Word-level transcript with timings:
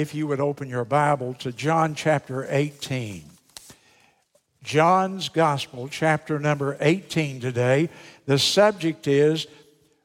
if 0.00 0.14
you 0.14 0.26
would 0.26 0.40
open 0.40 0.68
your 0.68 0.84
Bible 0.84 1.34
to 1.34 1.52
John 1.52 1.94
chapter 1.94 2.46
18. 2.48 3.24
John's 4.62 5.28
Gospel, 5.28 5.88
chapter 5.88 6.38
number 6.38 6.76
18 6.80 7.40
today. 7.40 7.90
The 8.26 8.38
subject 8.38 9.06
is 9.06 9.46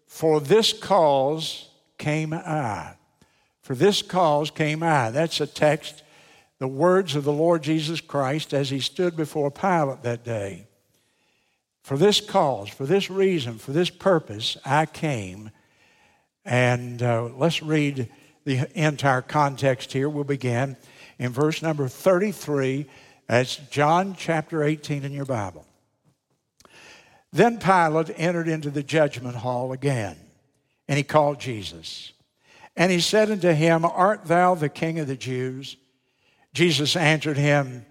For 0.07 0.39
this 0.39 0.73
cause 0.73 1.69
came 1.97 2.33
I. 2.33 2.95
For 3.61 3.75
this 3.75 4.01
cause 4.01 4.51
came 4.51 4.83
I. 4.83 5.11
That's 5.11 5.39
a 5.39 5.47
text, 5.47 6.03
the 6.59 6.67
words 6.67 7.15
of 7.15 7.23
the 7.23 7.31
Lord 7.31 7.63
Jesus 7.63 8.01
Christ 8.01 8.53
as 8.53 8.69
he 8.69 8.79
stood 8.79 9.15
before 9.15 9.49
Pilate 9.49 10.03
that 10.03 10.23
day. 10.23 10.67
For 11.83 11.97
this 11.97 12.21
cause, 12.21 12.69
for 12.69 12.85
this 12.85 13.09
reason, 13.09 13.57
for 13.57 13.71
this 13.71 13.89
purpose, 13.89 14.57
I 14.65 14.85
came. 14.85 15.51
And 16.45 17.01
uh, 17.01 17.29
let's 17.35 17.63
read 17.63 18.09
the 18.49 18.67
entire 18.73 19.21
context 19.21 19.93
here. 19.93 20.09
We'll 20.09 20.23
begin 20.23 20.75
in 21.19 21.31
verse 21.31 21.61
number 21.61 21.87
33. 21.87 22.87
That's 23.27 23.57
John 23.57 24.15
chapter 24.17 24.63
18 24.63 25.03
in 25.03 25.11
your 25.11 25.25
Bible. 25.25 25.67
Then 27.31 27.59
Pilate 27.59 28.11
entered 28.17 28.47
into 28.47 28.71
the 28.71 28.81
judgment 28.81 29.35
hall 29.35 29.71
again, 29.71 30.17
and 30.87 30.97
he 30.97 31.03
called 31.03 31.39
Jesus. 31.39 32.11
And 32.75 32.91
he 32.91 33.01
said 33.01 33.29
unto 33.29 33.51
him, 33.51 33.85
Art 33.85 34.25
thou 34.25 34.55
the 34.55 34.67
king 34.67 34.97
of 34.97 35.07
the 35.07 35.15
Jews? 35.15 35.77
Jesus 36.51 36.95
answered 36.95 37.37
him, 37.37 37.85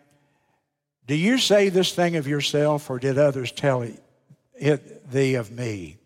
Do 1.06 1.14
you 1.14 1.38
say 1.38 1.68
this 1.68 1.92
thing 1.92 2.16
of 2.16 2.26
yourself, 2.26 2.90
or 2.90 2.98
did 2.98 3.16
others 3.16 3.52
tell 3.52 3.82
it 4.56 5.08
thee 5.08 5.34
of 5.36 5.52
me? 5.52 5.97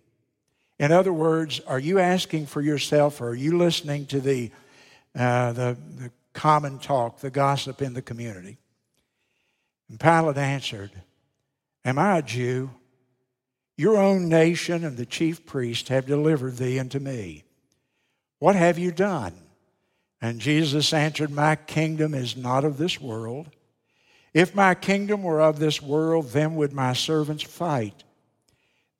In 0.82 0.90
other 0.90 1.12
words, 1.12 1.60
are 1.60 1.78
you 1.78 2.00
asking 2.00 2.46
for 2.46 2.60
yourself 2.60 3.20
or 3.20 3.28
are 3.28 3.34
you 3.36 3.56
listening 3.56 4.04
to 4.06 4.20
the, 4.20 4.50
uh, 5.14 5.52
the, 5.52 5.76
the 5.96 6.10
common 6.32 6.80
talk, 6.80 7.20
the 7.20 7.30
gossip 7.30 7.80
in 7.80 7.94
the 7.94 8.02
community? 8.02 8.58
And 9.88 10.00
Pilate 10.00 10.38
answered, 10.38 10.90
Am 11.84 12.00
I 12.00 12.18
a 12.18 12.22
Jew? 12.22 12.70
Your 13.76 13.96
own 13.96 14.28
nation 14.28 14.84
and 14.84 14.96
the 14.96 15.06
chief 15.06 15.46
priest 15.46 15.86
have 15.86 16.04
delivered 16.04 16.56
thee 16.56 16.80
unto 16.80 16.98
me. 16.98 17.44
What 18.40 18.56
have 18.56 18.76
you 18.76 18.90
done? 18.90 19.34
And 20.20 20.40
Jesus 20.40 20.92
answered, 20.92 21.30
My 21.30 21.54
kingdom 21.54 22.12
is 22.12 22.36
not 22.36 22.64
of 22.64 22.76
this 22.76 23.00
world. 23.00 23.50
If 24.34 24.52
my 24.52 24.74
kingdom 24.74 25.22
were 25.22 25.42
of 25.42 25.60
this 25.60 25.80
world, 25.80 26.30
then 26.30 26.56
would 26.56 26.72
my 26.72 26.92
servants 26.92 27.44
fight 27.44 28.02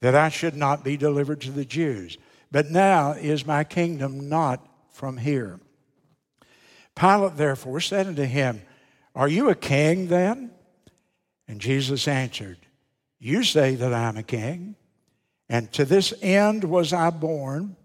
that 0.03 0.17
I 0.17 0.31
should 0.31 0.57
not 0.57 0.83
be 0.83 0.97
delivered 0.97 1.41
to 1.43 1.53
the 1.53 1.65
Jews. 1.65 2.19
But 2.51 2.71
now 2.71 3.13
is 3.13 3.47
my 3.47 3.63
kingdom 3.63 4.29
not 4.29 4.67
from 4.91 5.17
here. 5.17 5.61
Pilate 6.97 7.37
therefore 7.37 7.81
said 7.81 8.09
unto 8.09 8.25
him, 8.25 8.63
Are 9.15 9.29
you 9.29 9.49
a 9.49 9.55
king 9.55 10.09
then? 10.09 10.51
And 11.47 11.61
Jesus 11.61 12.09
answered, 12.09 12.59
You 13.21 13.45
say 13.45 13.77
that 13.77 13.95
I 13.95 14.09
am 14.09 14.17
a 14.17 14.25
king, 14.25 14.75
and 15.49 15.73
to 15.73 15.85
this 15.85 16.13
end 16.21 16.65
was 16.65 16.93
I 16.93 17.11
born, 17.11 17.77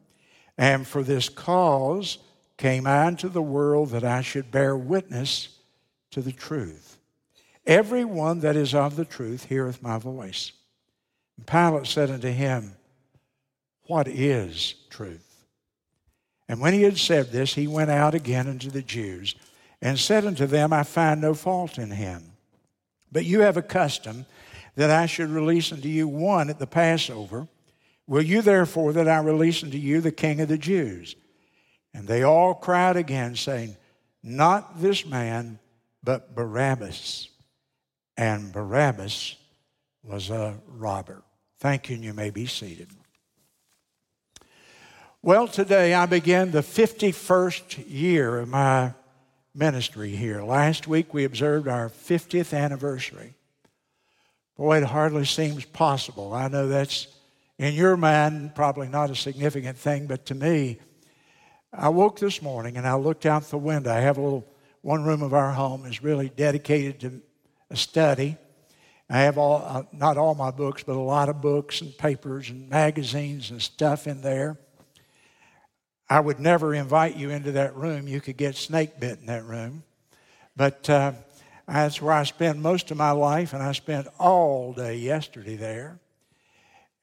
and 0.58 0.88
for 0.88 1.04
this 1.04 1.30
cause 1.30 2.18
came 2.58 2.88
I 2.88 3.08
into 3.08 3.30
the 3.30 3.44
world 3.44 3.92
that 3.92 4.04
I 4.04 4.22
should 4.22 4.50
bear 4.50 4.76
witness 4.76 5.50
to 6.12 6.24
the 6.24 6.32
truth. 6.32 6.98
Every 7.68 8.06
one 8.06 8.40
that 8.40 8.56
is 8.56 8.74
of 8.74 8.96
the 8.96 9.06
truth 9.06 9.46
heareth 9.46 9.84
my 9.84 10.00
voice. 10.00 10.54
Pilate 11.46 11.88
said 11.88 12.10
unto 12.10 12.30
him, 12.30 12.76
What 13.84 14.08
is 14.08 14.76
truth? 14.90 15.24
And 16.50 16.60
when 16.60 16.74
he 16.74 16.84
had 16.84 16.98
said 16.98 17.32
this, 17.32 17.54
he 17.54 17.68
went 17.68 17.92
out 17.92 18.16
again 18.16 18.48
unto 18.48 18.70
the 18.70 18.82
Jews 18.82 19.36
and 19.82 20.00
said 20.00 20.26
unto 20.26 20.48
them, 20.48 20.74
I 20.74 20.84
find 20.84 21.22
no 21.22 21.34
fault 21.34 21.78
in 21.78 21.92
him. 21.92 22.24
But 23.12 23.26
you 23.26 23.42
have 23.42 23.58
a 23.58 23.62
custom 23.62 24.26
that 24.76 24.90
I 24.90 25.06
should 25.06 25.30
release 25.30 25.72
unto 25.72 25.88
you 25.88 26.08
one 26.08 26.50
at 26.50 26.60
the 26.60 26.68
Passover. 26.68 27.48
Will 28.08 28.22
you 28.22 28.42
therefore 28.42 28.94
that 28.94 29.08
I 29.08 29.20
release 29.20 29.64
unto 29.64 29.78
you 29.78 30.02
the 30.02 30.12
king 30.12 30.40
of 30.42 30.48
the 30.48 30.58
Jews? 30.58 31.16
And 31.94 32.08
they 32.08 32.24
all 32.24 32.54
cried 32.54 32.96
again, 32.96 33.36
saying, 33.36 33.76
Not 34.24 34.82
this 34.82 35.06
man, 35.06 35.60
but 36.04 36.36
Barabbas. 36.36 37.30
And 38.16 38.52
Barabbas 38.52 39.36
was 40.04 40.30
a 40.30 40.58
robber. 40.68 41.24
Thank 41.60 41.90
you, 41.90 41.96
and 41.96 42.04
you 42.04 42.14
may 42.14 42.30
be 42.30 42.46
seated. 42.46 42.90
Well, 45.24 45.48
today 45.48 45.96
I 45.96 46.06
begin 46.06 46.52
the 46.52 46.62
51st 46.62 47.84
year 47.90 48.40
of 48.40 48.48
my 48.48 48.94
ministry 49.56 50.16
here. 50.16 50.44
Last 50.44 50.88
week 50.88 51.16
we 51.16 51.24
observed 51.24 51.68
our 51.68 51.90
50th 51.90 52.56
anniversary. 52.56 53.34
Boy, 54.56 54.78
it 54.78 54.84
hardly 54.84 55.26
seems 55.26 55.66
possible. 55.66 56.32
I 56.34 56.48
know 56.48 56.68
that's 56.68 57.08
in 57.58 57.74
your 57.74 57.98
mind 57.98 58.54
probably 58.54 58.88
not 58.88 59.10
a 59.10 59.16
significant 59.16 59.80
thing, 59.80 60.06
but 60.06 60.28
to 60.28 60.36
me, 60.36 60.78
I 61.74 61.90
woke 61.90 62.20
this 62.20 62.42
morning 62.42 62.78
and 62.78 62.88
I 62.88 62.94
looked 62.96 63.26
out 63.26 63.50
the 63.50 63.58
window. 63.58 63.92
I 63.92 64.00
have 64.00 64.18
a 64.18 64.22
little, 64.22 64.48
one 64.82 65.04
room 65.04 65.24
of 65.24 65.34
our 65.34 65.52
home 65.52 65.86
is 65.88 66.04
really 66.04 66.30
dedicated 66.30 67.00
to 67.00 67.22
a 67.72 67.76
study. 67.76 68.38
I 69.10 69.20
have 69.20 69.38
all, 69.38 69.64
uh, 69.66 69.84
not 69.94 70.18
all 70.18 70.36
my 70.36 70.52
books, 70.52 70.84
but 70.84 70.96
a 70.96 71.00
lot 71.00 71.30
of 71.30 71.42
books 71.42 71.82
and 71.82 71.98
papers 71.98 72.50
and 72.50 72.70
magazines 72.70 73.52
and 73.52 73.62
stuff 73.62 74.06
in 74.06 74.22
there. 74.22 74.58
I 76.10 76.20
would 76.20 76.40
never 76.40 76.74
invite 76.74 77.16
you 77.16 77.30
into 77.30 77.54
that 77.54 77.76
room. 77.76 78.08
You 78.08 78.20
could 78.20 78.38
get 78.38 78.56
snake 78.56 79.00
bit 79.00 79.20
in 79.20 79.26
that 79.28 79.46
room. 79.46 79.84
But 80.56 80.90
uh, 80.90 81.14
that's 81.68 82.02
where 82.02 82.14
I 82.14 82.24
spend 82.24 82.62
most 82.62 82.92
of 82.92 82.98
my 82.98 83.12
life, 83.12 83.54
and 83.54 83.62
I 83.62 83.72
spent 83.74 84.08
all 84.20 84.74
day 84.74 84.98
yesterday 84.98 85.56
there. 85.56 86.00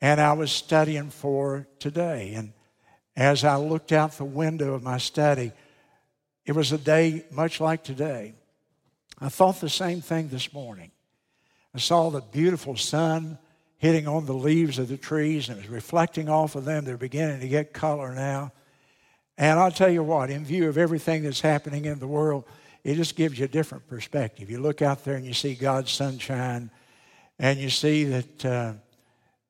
And 0.00 0.20
I 0.20 0.34
was 0.34 0.52
studying 0.52 1.10
for 1.10 1.66
today. 1.78 2.34
And 2.34 2.52
as 3.16 3.44
I 3.44 3.56
looked 3.56 3.92
out 3.92 4.12
the 4.12 4.24
window 4.24 4.74
of 4.74 4.82
my 4.82 4.98
study, 4.98 5.52
it 6.44 6.52
was 6.52 6.72
a 6.72 6.78
day 6.78 7.24
much 7.30 7.60
like 7.60 7.84
today. 7.84 8.34
I 9.18 9.30
thought 9.30 9.60
the 9.60 9.70
same 9.70 10.02
thing 10.02 10.28
this 10.28 10.52
morning. 10.52 10.90
I 11.74 11.78
saw 11.78 12.10
the 12.10 12.20
beautiful 12.20 12.76
sun 12.76 13.38
hitting 13.78 14.06
on 14.06 14.26
the 14.26 14.34
leaves 14.34 14.78
of 14.78 14.88
the 14.88 14.96
trees 14.96 15.48
and 15.48 15.58
it 15.58 15.62
was 15.62 15.70
reflecting 15.70 16.28
off 16.28 16.54
of 16.54 16.64
them. 16.64 16.84
They're 16.84 16.96
beginning 16.96 17.40
to 17.40 17.48
get 17.48 17.72
color 17.72 18.14
now. 18.14 18.52
And 19.36 19.58
I'll 19.58 19.72
tell 19.72 19.90
you 19.90 20.02
what, 20.02 20.30
in 20.30 20.44
view 20.44 20.68
of 20.68 20.78
everything 20.78 21.24
that's 21.24 21.40
happening 21.40 21.86
in 21.86 21.98
the 21.98 22.06
world, 22.06 22.44
it 22.84 22.94
just 22.94 23.16
gives 23.16 23.38
you 23.38 23.46
a 23.46 23.48
different 23.48 23.88
perspective. 23.88 24.50
You 24.50 24.60
look 24.60 24.82
out 24.82 25.04
there 25.04 25.16
and 25.16 25.26
you 25.26 25.34
see 25.34 25.54
God's 25.54 25.90
sunshine, 25.90 26.70
and 27.38 27.58
you 27.58 27.70
see 27.70 28.04
that 28.04 28.44
uh, 28.44 28.72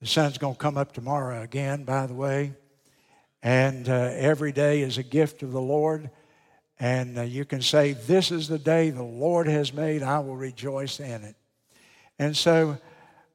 the 0.00 0.06
sun's 0.06 0.38
going 0.38 0.54
to 0.54 0.58
come 0.58 0.78
up 0.78 0.92
tomorrow 0.92 1.42
again, 1.42 1.84
by 1.84 2.06
the 2.06 2.14
way. 2.14 2.54
And 3.42 3.88
uh, 3.88 4.10
every 4.14 4.52
day 4.52 4.80
is 4.80 4.96
a 4.96 5.02
gift 5.02 5.42
of 5.42 5.52
the 5.52 5.60
Lord. 5.60 6.10
And 6.80 7.18
uh, 7.18 7.22
you 7.22 7.44
can 7.44 7.60
say, 7.60 7.92
This 7.92 8.30
is 8.30 8.48
the 8.48 8.58
day 8.58 8.88
the 8.88 9.02
Lord 9.02 9.48
has 9.48 9.74
made, 9.74 10.02
I 10.02 10.20
will 10.20 10.36
rejoice 10.36 10.98
in 10.98 11.24
it. 11.24 11.36
And 12.18 12.36
so 12.36 12.78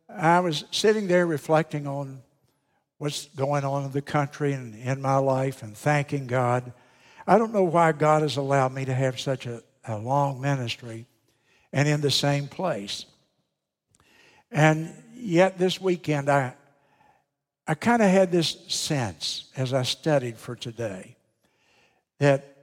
I 0.07 0.39
was 0.39 0.65
sitting 0.71 1.07
there 1.07 1.25
reflecting 1.25 1.87
on 1.87 2.21
what's 2.97 3.25
going 3.27 3.63
on 3.63 3.85
in 3.85 3.91
the 3.91 4.01
country 4.01 4.53
and 4.53 4.75
in 4.75 5.01
my 5.01 5.17
life 5.17 5.63
and 5.63 5.75
thanking 5.75 6.27
God. 6.27 6.73
I 7.25 7.37
don't 7.37 7.53
know 7.53 7.63
why 7.63 7.91
God 7.91 8.21
has 8.21 8.37
allowed 8.37 8.73
me 8.73 8.85
to 8.85 8.93
have 8.93 9.19
such 9.19 9.45
a, 9.45 9.61
a 9.85 9.97
long 9.97 10.41
ministry 10.41 11.05
and 11.71 11.87
in 11.87 12.01
the 12.01 12.11
same 12.11 12.47
place. 12.47 13.05
And 14.51 14.93
yet 15.15 15.57
this 15.57 15.79
weekend, 15.79 16.29
I, 16.29 16.55
I 17.67 17.75
kind 17.75 18.01
of 18.01 18.09
had 18.09 18.31
this 18.31 18.57
sense 18.67 19.51
as 19.55 19.73
I 19.73 19.83
studied 19.83 20.37
for 20.37 20.55
today 20.55 21.15
that 22.17 22.55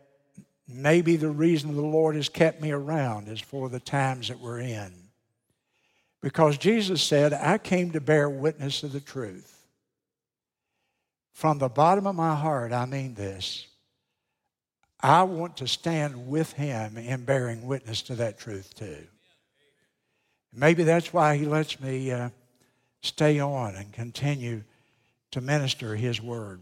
maybe 0.68 1.16
the 1.16 1.30
reason 1.30 1.74
the 1.74 1.80
Lord 1.80 2.16
has 2.16 2.28
kept 2.28 2.60
me 2.60 2.72
around 2.72 3.28
is 3.28 3.40
for 3.40 3.68
the 3.68 3.80
times 3.80 4.28
that 4.28 4.40
we're 4.40 4.60
in. 4.60 5.05
Because 6.26 6.58
Jesus 6.58 7.04
said, 7.04 7.32
I 7.32 7.56
came 7.56 7.92
to 7.92 8.00
bear 8.00 8.28
witness 8.28 8.82
of 8.82 8.90
the 8.90 8.98
truth. 8.98 9.64
From 11.32 11.58
the 11.58 11.68
bottom 11.68 12.04
of 12.04 12.16
my 12.16 12.34
heart, 12.34 12.72
I 12.72 12.84
mean 12.84 13.14
this. 13.14 13.68
I 14.98 15.22
want 15.22 15.58
to 15.58 15.68
stand 15.68 16.26
with 16.26 16.54
him 16.54 16.98
in 16.98 17.24
bearing 17.24 17.64
witness 17.64 18.02
to 18.02 18.16
that 18.16 18.40
truth 18.40 18.74
too. 18.74 19.06
Maybe 20.52 20.82
that's 20.82 21.12
why 21.12 21.36
he 21.36 21.46
lets 21.46 21.78
me 21.78 22.10
uh, 22.10 22.30
stay 23.02 23.38
on 23.38 23.76
and 23.76 23.92
continue 23.92 24.64
to 25.30 25.40
minister 25.40 25.94
his 25.94 26.20
word. 26.20 26.58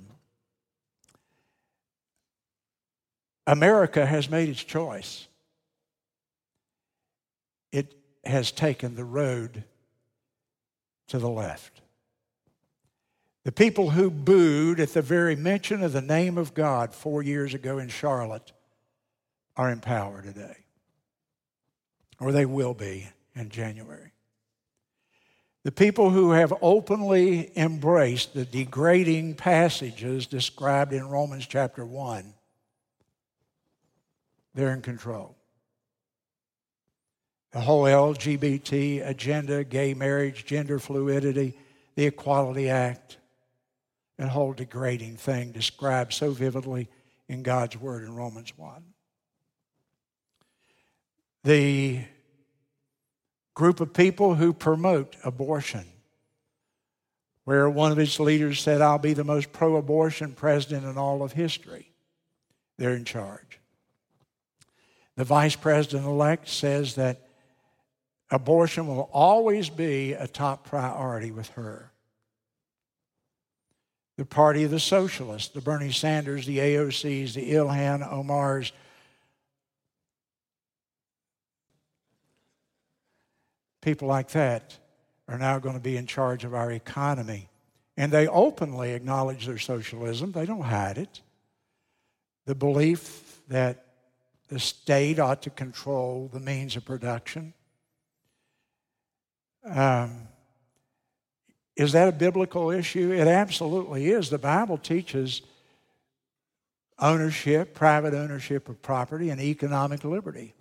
America 3.46 4.04
has 4.04 4.28
made 4.28 4.50
its 4.50 4.62
choice. 4.62 5.26
It 7.72 8.03
has 8.26 8.50
taken 8.50 8.94
the 8.94 9.04
road 9.04 9.64
to 11.08 11.18
the 11.18 11.28
left. 11.28 11.80
The 13.44 13.52
people 13.52 13.90
who 13.90 14.10
booed 14.10 14.80
at 14.80 14.94
the 14.94 15.02
very 15.02 15.36
mention 15.36 15.82
of 15.82 15.92
the 15.92 16.00
name 16.00 16.38
of 16.38 16.54
God 16.54 16.94
four 16.94 17.22
years 17.22 17.52
ago 17.52 17.78
in 17.78 17.88
Charlotte 17.88 18.52
are 19.56 19.70
in 19.70 19.80
power 19.80 20.22
today, 20.22 20.56
or 22.18 22.32
they 22.32 22.46
will 22.46 22.74
be 22.74 23.08
in 23.34 23.50
January. 23.50 24.12
The 25.62 25.72
people 25.72 26.10
who 26.10 26.32
have 26.32 26.52
openly 26.60 27.56
embraced 27.56 28.34
the 28.34 28.44
degrading 28.44 29.34
passages 29.34 30.26
described 30.26 30.92
in 30.92 31.08
Romans 31.08 31.46
chapter 31.46 31.84
1, 31.84 32.34
they're 34.54 34.72
in 34.72 34.82
control. 34.82 35.36
The 37.54 37.60
whole 37.60 37.84
LGBT 37.84 39.06
agenda, 39.08 39.62
gay 39.62 39.94
marriage, 39.94 40.44
gender 40.44 40.80
fluidity, 40.80 41.56
the 41.94 42.06
Equality 42.06 42.68
Act, 42.68 43.18
that 44.18 44.30
whole 44.30 44.52
degrading 44.52 45.18
thing 45.18 45.52
described 45.52 46.12
so 46.12 46.32
vividly 46.32 46.88
in 47.28 47.44
God's 47.44 47.76
Word 47.76 48.02
in 48.02 48.16
Romans 48.16 48.52
1. 48.58 48.82
The 51.44 52.00
group 53.54 53.78
of 53.78 53.92
people 53.92 54.34
who 54.34 54.52
promote 54.52 55.14
abortion, 55.22 55.84
where 57.44 57.70
one 57.70 57.92
of 57.92 58.00
its 58.00 58.18
leaders 58.18 58.60
said, 58.60 58.80
I'll 58.80 58.98
be 58.98 59.14
the 59.14 59.22
most 59.22 59.52
pro 59.52 59.76
abortion 59.76 60.32
president 60.32 60.86
in 60.86 60.98
all 60.98 61.22
of 61.22 61.34
history. 61.34 61.92
They're 62.78 62.96
in 62.96 63.04
charge. 63.04 63.60
The 65.14 65.22
vice 65.22 65.54
president 65.54 66.04
elect 66.04 66.48
says 66.48 66.96
that 66.96 67.20
abortion 68.30 68.86
will 68.86 69.10
always 69.12 69.68
be 69.68 70.12
a 70.12 70.26
top 70.26 70.66
priority 70.66 71.30
with 71.30 71.48
her. 71.50 71.90
The 74.16 74.24
party 74.24 74.64
of 74.64 74.70
the 74.70 74.80
socialists, 74.80 75.52
the 75.52 75.60
Bernie 75.60 75.90
Sanders, 75.90 76.46
the 76.46 76.58
AOCs, 76.58 77.34
the 77.34 77.52
Ilhan 77.52 78.08
Omars, 78.08 78.70
people 83.80 84.08
like 84.08 84.30
that 84.30 84.78
are 85.28 85.38
now 85.38 85.58
going 85.58 85.74
to 85.74 85.80
be 85.80 85.96
in 85.96 86.06
charge 86.06 86.44
of 86.44 86.54
our 86.54 86.72
economy. 86.72 87.48
And 87.96 88.10
they 88.10 88.26
openly 88.26 88.92
acknowledge 88.92 89.46
their 89.46 89.58
socialism, 89.58 90.32
they 90.32 90.46
don't 90.46 90.62
hide 90.62 90.98
it. 90.98 91.20
The 92.46 92.54
belief 92.54 93.40
that 93.48 93.84
the 94.48 94.58
state 94.58 95.18
ought 95.18 95.42
to 95.42 95.50
control 95.50 96.28
the 96.32 96.40
means 96.40 96.76
of 96.76 96.84
production. 96.84 97.54
Um, 99.64 100.28
is 101.76 101.92
that 101.92 102.08
a 102.08 102.12
biblical 102.12 102.70
issue? 102.70 103.12
It 103.12 103.26
absolutely 103.26 104.10
is. 104.10 104.30
The 104.30 104.38
Bible 104.38 104.78
teaches 104.78 105.42
ownership, 106.98 107.74
private 107.74 108.14
ownership 108.14 108.68
of 108.68 108.80
property, 108.82 109.30
and 109.30 109.40
economic 109.40 110.04
liberty 110.04 110.54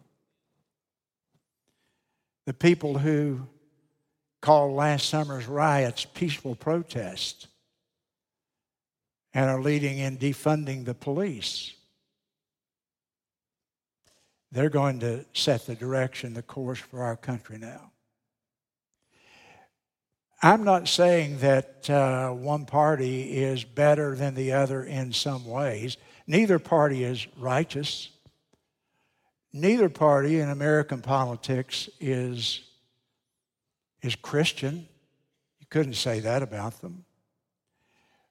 the 2.45 2.53
people 2.53 2.97
who 2.97 3.47
called 4.41 4.73
last 4.73 5.07
summer's 5.07 5.47
riots 5.47 6.05
peaceful 6.05 6.55
protests 6.55 7.47
and 9.33 9.49
are 9.49 9.61
leading 9.61 9.97
in 9.97 10.17
defunding 10.17 10.85
the 10.85 10.93
police. 10.93 11.73
They're 14.51 14.69
going 14.69 14.99
to 14.99 15.25
set 15.33 15.65
the 15.65 15.75
direction, 15.75 16.33
the 16.33 16.43
course 16.43 16.79
for 16.79 17.01
our 17.01 17.15
country 17.15 17.57
now. 17.57 17.92
I'm 20.45 20.65
not 20.65 20.89
saying 20.89 21.37
that 21.37 21.89
uh, 21.89 22.31
one 22.31 22.65
party 22.65 23.37
is 23.37 23.63
better 23.63 24.13
than 24.13 24.35
the 24.35 24.51
other 24.51 24.83
in 24.83 25.13
some 25.13 25.45
ways. 25.45 25.95
Neither 26.27 26.59
party 26.59 27.05
is 27.05 27.25
righteous. 27.37 28.09
Neither 29.53 29.87
party 29.87 30.41
in 30.41 30.49
American 30.49 31.01
politics 31.01 31.87
is, 32.01 32.59
is 34.01 34.15
Christian. 34.17 34.85
You 35.61 35.67
couldn't 35.69 35.93
say 35.93 36.19
that 36.19 36.43
about 36.43 36.81
them. 36.81 37.05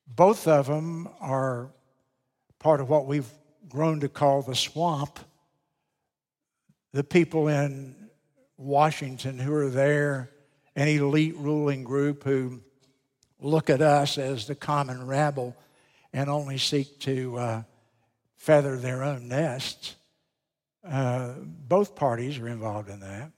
Both 0.07 0.47
of 0.47 0.67
them 0.67 1.09
are 1.19 1.71
part 2.59 2.83
of 2.83 2.91
what 2.91 3.07
we've 3.07 3.33
grown 3.71 4.01
to 4.01 4.11
call 4.11 4.43
the 4.43 4.55
swamp. 4.55 5.19
The 6.93 7.05
people 7.05 7.49
in 7.49 7.97
Washington 8.59 9.39
who 9.39 9.55
are 9.55 9.71
there, 9.71 10.32
an 10.75 10.89
elite 10.89 11.37
ruling 11.37 11.85
group 11.85 12.25
who 12.25 12.61
look 13.41 13.71
at 13.71 13.83
us 13.83 14.19
as 14.19 14.47
the 14.47 14.55
common 14.55 15.07
rabble 15.07 15.57
and 16.13 16.29
only 16.29 16.59
seek 16.59 16.99
to 17.01 17.37
uh, 17.39 17.63
feather 18.37 18.77
their 18.77 19.03
own 19.03 19.29
nests. 19.29 19.97
Uh, 20.87 21.33
both 21.39 21.95
parties 21.95 22.39
are 22.39 22.49
involved 22.49 22.89
in 22.89 23.01
that. 23.01 23.31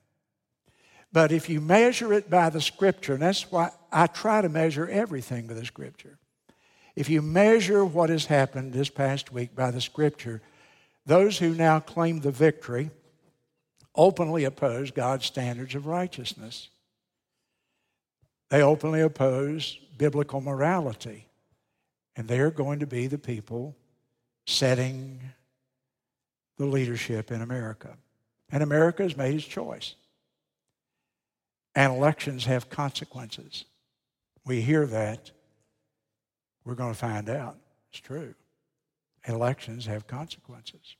But 1.13 1.31
if 1.31 1.49
you 1.49 1.61
measure 1.61 2.13
it 2.13 2.29
by 2.29 2.51
the 2.51 2.61
scripture, 2.61 3.15
and 3.15 3.23
that's 3.23 3.51
why 3.51 3.71
I 3.93 4.09
try 4.09 4.41
to 4.43 4.49
measure 4.49 4.89
everything 4.89 5.47
by 5.47 5.55
the 5.55 5.65
scripture. 5.65 6.19
If 6.97 7.09
you 7.09 7.23
measure 7.23 7.85
what 7.85 8.11
has 8.11 8.27
happened 8.27 8.73
this 8.73 8.89
past 8.89 9.33
week 9.33 9.55
by 9.55 9.71
the 9.71 9.81
scripture, 9.81 10.43
those 11.07 11.39
who 11.39 11.55
now 11.55 11.81
claim 11.81 12.21
the 12.21 12.31
victory 12.31 12.91
openly 13.95 14.45
oppose 14.45 14.91
God's 14.91 15.27
standards 15.27 15.75
of 15.75 15.87
righteousness. 15.87 16.69
They 18.51 18.63
openly 18.63 19.01
oppose 19.01 19.79
biblical 19.97 20.41
morality. 20.41 21.27
And 22.17 22.29
they 22.29 22.39
are 22.41 22.51
going 22.51 22.79
to 22.81 22.87
be 22.87 23.07
the 23.07 23.19
people 23.19 23.77
setting 24.47 25.21
the 26.59 26.67
leadership 26.67 27.31
in 27.31 27.43
America. 27.43 27.97
And 28.51 28.63
America 28.63 29.03
has 29.03 29.17
made 29.17 29.35
its 29.35 29.45
choice. 29.45 29.95
And 31.75 31.93
elections 31.93 32.45
have 32.45 32.71
consequences. 32.71 33.65
We 34.45 34.61
hear 34.61 34.87
that. 34.87 35.33
We're 36.65 36.77
going 36.77 36.93
to 36.93 36.99
find 36.99 37.29
out. 37.29 37.57
It's 37.91 38.01
true. 38.01 38.35
Elections 39.27 39.87
have 39.87 40.07
consequences. 40.07 40.97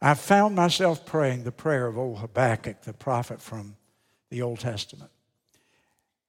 I 0.00 0.14
found 0.14 0.56
myself 0.56 1.06
praying 1.06 1.44
the 1.44 1.52
prayer 1.52 1.86
of 1.86 1.96
old 1.96 2.18
Habakkuk, 2.18 2.82
the 2.82 2.92
prophet 2.92 3.40
from 3.40 3.76
the 4.30 4.42
Old 4.42 4.58
Testament. 4.58 5.10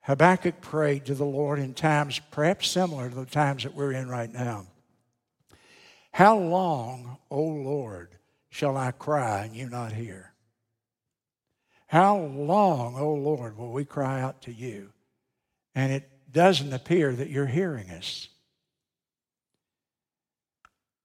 Habakkuk 0.03 0.61
prayed 0.61 1.05
to 1.05 1.15
the 1.15 1.25
Lord 1.25 1.59
in 1.59 1.73
times 1.73 2.19
perhaps 2.31 2.69
similar 2.69 3.09
to 3.09 3.15
the 3.15 3.25
times 3.25 3.63
that 3.63 3.73
we're 3.73 3.93
in 3.93 4.09
right 4.09 4.31
now. 4.31 4.67
How 6.11 6.37
long, 6.37 7.17
O 7.31 7.41
Lord, 7.41 8.09
shall 8.49 8.77
I 8.77 8.91
cry 8.91 9.45
and 9.45 9.55
you 9.55 9.69
not 9.69 9.93
hear? 9.93 10.33
How 11.87 12.17
long, 12.17 12.95
O 12.97 13.13
Lord, 13.13 13.57
will 13.57 13.71
we 13.71 13.85
cry 13.85 14.21
out 14.21 14.41
to 14.43 14.51
you? 14.51 14.91
And 15.73 15.91
it 15.91 16.09
doesn't 16.31 16.73
appear 16.73 17.13
that 17.13 17.29
you're 17.29 17.45
hearing 17.45 17.89
us. 17.89 18.27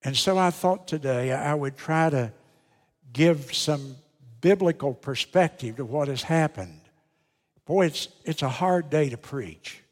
And 0.02 0.17
so 0.17 0.38
I 0.38 0.50
thought 0.50 0.88
today 0.88 1.33
I 1.33 1.55
would 1.55 1.76
try 1.76 2.11
to 2.11 2.33
give 3.12 3.55
some 3.55 3.97
biblical 4.40 4.95
perspective 4.95 5.76
to 5.76 5.85
what 5.85 6.09
has 6.09 6.23
happened. 6.23 6.81
Boy, 7.69 7.85
it's, 7.85 8.09
it's 8.25 8.41
a 8.41 8.49
hard 8.49 8.89
day 8.89 9.11
to 9.11 9.19
preach. 9.19 9.83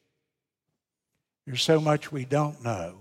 There's 1.47 1.62
so 1.62 1.78
much 1.78 2.11
we 2.11 2.25
don't 2.25 2.64
know. 2.64 2.97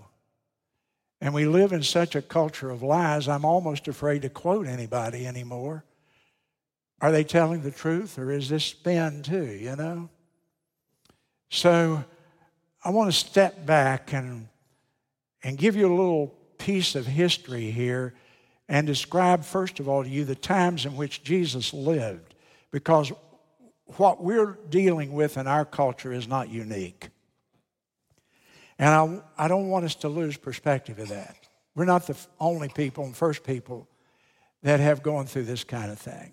And 1.18 1.32
we 1.32 1.46
live 1.46 1.72
in 1.72 1.82
such 1.82 2.14
a 2.14 2.20
culture 2.20 2.68
of 2.68 2.82
lies, 2.82 3.26
I'm 3.26 3.46
almost 3.46 3.88
afraid 3.88 4.20
to 4.22 4.28
quote 4.28 4.66
anybody 4.66 5.26
anymore. 5.26 5.82
Are 7.00 7.10
they 7.10 7.24
telling 7.24 7.62
the 7.62 7.70
truth 7.70 8.18
or 8.18 8.30
is 8.30 8.50
this 8.50 8.66
spin 8.66 9.22
too, 9.22 9.46
you 9.46 9.76
know? 9.76 10.10
So 11.48 12.04
I 12.84 12.90
want 12.90 13.10
to 13.10 13.18
step 13.18 13.64
back 13.64 14.12
and, 14.12 14.46
and 15.42 15.56
give 15.56 15.74
you 15.74 15.86
a 15.86 15.96
little 15.96 16.34
piece 16.58 16.94
of 16.94 17.06
history 17.06 17.70
here 17.70 18.12
and 18.68 18.86
describe, 18.86 19.42
first 19.42 19.80
of 19.80 19.88
all, 19.88 20.04
to 20.04 20.10
you 20.10 20.26
the 20.26 20.34
times 20.34 20.84
in 20.84 20.96
which 20.96 21.22
Jesus 21.22 21.72
lived, 21.72 22.34
because 22.70 23.10
what 23.96 24.22
we're 24.22 24.58
dealing 24.68 25.12
with 25.12 25.36
in 25.36 25.46
our 25.46 25.64
culture 25.64 26.12
is 26.12 26.26
not 26.26 26.48
unique. 26.48 27.08
And 28.78 29.22
I, 29.38 29.44
I 29.44 29.48
don't 29.48 29.68
want 29.68 29.84
us 29.84 29.94
to 29.96 30.08
lose 30.08 30.36
perspective 30.36 30.98
of 30.98 31.08
that. 31.08 31.36
We're 31.74 31.84
not 31.84 32.06
the 32.06 32.16
only 32.40 32.68
people 32.68 33.04
and 33.04 33.16
first 33.16 33.44
people 33.44 33.88
that 34.62 34.80
have 34.80 35.02
gone 35.02 35.26
through 35.26 35.44
this 35.44 35.64
kind 35.64 35.90
of 35.90 35.98
thing. 35.98 36.32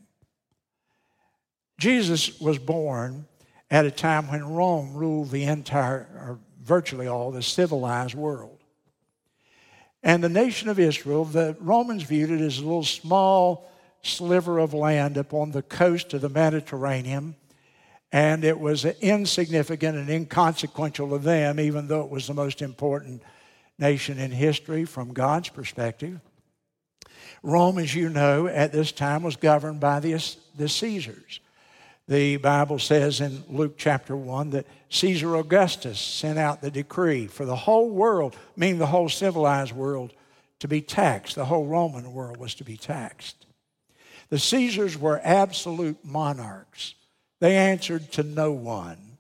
Jesus 1.80 2.40
was 2.40 2.58
born 2.58 3.28
at 3.70 3.86
a 3.86 3.92
time 3.92 4.30
when 4.30 4.44
Rome 4.46 4.94
ruled 4.94 5.32
the 5.32 5.44
entire, 5.44 6.08
or 6.16 6.40
virtually 6.62 7.08
all, 7.08 7.32
the 7.32 7.42
civilized 7.42 8.16
world. 8.16 8.60
And 10.02 10.24
the 10.24 10.30
nation 10.30 10.70
of 10.70 10.80
Israel, 10.80 11.26
the 11.26 11.56
Romans 11.60 12.04
viewed 12.04 12.32
it 12.32 12.42
as 12.42 12.58
a 12.58 12.64
little 12.64 12.84
small 12.84 13.70
sliver 14.02 14.60
of 14.60 14.74
land 14.74 15.18
upon 15.18 15.52
the 15.52 15.62
coast 15.62 16.14
of 16.14 16.22
the 16.22 16.30
Mediterranean 16.30 17.36
and 18.14 18.46
it 18.46 18.60
was 18.60 18.86
insignificant 18.86 19.98
and 19.98 20.08
inconsequential 20.08 21.10
to 21.10 21.18
them, 21.18 21.60
even 21.60 21.88
though 21.88 22.02
it 22.02 22.12
was 22.12 22.28
the 22.28 22.34
most 22.36 22.62
important 22.62 23.24
nation 23.80 24.20
in 24.20 24.30
history 24.30 24.86
from 24.86 25.14
God's 25.14 25.50
perspective. 25.50 26.22
Rome, 27.42 27.80
as 27.80 27.96
you 27.96 28.10
know, 28.10 28.46
at 28.48 28.72
this 28.72 28.92
time 28.92 29.24
was 29.24 29.36
governed 29.36 29.80
by 29.80 30.00
the, 30.00 30.24
the 30.56 30.70
Caesars. 30.70 31.40
The 32.08 32.38
Bible 32.38 32.78
says 32.78 33.20
in 33.20 33.44
Luke 33.50 33.76
chapter 33.78 34.16
1 34.16 34.52
that 34.52 34.68
Caesar 34.90 35.36
Augustus 35.36 36.00
sent 36.00 36.38
out 36.38 36.62
the 36.62 36.70
decree 36.70 37.26
for 37.26 37.46
the 37.46 37.56
whole 37.56 37.90
world, 37.90 38.36
meaning 38.56 38.78
the 38.78 38.86
whole 38.86 39.10
civilized 39.10 39.72
world, 39.72 40.14
to 40.60 40.68
be 40.68 40.82
taxed. 40.82 41.36
The 41.36 41.46
whole 41.46 41.66
Roman 41.66 42.14
world 42.14 42.38
was 42.38 42.54
to 42.56 42.64
be 42.64 42.78
taxed. 42.78 43.48
The 44.30 44.40
Caesars 44.40 44.98
were 44.98 45.20
absolute 45.24 46.06
monarchs, 46.06 46.94
they 47.44 47.58
answered 47.58 48.10
to 48.14 48.24
no 48.24 48.54
one. 48.54 49.18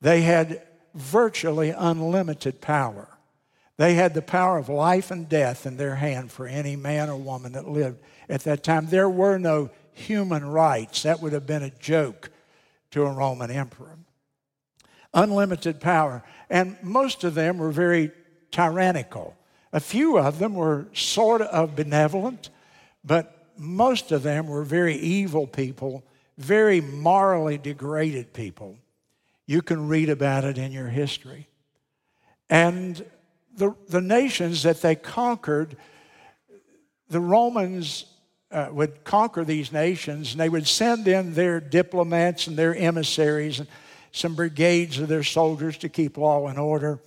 They 0.00 0.20
had 0.20 0.62
virtually 0.94 1.70
unlimited 1.70 2.60
power. 2.60 3.08
They 3.76 3.94
had 3.94 4.14
the 4.14 4.22
power 4.22 4.56
of 4.56 4.68
life 4.68 5.10
and 5.10 5.28
death 5.28 5.66
in 5.66 5.76
their 5.76 5.96
hand 5.96 6.30
for 6.30 6.46
any 6.46 6.76
man 6.76 7.10
or 7.10 7.16
woman 7.16 7.54
that 7.54 7.66
lived 7.66 7.98
at 8.28 8.42
that 8.44 8.62
time. 8.62 8.86
There 8.86 9.10
were 9.10 9.36
no 9.38 9.70
human 9.94 10.46
rights. 10.46 11.02
That 11.02 11.20
would 11.22 11.32
have 11.32 11.44
been 11.44 11.64
a 11.64 11.70
joke 11.70 12.30
to 12.92 13.02
a 13.02 13.10
Roman 13.10 13.50
emperor. 13.50 13.98
Unlimited 15.12 15.80
power. 15.80 16.22
And 16.48 16.76
most 16.84 17.24
of 17.24 17.34
them 17.34 17.58
were 17.58 17.72
very 17.72 18.12
tyrannical. 18.52 19.36
A 19.72 19.80
few 19.80 20.18
of 20.18 20.38
them 20.38 20.54
were 20.54 20.86
sort 20.92 21.42
of 21.42 21.74
benevolent, 21.74 22.50
but 23.04 23.48
most 23.58 24.12
of 24.12 24.22
them 24.22 24.46
were 24.46 24.62
very 24.62 24.94
evil 24.94 25.48
people, 25.48 26.04
very 26.36 26.80
morally 26.80 27.58
degraded 27.58 28.32
people. 28.32 28.76
You 29.46 29.62
can 29.62 29.88
read 29.88 30.08
about 30.08 30.44
it 30.44 30.58
in 30.58 30.72
your 30.72 30.88
history. 30.88 31.48
And 32.50 33.04
the, 33.56 33.74
the 33.88 34.00
nations 34.00 34.62
that 34.62 34.82
they 34.82 34.94
conquered, 34.94 35.76
the 37.08 37.20
Romans 37.20 38.06
uh, 38.50 38.68
would 38.70 39.04
conquer 39.04 39.44
these 39.44 39.72
nations 39.72 40.32
and 40.32 40.40
they 40.40 40.48
would 40.48 40.66
send 40.66 41.08
in 41.08 41.34
their 41.34 41.60
diplomats 41.60 42.46
and 42.46 42.56
their 42.56 42.74
emissaries 42.74 43.58
and 43.58 43.68
some 44.12 44.34
brigades 44.34 44.98
of 44.98 45.08
their 45.08 45.24
soldiers 45.24 45.76
to 45.78 45.88
keep 45.88 46.16
law 46.16 46.46
and 46.46 46.58
order. 46.58 47.00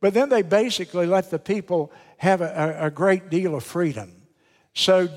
But 0.00 0.14
then 0.14 0.28
they 0.28 0.42
basically 0.42 1.06
let 1.06 1.30
the 1.30 1.38
people 1.38 1.92
have 2.18 2.40
a, 2.40 2.76
a 2.80 2.90
great 2.90 3.30
deal 3.30 3.54
of 3.54 3.64
freedom. 3.64 4.12
So, 4.74 5.08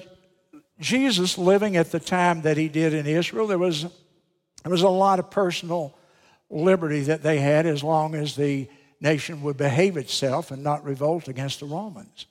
Jesus 0.79 1.37
living 1.37 1.75
at 1.75 1.91
the 1.91 1.99
time 1.99 2.41
that 2.43 2.57
he 2.57 2.69
did 2.69 2.93
in 2.93 3.05
Israel, 3.05 3.47
there 3.47 3.57
was, 3.57 3.81
there 3.81 4.71
was 4.71 4.81
a 4.81 4.89
lot 4.89 5.19
of 5.19 5.29
personal 5.29 5.97
liberty 6.49 7.01
that 7.01 7.21
they 7.21 7.39
had 7.39 7.65
as 7.65 7.83
long 7.83 8.15
as 8.15 8.35
the 8.35 8.67
nation 9.01 9.41
would 9.43 9.57
behave 9.57 9.97
itself 9.97 10.51
and 10.51 10.63
not 10.63 10.83
revolt 10.83 11.27
against 11.27 11.59
the 11.59 11.65
Romans. 11.65 12.25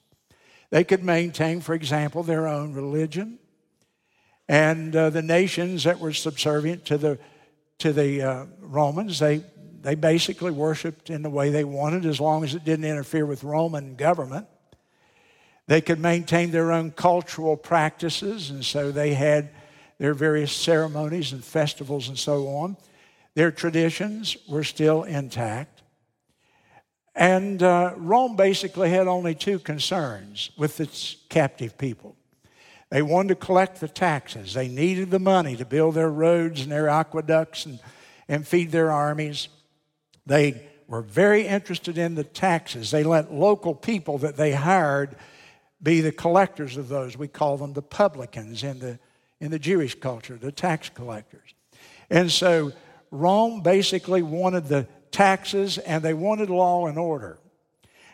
They 0.71 0.85
could 0.85 1.03
maintain, 1.03 1.61
for 1.61 1.75
example, 1.75 2.23
their 2.23 2.47
own 2.47 2.75
religion. 2.75 3.39
And 4.49 4.95
uh, 4.97 5.11
the 5.11 5.23
nations 5.23 5.85
that 5.85 5.99
were 5.99 6.13
subservient 6.13 6.87
to 6.87 6.99
the, 6.99 7.19
to 7.79 7.93
the 7.93 8.23
uh, 8.23 8.47
Romans, 8.61 9.19
they, 9.19 9.45
they 9.83 9.95
basically 9.95 10.51
worshiped 10.51 11.11
in 11.11 11.23
the 11.23 11.31
way 11.31 11.51
they 11.51 11.65
wanted 11.65 12.07
as 12.07 12.21
long 12.21 12.45
as 12.45 12.55
it 12.55 12.65
didn't 12.65 12.87
interfere 12.87 13.27
with 13.27 13.45
Roman 13.45 13.95
government. 13.95 14.47
They 15.69 15.83
could 15.83 16.01
maintain 16.01 16.51
their 16.51 16.73
own 16.73 16.91
cultural 16.93 17.55
practices, 17.57 18.49
and 18.49 18.65
so 18.65 18.91
they 18.91 19.13
had 19.13 19.51
their 19.99 20.15
various 20.15 20.51
ceremonies 20.51 21.33
and 21.33 21.45
festivals 21.45 22.09
and 22.09 22.19
so 22.19 22.49
on. 22.49 22.79
Their 23.35 23.53
traditions 23.53 24.37
were 24.49 24.65
still 24.65 25.03
intact. 25.03 25.83
And 27.15 27.63
uh, 27.63 27.93
Rome 27.97 28.35
basically 28.35 28.89
had 28.89 29.09
only 29.09 29.35
two 29.35 29.59
concerns 29.59 30.51
with 30.57 30.81
its 30.81 31.17
captive 31.29 31.77
people. 31.77 32.17
They 32.89 33.03
wanted 33.03 33.29
to 33.29 33.35
collect 33.35 33.81
the 33.81 33.89
taxes. 33.89 34.55
They 34.55 34.69
needed 34.69 35.11
the 35.11 35.19
money 35.19 35.55
to 35.57 35.67
build 35.67 35.97
their 35.97 36.11
roads 36.11 36.63
and 36.63 36.73
their 36.73 36.89
aqueducts 36.89 37.67
and, 37.67 37.79
and 38.27 38.49
feed 38.49 38.73
their 38.73 38.91
armies. 38.91 39.49
They 40.25 40.67
were 40.87 41.03
very 41.03 41.47
interested 41.47 41.99
in 41.99 42.15
the 42.15 42.25
taxes. 42.25 42.91
They 42.91 43.05
let 43.05 43.35
local 43.35 43.75
people 43.75 44.17
that 44.19 44.39
they 44.39 44.53
hired 44.53 45.15
be 45.83 46.01
the 46.01 46.13
collectors 46.13 46.77
of 46.77 46.89
those. 46.89 47.17
We 47.17 47.29
call 47.29 47.57
them 47.57 47.73
the 47.73 47.83
publicans 47.83 48.63
in 48.63 48.79
the, 48.79 48.99
in 49.41 49.51
the 49.51 49.59
Jewish 49.59 49.95
culture, 49.95 50.37
the 50.37 50.53
tax 50.53 50.89
collectors. 50.89 51.55
And 52.11 52.31
so 52.31 52.73
Rome 53.11 53.63
basically 53.63 54.23
wanted 54.23 54.67
the 54.67 54.87
taxes, 55.11 55.79
and 55.79 56.03
they 56.03 56.15
wanted 56.15 56.51
law 56.51 56.87
and 56.87 56.99
order. 56.99 57.39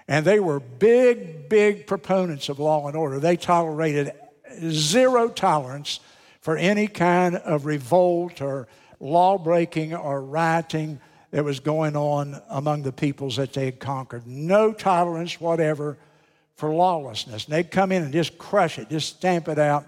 And 0.07 0.25
they 0.25 0.41
were 0.41 0.61
big, 0.61 1.49
big 1.49 1.87
proponents 1.87 2.49
of 2.49 2.59
law 2.59 2.87
and 2.87 2.97
order. 2.97 3.19
They 3.19 3.37
tolerated 3.37 4.13
zero 4.71 5.29
tolerance 5.29 6.01
for 6.41 6.59
any 6.59 6.87
kind 6.87 7.37
of 7.37 7.65
revolt 7.65 8.43
or 8.43 8.69
law 9.01 9.39
breaking 9.39 9.95
or 9.95 10.21
rioting 10.21 11.01
that 11.31 11.43
was 11.43 11.59
going 11.59 11.97
on 11.97 12.41
among 12.51 12.83
the 12.83 12.93
peoples 12.93 13.37
that 13.37 13.55
they 13.55 13.65
had 13.65 13.81
conquered. 13.81 14.27
No 14.27 14.73
tolerance 14.73 15.41
whatever 15.41 15.99
for 16.57 16.73
lawlessness. 16.73 17.45
And 17.47 17.55
they'd 17.55 17.71
come 17.71 17.93
in 17.93 18.03
and 18.03 18.13
just 18.13 18.39
crush 18.39 18.79
it, 18.79 18.91
just 18.91 19.17
stamp 19.17 19.49
it 19.49 19.59
out. 19.59 19.87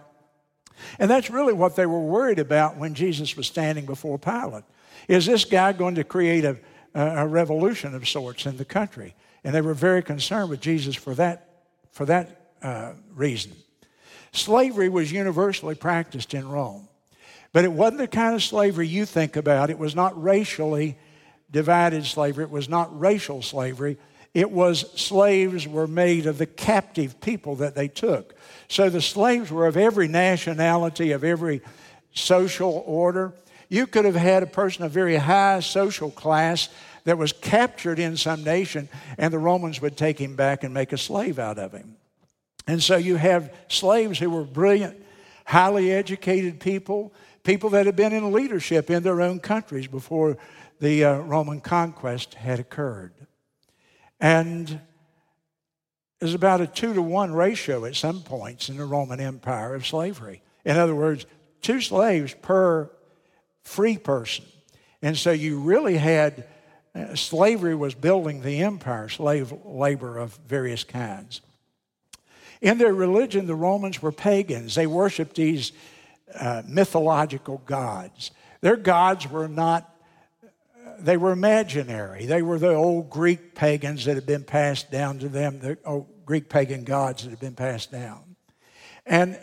And 0.99 1.11
that's 1.11 1.31
really 1.31 1.55
what 1.55 1.77
they 1.77 1.87
were 1.87 2.01
worried 2.01 2.39
about 2.39 2.77
when 2.77 2.95
Jesus 2.95 3.37
was 3.37 3.47
standing 3.47 3.87
before 3.87 4.19
Pilate. 4.19 4.65
Is 5.09 5.25
this 5.27 5.45
guy 5.45 5.73
going 5.73 5.95
to 5.95 6.05
create 6.05 6.45
a 6.45 6.59
a 6.97 7.27
revolution 7.27 7.95
of 7.95 8.09
sorts 8.09 8.47
in 8.47 8.57
the 8.57 8.65
country. 8.65 9.15
And 9.45 9.55
they 9.55 9.61
were 9.61 9.75
very 9.75 10.03
concerned 10.03 10.49
with 10.49 10.61
Jesus 10.61 10.95
for 10.95 11.15
that, 11.15 11.49
for 11.93 12.07
that 12.07 12.53
uh, 12.63 12.93
reason. 13.15 13.53
Slavery 14.33 14.89
was 14.89 15.13
universally 15.13 15.75
practiced 15.75 16.33
in 16.35 16.49
Rome, 16.49 16.89
but 17.53 17.65
it 17.65 17.73
wasn't 17.73 17.99
the 17.99 18.09
kind 18.09 18.35
of 18.35 18.43
slavery 18.43 18.89
you 18.89 19.05
think 19.05 19.37
about. 19.37 19.71
It 19.71 19.79
was 19.79 19.95
not 19.95 20.21
racially 20.21 20.97
divided 21.51 22.05
slavery, 22.07 22.45
it 22.45 22.51
was 22.51 22.69
not 22.69 22.99
racial 22.99 23.43
slavery. 23.43 23.99
It 24.37 24.51
was 24.51 24.81
slaves 25.01 25.67
were 25.67 25.87
made 25.87 26.27
of 26.27 26.37
the 26.37 26.45
captive 26.45 27.23
people 27.23 27.57
that 27.57 27.75
they 27.75 27.89
took. 27.89 28.35
So 28.69 28.91
the 28.91 29.01
slaves 29.01 29.51
were 29.51 29.67
of 29.67 29.79
every 29.79 30.09
nationality, 30.09 31.13
of 31.13 31.25
every 31.25 31.63
social 32.13 32.83
order. 32.85 33.33
You 33.71 33.87
could 33.87 34.05
have 34.05 34.15
had 34.15 34.43
a 34.43 34.47
person 34.47 34.85
of 34.85 34.93
very 34.93 35.17
high 35.17 35.61
social 35.61 36.11
class 36.11 36.69
that 37.05 37.17
was 37.17 37.33
captured 37.33 37.99
in 37.99 38.19
some 38.19 38.45
nation, 38.45 38.91
and 39.17 39.33
the 39.33 39.39
Romans 39.39 39.81
would 39.81 39.97
take 39.97 40.19
him 40.19 40.37
back 40.37 40.65
and 40.65 40.75
make 40.75 40.93
a 40.93 40.99
slave 40.99 41.39
out 41.39 41.59
of 41.59 41.73
him. 41.73 41.97
And 42.67 42.83
so 42.83 42.99
you 42.99 43.17
have 43.17 43.55
slaves 43.69 44.19
who 44.19 44.29
were 44.29 44.45
brilliant, 44.45 45.03
highly 45.47 45.91
educated 45.91 46.61
people, 46.61 47.15
people 47.43 47.71
that 47.71 47.87
had 47.87 47.97
been 47.97 48.13
in 48.13 48.35
leadership 48.35 48.91
in 48.91 49.03
their 49.03 49.23
own 49.23 49.41
countries 49.41 49.87
before 49.87 50.37
the 50.79 51.07
uh, 51.07 51.17
Roman 51.21 51.63
conquest 51.63 52.35
had 52.35 52.61
occurred. 52.61 53.15
And 54.21 54.81
there's 56.19 56.35
about 56.35 56.61
a 56.61 56.67
two 56.67 56.95
to 56.95 57.03
one 57.03 57.33
ratio 57.33 57.85
at 57.85 57.97
some 57.97 58.23
points 58.23 58.69
in 58.69 58.77
the 58.77 58.85
Roman 58.85 59.21
Empire 59.21 59.75
of 59.75 59.87
slavery. 59.87 60.43
In 60.65 60.77
other 60.77 60.95
words, 60.95 61.27
two 61.61 61.81
slaves 61.81 62.35
per 62.43 62.91
free 63.63 63.99
person. 63.99 64.45
And 65.03 65.17
so 65.17 65.31
you 65.31 65.61
really 65.61 65.97
had 65.99 66.47
uh, 66.95 67.15
slavery 67.15 67.75
was 67.75 67.95
building 67.95 68.41
the 68.41 68.63
empire, 68.63 69.09
slave 69.09 69.53
labor 69.65 70.19
of 70.19 70.35
various 70.47 70.83
kinds. 70.83 71.43
In 72.63 72.79
their 72.79 72.95
religion, 72.95 73.47
the 73.47 73.55
Romans 73.55 74.01
were 74.01 74.13
pagans. 74.13 74.75
They 74.75 74.87
worshiped 74.87 75.37
these 75.37 75.73
uh, 76.35 76.63
mythological 76.67 77.63
gods. 77.67 78.31
Their 78.63 78.77
gods 78.77 79.29
were 79.29 79.49
not, 79.49 79.95
they 80.99 81.17
were 81.17 81.33
imaginary. 81.33 82.27
They 82.27 82.43
were 82.43 82.59
the 82.59 82.75
old 82.75 83.11
Greek 83.11 83.55
pagans 83.55 84.05
that 84.05 84.15
had 84.15 84.27
been 84.27 84.45
passed 84.45 84.91
down 84.91 85.19
to 85.21 85.29
them, 85.29 85.59
the 85.61 85.79
old 85.85 86.07
Greek 86.25 86.49
pagan 86.49 86.85
gods 86.85 87.25
that 87.25 87.31
had 87.31 87.41
been 87.41 87.55
passed 87.55 87.93
down. 87.93 88.37
And 89.05 89.39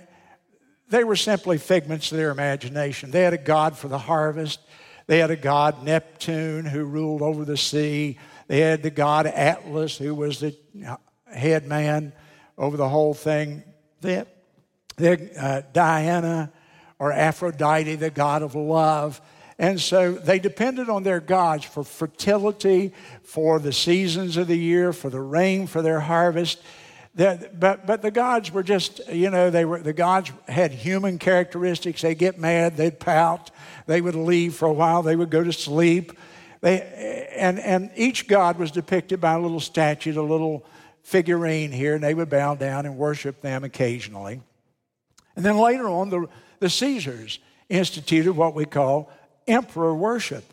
they 0.89 1.03
were 1.03 1.15
simply 1.15 1.57
figments 1.57 2.11
of 2.11 2.17
their 2.17 2.29
imagination. 2.29 3.11
They 3.11 3.21
had 3.21 3.33
a 3.33 3.37
god 3.37 3.77
for 3.77 3.87
the 3.87 3.97
harvest. 3.97 4.59
They 5.07 5.19
had 5.19 5.31
a 5.31 5.35
god, 5.35 5.83
Neptune, 5.83 6.65
who 6.65 6.85
ruled 6.85 7.21
over 7.21 7.45
the 7.45 7.57
sea. 7.57 8.19
They 8.47 8.59
had 8.59 8.83
the 8.83 8.91
god 8.91 9.25
Atlas, 9.25 9.97
who 9.97 10.13
was 10.13 10.39
the 10.39 10.55
head 11.25 11.65
man 11.65 12.13
over 12.57 12.77
the 12.77 12.89
whole 12.89 13.13
thing. 13.13 13.63
They 14.01 14.13
had, 14.13 14.27
they 14.97 15.09
had 15.09 15.31
uh, 15.39 15.61
Diana 15.73 16.51
or 16.99 17.11
Aphrodite, 17.11 17.95
the 17.95 18.09
god 18.09 18.43
of 18.43 18.55
love. 18.55 19.21
And 19.59 19.79
so 19.79 20.13
they 20.13 20.39
depended 20.39 20.89
on 20.89 21.03
their 21.03 21.19
gods 21.19 21.65
for 21.65 21.83
fertility, 21.83 22.93
for 23.21 23.59
the 23.59 23.73
seasons 23.73 24.37
of 24.37 24.47
the 24.47 24.57
year, 24.57 24.93
for 24.93 25.09
the 25.09 25.21
rain, 25.21 25.67
for 25.67 25.81
their 25.81 25.99
harvest. 25.99 26.61
That, 27.15 27.59
but, 27.59 27.85
but 27.85 28.01
the 28.01 28.09
gods 28.09 28.51
were 28.51 28.63
just, 28.63 29.07
you 29.09 29.29
know, 29.29 29.51
they 29.51 29.65
were, 29.65 29.79
the 29.79 29.93
gods 29.93 30.31
had 30.47 30.71
human 30.71 31.19
characteristics. 31.19 32.01
They'd 32.01 32.17
get 32.17 32.39
mad, 32.39 32.75
they'd 32.75 32.99
pout, 32.99 33.51
they 33.85 34.01
would 34.01 34.15
leave 34.15 34.55
for 34.55 34.67
a 34.67 34.73
while, 34.73 35.03
they 35.03 35.15
would 35.15 35.29
go 35.29 35.43
to 35.43 35.53
sleep. 35.53 36.13
They, 36.61 37.29
and, 37.35 37.59
and 37.59 37.91
each 37.95 38.27
god 38.27 38.57
was 38.57 38.71
depicted 38.71 39.21
by 39.21 39.33
a 39.33 39.39
little 39.39 39.59
statue, 39.59 40.19
a 40.19 40.23
little 40.23 40.65
figurine 41.03 41.71
here, 41.71 41.93
and 41.93 42.03
they 42.03 42.15
would 42.15 42.29
bow 42.29 42.55
down 42.55 42.87
and 42.87 42.97
worship 42.97 43.41
them 43.41 43.63
occasionally. 43.63 44.41
And 45.35 45.45
then 45.45 45.57
later 45.57 45.87
on, 45.87 46.09
the, 46.09 46.27
the 46.59 46.69
Caesars 46.69 47.39
instituted 47.69 48.33
what 48.33 48.55
we 48.55 48.65
call 48.65 49.11
emperor 49.47 49.93
worship. 49.95 50.43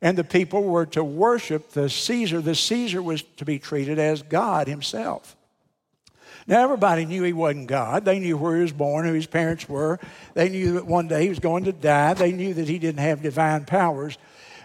And 0.00 0.16
the 0.16 0.24
people 0.24 0.62
were 0.62 0.86
to 0.86 1.02
worship 1.02 1.70
the 1.70 1.90
Caesar. 1.90 2.40
The 2.40 2.54
Caesar 2.54 3.02
was 3.02 3.22
to 3.38 3.44
be 3.44 3.58
treated 3.58 3.98
as 3.98 4.22
God 4.22 4.68
himself. 4.68 5.34
Now, 6.46 6.62
everybody 6.62 7.04
knew 7.04 7.24
he 7.24 7.34
wasn't 7.34 7.66
God. 7.66 8.06
They 8.06 8.18
knew 8.18 8.38
where 8.38 8.56
he 8.56 8.62
was 8.62 8.72
born, 8.72 9.06
who 9.06 9.12
his 9.12 9.26
parents 9.26 9.68
were. 9.68 9.98
They 10.32 10.48
knew 10.48 10.74
that 10.74 10.86
one 10.86 11.06
day 11.06 11.24
he 11.24 11.28
was 11.28 11.40
going 11.40 11.64
to 11.64 11.72
die. 11.72 12.14
They 12.14 12.32
knew 12.32 12.54
that 12.54 12.68
he 12.68 12.78
didn't 12.78 13.00
have 13.00 13.22
divine 13.22 13.66
powers. 13.66 14.16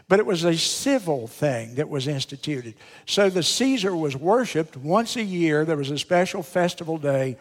But 0.07 0.19
it 0.19 0.25
was 0.25 0.43
a 0.43 0.55
civil 0.55 1.27
thing 1.27 1.75
that 1.75 1.89
was 1.89 2.07
instituted. 2.07 2.75
So 3.05 3.29
the 3.29 3.43
Caesar 3.43 3.95
was 3.95 4.15
worshiped 4.15 4.77
once 4.77 5.15
a 5.17 5.23
year. 5.23 5.65
There 5.65 5.75
was 5.75 5.91
a 5.91 5.97
special 5.97 6.43
festival 6.43 6.97
day. 6.97 7.37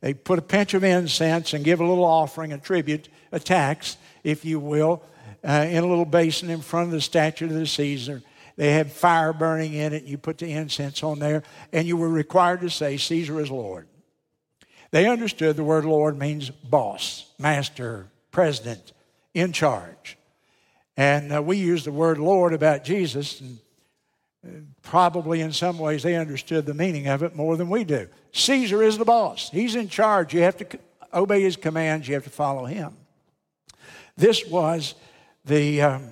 They 0.00 0.14
put 0.14 0.38
a 0.38 0.42
pinch 0.42 0.72
of 0.72 0.84
incense 0.84 1.52
and 1.52 1.64
give 1.64 1.80
a 1.80 1.86
little 1.86 2.04
offering, 2.04 2.52
a 2.52 2.58
tribute, 2.58 3.08
a 3.30 3.40
tax, 3.40 3.98
if 4.24 4.44
you 4.44 4.58
will, 4.58 5.02
uh, 5.46 5.66
in 5.68 5.82
a 5.82 5.86
little 5.86 6.04
basin 6.04 6.50
in 6.50 6.60
front 6.60 6.86
of 6.86 6.92
the 6.92 7.00
statue 7.00 7.46
of 7.46 7.54
the 7.54 7.66
Caesar. 7.66 8.22
They 8.56 8.72
had 8.72 8.92
fire 8.92 9.32
burning 9.32 9.74
in 9.74 9.92
it, 9.92 10.02
and 10.02 10.08
you 10.08 10.18
put 10.18 10.38
the 10.38 10.52
incense 10.52 11.02
on 11.02 11.18
there, 11.18 11.42
and 11.72 11.86
you 11.86 11.96
were 11.96 12.08
required 12.08 12.60
to 12.60 12.70
say, 12.70 12.96
Caesar 12.96 13.40
is 13.40 13.50
Lord. 13.50 13.86
They 14.90 15.08
understood 15.08 15.56
the 15.56 15.64
word 15.64 15.86
Lord 15.86 16.18
means 16.18 16.50
boss, 16.50 17.30
master, 17.38 18.08
president, 18.30 18.92
in 19.32 19.52
charge. 19.52 20.18
And 20.96 21.32
uh, 21.32 21.42
we 21.42 21.56
use 21.56 21.84
the 21.84 21.92
word 21.92 22.18
Lord 22.18 22.52
about 22.52 22.84
Jesus, 22.84 23.40
and 23.40 23.58
uh, 24.46 24.50
probably 24.82 25.40
in 25.40 25.52
some 25.52 25.78
ways 25.78 26.02
they 26.02 26.16
understood 26.16 26.66
the 26.66 26.74
meaning 26.74 27.06
of 27.08 27.22
it 27.22 27.34
more 27.34 27.56
than 27.56 27.70
we 27.70 27.84
do. 27.84 28.06
Caesar 28.32 28.82
is 28.82 28.98
the 28.98 29.04
boss, 29.06 29.48
he's 29.50 29.74
in 29.74 29.88
charge. 29.88 30.34
You 30.34 30.42
have 30.42 30.58
to 30.58 30.78
obey 31.14 31.40
his 31.40 31.56
commands, 31.56 32.06
you 32.06 32.14
have 32.14 32.24
to 32.24 32.30
follow 32.30 32.66
him. 32.66 32.94
This 34.16 34.46
was 34.46 34.94
the, 35.44 35.82
um, 35.82 36.10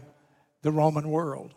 the 0.62 0.72
Roman 0.72 1.08
world. 1.08 1.54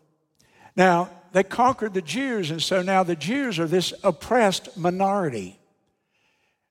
Now, 0.75 1.09
they 1.31 1.43
conquered 1.43 1.93
the 1.93 2.01
Jews, 2.01 2.51
and 2.51 2.61
so 2.61 2.81
now 2.81 3.03
the 3.03 3.15
Jews 3.15 3.59
are 3.59 3.67
this 3.67 3.93
oppressed 4.03 4.77
minority. 4.77 5.59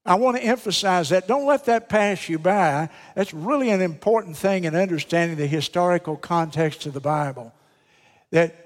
I 0.05 0.17
want 0.17 0.37
to 0.37 0.43
emphasize 0.43 1.11
that. 1.11 1.29
Don't 1.29 1.47
let 1.47 1.67
that 1.67 1.89
pass 1.89 2.29
you 2.29 2.39
by. 2.39 2.89
That's 3.15 3.33
really 3.33 3.71
an 3.71 3.81
important 3.81 4.37
thing 4.37 4.65
in 4.65 4.75
understanding 4.75 5.37
the 5.37 5.47
historical 5.47 6.17
context 6.17 6.87
of 6.87 6.93
the 6.93 7.01
Bible. 7.01 7.53
That 8.31 8.57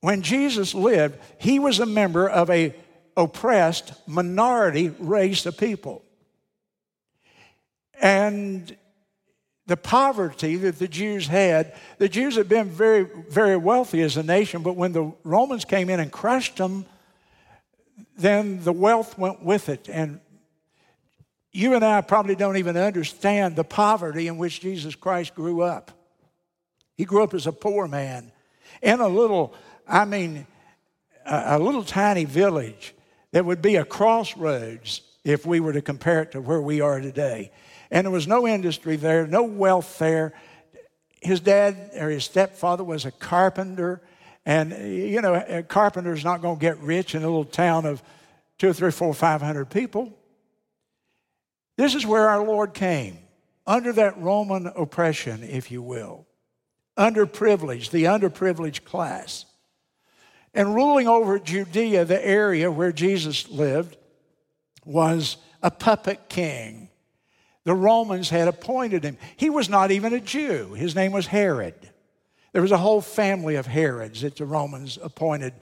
when 0.00 0.22
Jesus 0.22 0.74
lived, 0.74 1.18
he 1.38 1.58
was 1.58 1.80
a 1.80 1.86
member 1.86 2.28
of 2.28 2.48
a 2.50 2.74
oppressed 3.16 3.92
minority 4.06 4.90
race 4.98 5.44
of 5.44 5.58
people. 5.58 6.02
And 8.00 8.76
the 9.68 9.76
poverty 9.76 10.56
that 10.56 10.78
the 10.78 10.88
Jews 10.88 11.26
had, 11.26 11.74
the 11.98 12.08
Jews 12.08 12.36
had 12.36 12.48
been 12.48 12.70
very, 12.70 13.04
very 13.04 13.56
wealthy 13.56 14.00
as 14.00 14.16
a 14.16 14.22
nation, 14.22 14.62
but 14.62 14.76
when 14.76 14.92
the 14.92 15.12
Romans 15.24 15.66
came 15.66 15.90
in 15.90 16.00
and 16.00 16.10
crushed 16.10 16.56
them, 16.56 16.86
then 18.16 18.64
the 18.64 18.72
wealth 18.72 19.18
went 19.18 19.42
with 19.44 19.68
it. 19.68 19.90
And 19.90 20.20
you 21.52 21.74
and 21.74 21.84
I 21.84 22.00
probably 22.00 22.34
don't 22.34 22.56
even 22.56 22.78
understand 22.78 23.56
the 23.56 23.64
poverty 23.64 24.26
in 24.26 24.38
which 24.38 24.60
Jesus 24.60 24.94
Christ 24.94 25.34
grew 25.34 25.60
up. 25.60 25.92
He 26.96 27.04
grew 27.04 27.22
up 27.22 27.34
as 27.34 27.46
a 27.46 27.52
poor 27.52 27.86
man 27.86 28.32
in 28.82 29.00
a 29.00 29.08
little, 29.08 29.54
I 29.86 30.06
mean, 30.06 30.46
a, 31.26 31.58
little 31.58 31.84
tiny 31.84 32.24
village 32.24 32.94
that 33.32 33.44
would 33.44 33.60
be 33.60 33.76
a 33.76 33.84
crossroads 33.84 35.02
if 35.24 35.44
we 35.44 35.60
were 35.60 35.74
to 35.74 35.82
compare 35.82 36.22
it 36.22 36.32
to 36.32 36.40
where 36.40 36.62
we 36.62 36.80
are 36.80 37.00
today. 37.00 37.52
And 37.90 38.04
there 38.04 38.12
was 38.12 38.26
no 38.26 38.46
industry 38.46 38.96
there, 38.96 39.26
no 39.26 39.42
wealth 39.42 39.98
there. 39.98 40.34
His 41.20 41.40
dad 41.40 41.90
or 41.98 42.10
his 42.10 42.24
stepfather 42.24 42.84
was 42.84 43.04
a 43.04 43.10
carpenter. 43.10 44.00
And, 44.44 44.72
you 44.72 45.20
know, 45.20 45.34
a 45.34 45.62
carpenter's 45.62 46.24
not 46.24 46.42
going 46.42 46.56
to 46.56 46.60
get 46.60 46.78
rich 46.78 47.14
in 47.14 47.22
a 47.22 47.26
little 47.26 47.44
town 47.44 47.86
of 47.86 48.02
two 48.58 48.72
three, 48.72 48.90
four, 48.90 49.14
five 49.14 49.42
hundred 49.42 49.70
people. 49.70 50.12
This 51.76 51.94
is 51.94 52.04
where 52.04 52.28
our 52.28 52.44
Lord 52.44 52.74
came, 52.74 53.18
under 53.66 53.92
that 53.92 54.18
Roman 54.18 54.66
oppression, 54.66 55.44
if 55.44 55.70
you 55.70 55.80
will, 55.80 56.26
underprivileged, 56.96 57.90
the 57.90 58.04
underprivileged 58.04 58.84
class. 58.84 59.44
And 60.54 60.74
ruling 60.74 61.06
over 61.06 61.38
Judea, 61.38 62.04
the 62.04 62.26
area 62.26 62.70
where 62.70 62.90
Jesus 62.90 63.48
lived, 63.48 63.96
was 64.84 65.36
a 65.62 65.70
puppet 65.70 66.28
king. 66.28 66.87
The 67.68 67.74
Romans 67.74 68.30
had 68.30 68.48
appointed 68.48 69.04
him. 69.04 69.18
He 69.36 69.50
was 69.50 69.68
not 69.68 69.90
even 69.90 70.14
a 70.14 70.20
Jew, 70.20 70.72
his 70.72 70.94
name 70.94 71.12
was 71.12 71.26
Herod. 71.26 71.74
There 72.54 72.62
was 72.62 72.72
a 72.72 72.78
whole 72.78 73.02
family 73.02 73.56
of 73.56 73.66
Herods 73.66 74.22
that 74.22 74.36
the 74.36 74.46
Romans 74.46 74.98
appointed 75.02 75.52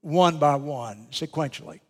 one 0.00 0.38
by 0.38 0.54
one, 0.54 1.08
sequentially. 1.10 1.80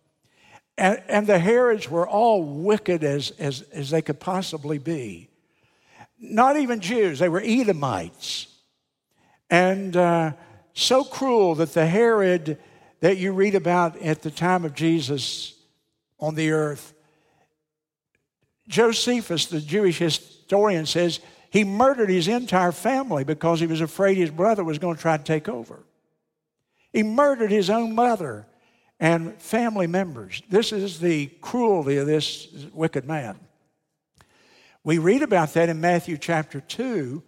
And, 0.78 1.02
and 1.08 1.26
the 1.26 1.38
Herods 1.38 1.90
were 1.90 2.08
all 2.08 2.42
wicked 2.42 3.04
as, 3.04 3.32
as, 3.32 3.60
as 3.70 3.90
they 3.90 4.00
could 4.00 4.18
possibly 4.18 4.78
be. 4.78 5.28
Not 6.18 6.56
even 6.56 6.80
Jews, 6.80 7.18
they 7.18 7.28
were 7.28 7.42
Edomites. 7.44 8.46
And 9.50 9.94
uh, 9.94 10.32
so 10.72 11.04
cruel 11.04 11.56
that 11.56 11.74
the 11.74 11.86
Herod 11.86 12.56
that 13.00 13.18
you 13.18 13.34
read 13.34 13.56
about 13.56 14.00
at 14.00 14.22
the 14.22 14.30
time 14.30 14.64
of 14.64 14.74
Jesus 14.74 15.54
on 16.18 16.34
the 16.34 16.52
earth, 16.52 16.94
Josephus, 18.72 19.46
the 19.46 19.60
Jewish 19.60 19.98
historian, 19.98 20.86
says 20.86 21.20
he 21.50 21.62
murdered 21.62 22.08
his 22.08 22.26
entire 22.26 22.72
family 22.72 23.22
because 23.22 23.60
he 23.60 23.66
was 23.66 23.82
afraid 23.82 24.16
his 24.16 24.30
brother 24.30 24.64
was 24.64 24.78
going 24.78 24.96
to 24.96 25.02
try 25.02 25.18
to 25.18 25.22
take 25.22 25.46
over. 25.46 25.84
He 26.90 27.02
murdered 27.02 27.50
his 27.50 27.68
own 27.68 27.94
mother 27.94 28.46
and 28.98 29.34
family 29.34 29.86
members. 29.86 30.42
This 30.48 30.72
is 30.72 31.00
the 31.00 31.26
cruelty 31.42 31.98
of 31.98 32.06
this 32.06 32.48
wicked 32.72 33.04
man. 33.04 33.38
We 34.84 34.96
read 34.96 35.22
about 35.22 35.52
that 35.52 35.68
in 35.68 35.80
Matthew 35.82 36.16
chapter 36.16 36.60
2, 36.60 37.22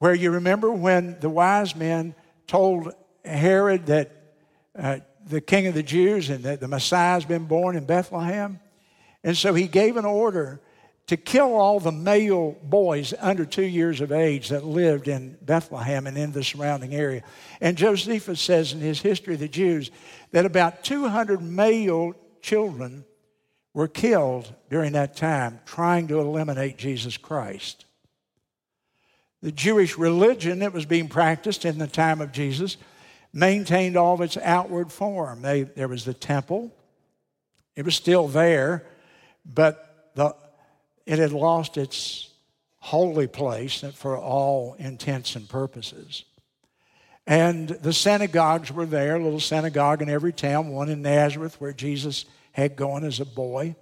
where 0.00 0.14
you 0.14 0.30
remember 0.30 0.70
when 0.70 1.18
the 1.20 1.30
wise 1.30 1.74
men 1.74 2.14
told 2.46 2.92
Herod 3.24 3.86
that 3.86 4.12
uh, 4.78 4.98
the 5.26 5.40
king 5.40 5.66
of 5.66 5.72
the 5.72 5.82
Jews 5.82 6.28
and 6.28 6.44
that 6.44 6.60
the 6.60 6.68
Messiah 6.68 7.14
has 7.14 7.24
been 7.24 7.46
born 7.46 7.74
in 7.74 7.86
Bethlehem. 7.86 8.60
And 9.24 9.36
so 9.36 9.54
he 9.54 9.66
gave 9.66 9.96
an 9.96 10.04
order 10.04 10.60
to 11.08 11.16
kill 11.16 11.54
all 11.54 11.80
the 11.80 11.90
male 11.90 12.56
boys 12.62 13.14
under 13.18 13.46
two 13.46 13.64
years 13.64 14.02
of 14.02 14.12
age 14.12 14.50
that 14.50 14.64
lived 14.64 15.08
in 15.08 15.38
Bethlehem 15.40 16.06
and 16.06 16.18
in 16.18 16.32
the 16.32 16.44
surrounding 16.44 16.94
area. 16.94 17.22
And 17.62 17.78
Josephus 17.78 18.40
says 18.40 18.74
in 18.74 18.80
his 18.80 19.00
History 19.00 19.34
of 19.34 19.40
the 19.40 19.48
Jews 19.48 19.90
that 20.32 20.44
about 20.44 20.84
200 20.84 21.40
male 21.42 22.12
children 22.42 23.04
were 23.72 23.88
killed 23.88 24.52
during 24.68 24.92
that 24.92 25.16
time 25.16 25.60
trying 25.64 26.08
to 26.08 26.20
eliminate 26.20 26.76
Jesus 26.76 27.16
Christ. 27.16 27.86
The 29.40 29.52
Jewish 29.52 29.96
religion 29.96 30.58
that 30.58 30.74
was 30.74 30.84
being 30.84 31.08
practiced 31.08 31.64
in 31.64 31.78
the 31.78 31.86
time 31.86 32.20
of 32.20 32.32
Jesus 32.32 32.76
maintained 33.32 33.96
all 33.96 34.14
of 34.14 34.20
its 34.20 34.36
outward 34.36 34.92
form. 34.92 35.40
They, 35.40 35.62
there 35.62 35.88
was 35.88 36.04
the 36.04 36.14
temple, 36.14 36.70
it 37.76 37.84
was 37.84 37.94
still 37.94 38.28
there, 38.28 38.84
but 39.52 40.10
the 40.14 40.34
it 41.06 41.18
had 41.18 41.32
lost 41.32 41.78
its 41.78 42.28
holy 42.80 43.26
place 43.26 43.82
for 43.94 44.18
all 44.18 44.74
intents 44.78 45.36
and 45.36 45.48
purposes. 45.48 46.24
And 47.26 47.68
the 47.68 47.94
synagogues 47.94 48.70
were 48.70 48.86
there, 48.86 49.16
a 49.16 49.22
little 49.22 49.40
synagogue 49.40 50.02
in 50.02 50.10
every 50.10 50.32
town, 50.32 50.68
one 50.68 50.90
in 50.90 51.02
Nazareth 51.02 51.60
where 51.60 51.72
Jesus 51.72 52.26
had 52.52 52.76
gone 52.76 53.04
as 53.04 53.20
a 53.20 53.24
boy. 53.24 53.74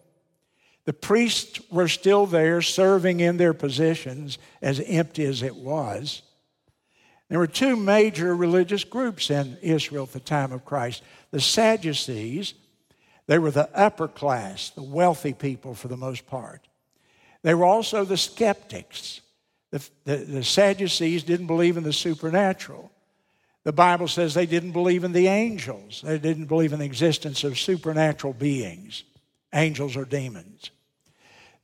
The 0.85 0.92
priests 0.92 1.61
were 1.70 1.88
still 1.88 2.26
there 2.26 2.62
serving 2.62 3.18
in 3.18 3.37
their 3.37 3.55
positions, 3.55 4.38
as 4.62 4.81
empty 4.81 5.24
as 5.24 5.42
it 5.42 5.57
was. 5.57 6.22
There 7.29 7.40
were 7.40 7.48
two 7.48 7.74
major 7.74 8.37
religious 8.37 8.85
groups 8.85 9.31
in 9.31 9.59
Israel 9.62 10.05
at 10.05 10.12
the 10.12 10.20
time 10.20 10.52
of 10.52 10.64
Christ 10.64 11.02
the 11.33 11.40
Sadducees, 11.40 12.55
they 13.26 13.38
were 13.38 13.50
the 13.50 13.68
upper 13.76 14.08
class, 14.08 14.70
the 14.70 14.82
wealthy 14.82 15.32
people 15.32 15.74
for 15.74 15.88
the 15.88 15.96
most 15.96 16.26
part. 16.26 16.66
They 17.42 17.54
were 17.54 17.64
also 17.64 18.04
the 18.04 18.16
skeptics. 18.16 19.20
The, 19.70 19.88
the, 20.04 20.16
the, 20.16 20.44
Sadducees 20.44 21.24
didn't 21.24 21.48
believe 21.48 21.76
in 21.76 21.82
the 21.82 21.92
supernatural. 21.92 22.90
The 23.64 23.72
Bible 23.72 24.06
says 24.06 24.32
they 24.32 24.46
didn't 24.46 24.72
believe 24.72 25.02
in 25.02 25.12
the 25.12 25.26
angels, 25.26 26.02
they 26.04 26.18
didn't 26.18 26.46
believe 26.46 26.72
in 26.72 26.78
the 26.78 26.84
existence 26.84 27.42
of 27.42 27.58
supernatural 27.58 28.32
beings, 28.32 29.02
angels 29.52 29.96
or 29.96 30.04
demons. 30.04 30.70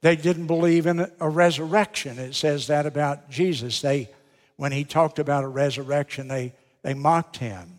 They 0.00 0.16
didn't 0.16 0.48
believe 0.48 0.86
in 0.86 1.08
a 1.20 1.28
resurrection. 1.28 2.18
It 2.18 2.34
says 2.34 2.66
that 2.66 2.86
about 2.86 3.30
Jesus. 3.30 3.80
They, 3.80 4.10
when 4.56 4.72
he 4.72 4.82
talked 4.82 5.20
about 5.20 5.44
a 5.44 5.48
resurrection, 5.48 6.26
they, 6.26 6.54
they 6.82 6.92
mocked 6.92 7.36
him. 7.36 7.71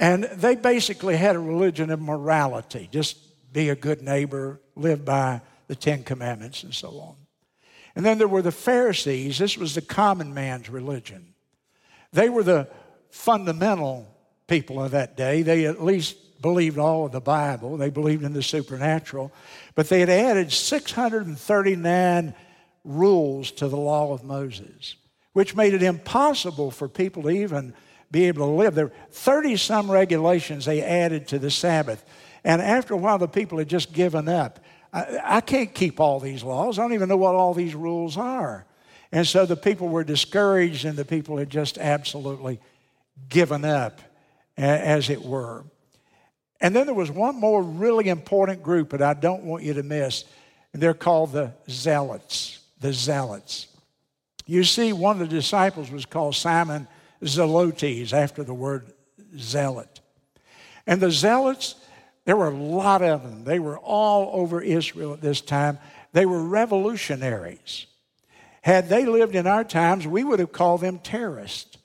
And 0.00 0.24
they 0.24 0.56
basically 0.56 1.16
had 1.16 1.36
a 1.36 1.38
religion 1.38 1.90
of 1.90 2.00
morality 2.00 2.88
just 2.90 3.18
be 3.52 3.68
a 3.68 3.76
good 3.76 4.00
neighbor, 4.00 4.60
live 4.74 5.04
by 5.04 5.42
the 5.66 5.76
Ten 5.76 6.02
Commandments 6.02 6.62
and 6.62 6.74
so 6.74 6.88
on. 7.00 7.16
And 7.94 8.04
then 8.04 8.16
there 8.16 8.28
were 8.28 8.42
the 8.42 8.50
Pharisees. 8.50 9.38
This 9.38 9.58
was 9.58 9.74
the 9.74 9.82
common 9.82 10.32
man's 10.32 10.70
religion. 10.70 11.34
They 12.12 12.30
were 12.30 12.42
the 12.42 12.68
fundamental 13.10 14.06
people 14.46 14.82
of 14.82 14.92
that 14.92 15.16
day. 15.16 15.42
They 15.42 15.66
at 15.66 15.84
least 15.84 16.40
believed 16.40 16.78
all 16.78 17.04
of 17.04 17.12
the 17.12 17.20
Bible, 17.20 17.76
they 17.76 17.90
believed 17.90 18.24
in 18.24 18.32
the 18.32 18.42
supernatural, 18.42 19.30
but 19.74 19.90
they 19.90 20.00
had 20.00 20.08
added 20.08 20.50
639 20.50 22.34
rules 22.84 23.50
to 23.50 23.68
the 23.68 23.76
law 23.76 24.14
of 24.14 24.24
Moses, 24.24 24.96
which 25.34 25.54
made 25.54 25.74
it 25.74 25.82
impossible 25.82 26.70
for 26.70 26.88
people 26.88 27.24
to 27.24 27.28
even 27.28 27.74
be 28.10 28.26
able 28.26 28.46
to 28.46 28.52
live. 28.52 28.74
There 28.74 28.86
were 28.86 28.92
30 29.10 29.56
some 29.56 29.90
regulations 29.90 30.64
they 30.64 30.82
added 30.82 31.28
to 31.28 31.38
the 31.38 31.50
Sabbath. 31.50 32.04
And 32.44 32.60
after 32.60 32.94
a 32.94 32.96
while, 32.96 33.18
the 33.18 33.28
people 33.28 33.58
had 33.58 33.68
just 33.68 33.92
given 33.92 34.28
up. 34.28 34.60
I, 34.92 35.20
I, 35.22 35.40
can't 35.40 35.72
keep 35.72 36.00
all 36.00 36.18
these 36.18 36.42
laws. 36.42 36.78
I 36.78 36.82
don't 36.82 36.94
even 36.94 37.08
know 37.08 37.16
what 37.16 37.34
all 37.34 37.54
these 37.54 37.74
rules 37.74 38.16
are. 38.16 38.66
And 39.12 39.26
so 39.26 39.46
the 39.46 39.56
people 39.56 39.88
were 39.88 40.04
discouraged, 40.04 40.84
and 40.84 40.96
the 40.96 41.04
people 41.04 41.36
had 41.36 41.50
just 41.50 41.78
absolutely 41.78 42.60
given 43.28 43.64
up, 43.64 44.00
as 44.56 45.10
it 45.10 45.22
were. 45.22 45.64
And 46.60 46.74
then 46.76 46.86
there 46.86 46.94
was 46.94 47.10
one 47.10 47.36
more 47.36 47.62
really 47.62 48.08
important 48.08 48.62
group 48.62 48.90
that 48.90 49.02
I 49.02 49.14
don't 49.14 49.44
want 49.44 49.64
you 49.64 49.74
to 49.74 49.82
miss, 49.82 50.24
and 50.72 50.82
they're 50.82 50.94
called 50.94 51.32
the 51.32 51.52
Zealots. 51.68 52.60
The 52.80 52.92
Zealots. 52.92 53.66
You 54.46 54.64
see, 54.64 54.92
one 54.92 55.20
of 55.20 55.28
the 55.28 55.34
disciples 55.34 55.90
was 55.90 56.06
called 56.06 56.34
Simon 56.34 56.86
Zelotes, 57.22 58.12
after 58.12 58.42
the 58.42 58.54
word 58.54 58.92
zealot. 59.36 60.00
And 60.86 61.00
the 61.00 61.10
Zealots, 61.10 61.74
there 62.24 62.36
were 62.36 62.48
a 62.48 62.56
lot 62.56 63.02
of 63.02 63.22
them. 63.22 63.44
They 63.44 63.58
were 63.58 63.78
all 63.78 64.30
over 64.40 64.60
Israel 64.60 65.12
at 65.12 65.20
this 65.20 65.40
time. 65.40 65.78
They 66.12 66.26
were 66.26 66.42
revolutionaries. 66.42 67.86
Had 68.62 68.88
they 68.88 69.06
lived 69.06 69.34
in 69.34 69.46
our 69.46 69.64
times, 69.64 70.06
we 70.06 70.24
would 70.24 70.40
have 70.40 70.52
called 70.52 70.80
them 70.80 70.98
terrorists. 70.98 71.78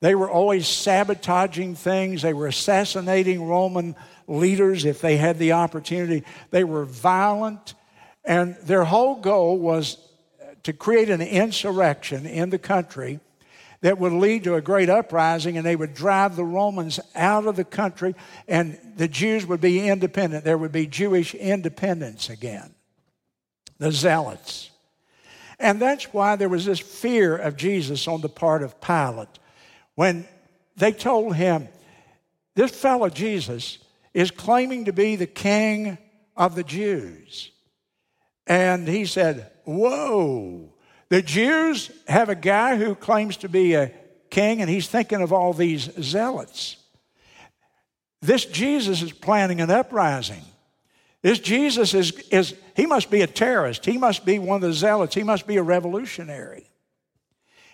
They 0.00 0.14
were 0.14 0.30
always 0.30 0.68
sabotaging 0.68 1.76
things. 1.76 2.22
They 2.22 2.34
were 2.34 2.46
assassinating 2.46 3.46
Roman 3.46 3.96
leaders 4.26 4.84
if 4.84 5.00
they 5.00 5.16
had 5.16 5.38
the 5.38 5.52
opportunity. 5.52 6.24
They 6.50 6.64
were 6.64 6.84
violent. 6.84 7.74
And 8.24 8.56
their 8.62 8.84
whole 8.84 9.16
goal 9.16 9.58
was 9.58 9.98
to 10.62 10.72
create 10.72 11.10
an 11.10 11.20
insurrection 11.20 12.26
in 12.26 12.50
the 12.50 12.58
country 12.58 13.20
that 13.84 13.98
would 13.98 14.14
lead 14.14 14.44
to 14.44 14.54
a 14.54 14.62
great 14.62 14.88
uprising 14.88 15.58
and 15.58 15.66
they 15.66 15.76
would 15.76 15.92
drive 15.92 16.36
the 16.36 16.44
Romans 16.44 16.98
out 17.14 17.46
of 17.46 17.54
the 17.54 17.64
country 17.64 18.14
and 18.48 18.78
the 18.96 19.06
Jews 19.06 19.44
would 19.44 19.60
be 19.60 19.86
independent. 19.90 20.42
There 20.42 20.56
would 20.56 20.72
be 20.72 20.86
Jewish 20.86 21.34
independence 21.34 22.30
again. 22.30 22.74
The 23.76 23.92
Zealots. 23.92 24.70
And 25.58 25.82
that's 25.82 26.04
why 26.14 26.36
there 26.36 26.48
was 26.48 26.64
this 26.64 26.80
fear 26.80 27.36
of 27.36 27.58
Jesus 27.58 28.08
on 28.08 28.22
the 28.22 28.28
part 28.30 28.62
of 28.62 28.80
Pilate. 28.80 29.28
When 29.96 30.26
they 30.78 30.92
told 30.92 31.36
him, 31.36 31.68
This 32.54 32.70
fellow 32.70 33.10
Jesus 33.10 33.76
is 34.14 34.30
claiming 34.30 34.86
to 34.86 34.94
be 34.94 35.16
the 35.16 35.26
king 35.26 35.98
of 36.38 36.54
the 36.54 36.64
Jews. 36.64 37.50
And 38.46 38.88
he 38.88 39.04
said, 39.04 39.50
Whoa, 39.64 40.73
the 41.08 41.22
Jews 41.22 41.90
have 42.08 42.28
a 42.28 42.34
guy 42.34 42.76
who 42.76 42.94
claims 42.94 43.36
to 43.38 43.48
be 43.48 43.74
a 43.74 43.92
king, 44.30 44.60
and 44.60 44.70
he's 44.70 44.88
thinking 44.88 45.22
of 45.22 45.32
all 45.32 45.52
these 45.52 45.90
zealots. 46.00 46.76
This 48.20 48.44
Jesus 48.44 49.02
is 49.02 49.12
planning 49.12 49.60
an 49.60 49.70
uprising. 49.70 50.42
This 51.22 51.38
Jesus 51.38 51.94
is, 51.94 52.12
is, 52.30 52.54
he 52.76 52.86
must 52.86 53.10
be 53.10 53.22
a 53.22 53.26
terrorist. 53.26 53.84
He 53.84 53.96
must 53.96 54.24
be 54.26 54.38
one 54.38 54.56
of 54.56 54.62
the 54.62 54.72
zealots. 54.72 55.14
He 55.14 55.22
must 55.22 55.46
be 55.46 55.56
a 55.56 55.62
revolutionary. 55.62 56.70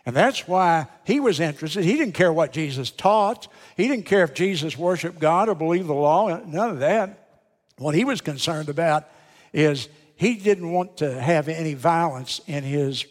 And 0.07 0.17
that's 0.17 0.49
why 0.49 0.87
he 1.05 1.21
was 1.21 1.41
interested. 1.41 1.85
He 1.85 1.97
didn't 1.97 2.15
care 2.15 2.33
what 2.33 2.53
Jesus 2.53 2.91
taught, 2.91 3.49
he 3.77 3.89
didn't 3.89 4.07
care 4.07 4.25
if 4.25 4.35
Jesus 4.35 4.77
worshiped 4.77 5.19
God 5.19 5.49
or 5.49 5.55
believed 5.55 5.89
the 5.89 5.95
law, 5.95 6.29
none 6.45 6.71
of 6.71 6.79
that. 6.81 7.29
What 7.77 7.95
he 7.95 8.05
was 8.05 8.21
concerned 8.21 8.69
about 8.69 9.09
is 9.53 9.89
he 10.17 10.35
didn't 10.35 10.71
want 10.71 10.99
to 10.99 11.21
have 11.21 11.49
any 11.49 11.75
violence 11.75 12.41
in 12.47 12.63
his, 12.63 13.07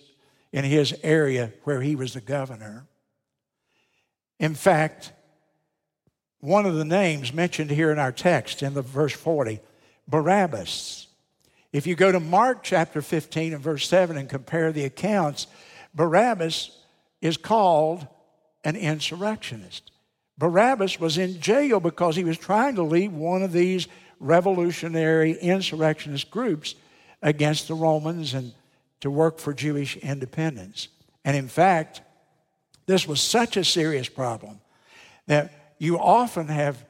in 0.52 0.64
his 0.64 0.94
area 1.04 1.52
where 1.64 1.82
he 1.82 1.96
was 1.96 2.14
the 2.14 2.22
governor. 2.22 2.88
In 4.40 4.56
fact, 4.56 5.12
one 6.40 6.66
of 6.66 6.76
the 6.76 6.86
names 6.86 7.34
mentioned 7.34 7.70
here 7.70 7.92
in 7.92 8.00
our 8.00 8.12
text 8.12 8.64
in 8.64 8.74
the 8.74 8.82
verse 8.82 9.14
40 9.14 9.60
Barabbas. 10.08 11.08
If 11.72 11.86
you 11.86 11.96
go 11.96 12.12
to 12.12 12.20
Mark 12.20 12.64
chapter 12.64 13.02
15 13.02 13.54
and 13.54 13.62
verse 13.62 13.88
7 13.88 14.18
and 14.18 14.28
compare 14.28 14.72
the 14.72 14.86
accounts, 14.86 15.48
Barabbas 15.94 16.72
is 17.22 17.38
called 17.38 18.08
an 18.64 18.76
insurrectionist. 18.76 19.92
Barabbas 20.38 21.00
was 21.00 21.18
in 21.18 21.42
jail 21.42 21.80
because 21.80 22.16
he 22.16 22.24
was 22.24 22.38
trying 22.38 22.76
to 22.76 22.84
lead 22.84 23.12
one 23.12 23.44
of 23.44 23.52
these 23.52 23.88
revolutionary 24.20 25.34
insurrectionist 25.34 26.32
groups 26.32 26.76
against 27.22 27.68
the 27.68 27.76
Romans 27.76 28.34
and 28.34 28.54
to 29.02 29.12
work 29.12 29.40
for 29.40 29.54
Jewish 29.54 29.98
independence. 29.98 30.90
And 31.26 31.36
in 31.36 31.48
fact, 31.48 32.02
this 32.86 33.08
was 33.08 33.22
such 33.22 33.58
a 33.58 33.64
serious 33.64 34.10
problem 34.10 34.60
that 35.28 35.76
you 35.78 36.00
often 36.00 36.48
have, 36.48 36.84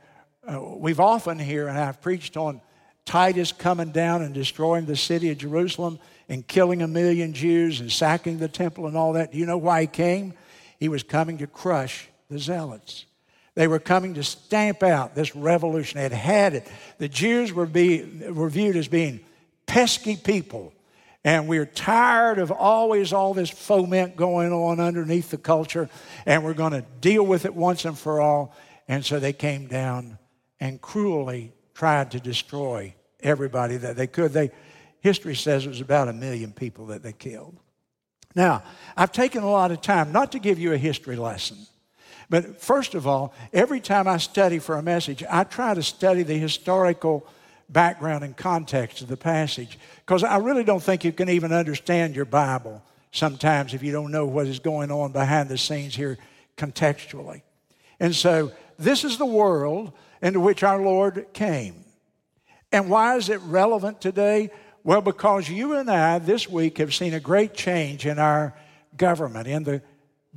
uh, 0.48 0.60
we've 0.62 1.00
often 1.00 1.38
here, 1.38 1.68
and 1.68 1.78
I've 1.78 2.02
preached 2.02 2.38
on 2.38 2.62
Titus 3.06 3.52
coming 3.52 3.92
down 3.92 4.22
and 4.22 4.34
destroying 4.34 4.86
the 4.86 4.96
city 4.96 5.32
of 5.32 5.38
Jerusalem 5.38 6.00
and 6.30 6.48
killing 6.48 6.82
a 6.82 6.88
million 6.88 7.34
Jews 7.34 7.82
and 7.82 7.92
sacking 7.92 8.38
the 8.38 8.48
temple 8.48 8.88
and 8.88 8.96
all 8.96 9.14
that. 9.14 9.32
Do 9.32 9.38
you 9.38 9.46
know 9.46 9.58
why 9.58 9.82
he 9.82 9.88
came? 9.88 10.34
He 10.80 10.90
was 10.90 11.04
coming 11.04 11.40
to 11.40 11.48
crush 11.48 12.08
the 12.30 12.40
zealots. 12.40 13.06
They 13.56 13.68
were 13.68 13.80
coming 13.80 14.14
to 14.14 14.24
stamp 14.24 14.84
out 14.84 15.16
this 15.16 15.36
revolution. 15.36 15.98
They 15.98 16.04
had 16.04 16.12
had 16.14 16.54
it. 16.54 16.68
The 16.98 17.10
Jews 17.10 17.52
were, 17.52 17.66
be, 17.66 18.04
were 18.30 18.50
viewed 18.50 18.78
as 18.78 18.88
being 18.88 19.20
pesky 19.66 20.16
people. 20.16 20.72
And 21.30 21.48
we're 21.48 21.68
tired 21.68 22.40
of 22.40 22.52
always 22.52 23.14
all 23.14 23.36
this 23.36 23.52
foment 23.52 24.16
going 24.16 24.52
on 24.52 24.80
underneath 24.80 25.30
the 25.30 25.38
culture, 25.38 25.88
and 26.26 26.44
we're 26.44 26.56
going 26.56 26.72
to 26.72 26.84
deal 27.02 27.24
with 27.24 27.46
it 27.46 27.54
once 27.54 27.86
and 27.86 27.96
for 27.96 28.20
all. 28.20 28.56
And 28.88 29.06
so 29.06 29.20
they 29.20 29.32
came 29.32 29.68
down 29.68 30.18
and 30.60 30.82
cruelly 30.82 31.54
tried 31.76 32.10
to 32.12 32.20
destroy 32.20 32.96
everybody 33.20 33.78
that 33.78 33.96
they 33.96 34.08
could. 34.08 34.34
They, 34.34 34.50
history 35.02 35.36
says 35.36 35.68
it 35.68 35.70
was 35.70 35.82
about 35.82 36.08
a 36.08 36.14
million 36.14 36.52
people 36.52 36.88
that 36.88 37.04
they 37.04 37.14
killed. 37.14 37.60
Now, 38.34 38.64
I've 38.98 39.12
taken 39.12 39.44
a 39.44 39.52
lot 39.52 39.70
of 39.70 39.82
time 39.82 40.12
not 40.12 40.32
to 40.32 40.40
give 40.40 40.58
you 40.58 40.74
a 40.74 40.80
history 40.80 41.16
lesson, 41.16 41.60
but 42.32 42.60
first 42.60 42.96
of 42.96 43.06
all, 43.06 43.36
every 43.54 43.82
time 43.82 44.08
I 44.08 44.18
study 44.18 44.58
for 44.58 44.78
a 44.78 44.82
message, 44.82 45.24
I 45.30 45.44
try 45.44 45.76
to 45.76 45.84
study 45.84 46.24
the 46.24 46.40
historical 46.40 47.28
background 47.70 48.24
and 48.24 48.36
context 48.36 49.02
of 49.02 49.08
the 49.08 49.18
passage 49.18 49.78
because 49.98 50.24
I 50.24 50.38
really 50.38 50.64
don't 50.64 50.82
think 50.82 51.04
you 51.04 51.12
can 51.12 51.30
even 51.30 51.54
understand 51.54 52.16
your 52.16 52.26
Bible 52.26 52.84
sometimes 53.12 53.74
if 53.74 53.84
you 53.84 53.92
don't 53.92 54.12
know 54.12 54.26
what 54.26 54.48
is 54.48 54.60
going 54.60 54.92
on 54.92 55.12
behind 55.12 55.50
the 55.50 55.58
scenes 55.58 55.96
here 55.96 56.18
contextually. 56.58 57.42
And 58.00 58.16
so, 58.16 58.52
this 58.78 59.04
is 59.04 59.18
the 59.18 59.26
world 59.26 59.92
into 60.22 60.40
which 60.40 60.64
our 60.64 60.82
Lord 60.82 61.28
came. 61.34 61.84
And 62.72 62.90
why 62.90 63.18
is 63.18 63.30
it 63.30 63.42
relevant 63.42 64.00
today? 64.00 64.52
Well, 64.84 65.02
because 65.02 65.50
you 65.50 65.76
and 65.76 65.90
I 65.90 66.20
this 66.20 66.48
week 66.48 66.78
have 66.78 66.94
seen 66.94 67.14
a 67.14 67.20
great 67.20 67.54
change 67.54 68.06
in 68.06 68.20
our 68.20 68.56
government, 68.96 69.48
in 69.48 69.64
the 69.64 69.82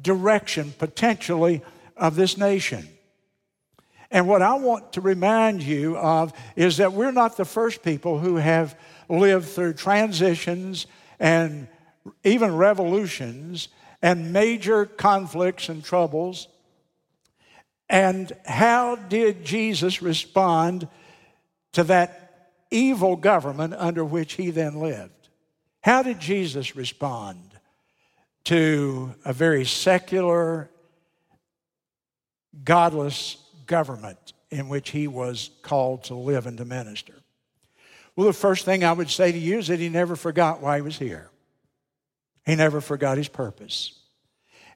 direction 0.00 0.74
potentially 0.78 1.62
of 1.96 2.16
this 2.16 2.36
nation. 2.36 2.88
And 4.12 4.28
what 4.28 4.42
I 4.42 4.54
want 4.54 4.92
to 4.92 5.00
remind 5.00 5.62
you 5.62 5.96
of 5.96 6.32
is 6.54 6.76
that 6.76 6.92
we're 6.92 7.12
not 7.12 7.36
the 7.36 7.44
first 7.44 7.82
people 7.82 8.18
who 8.18 8.36
have 8.36 8.78
lived 9.08 9.48
through 9.48 9.74
transitions 9.74 10.86
and 11.18 11.66
even 12.22 12.56
revolutions 12.56 13.68
and 14.02 14.32
major 14.32 14.86
conflicts 14.86 15.68
and 15.68 15.82
troubles. 15.82 16.48
And 17.88 18.30
how 18.44 18.96
did 18.96 19.44
Jesus 19.44 20.02
respond 20.02 20.88
to 21.72 21.84
that 21.84 22.22
evil 22.72 23.16
government 23.16 23.74
under 23.74 24.04
which 24.04 24.34
he 24.34 24.50
then 24.50 24.80
lived. 24.80 25.28
How 25.82 26.02
did 26.02 26.18
Jesus 26.18 26.74
respond 26.74 27.38
to 28.44 29.14
a 29.24 29.32
very 29.32 29.64
secular, 29.64 30.70
godless 32.64 33.36
government 33.66 34.32
in 34.50 34.68
which 34.68 34.90
he 34.90 35.08
was 35.08 35.50
called 35.62 36.04
to 36.04 36.14
live 36.14 36.46
and 36.46 36.58
to 36.58 36.64
minister? 36.64 37.14
Well, 38.14 38.26
the 38.26 38.32
first 38.32 38.64
thing 38.64 38.84
I 38.84 38.92
would 38.92 39.10
say 39.10 39.32
to 39.32 39.38
you 39.38 39.58
is 39.58 39.68
that 39.68 39.80
he 39.80 39.88
never 39.88 40.16
forgot 40.16 40.60
why 40.60 40.76
he 40.76 40.82
was 40.82 40.98
here. 40.98 41.30
He 42.44 42.54
never 42.54 42.80
forgot 42.80 43.16
his 43.16 43.28
purpose. 43.28 43.98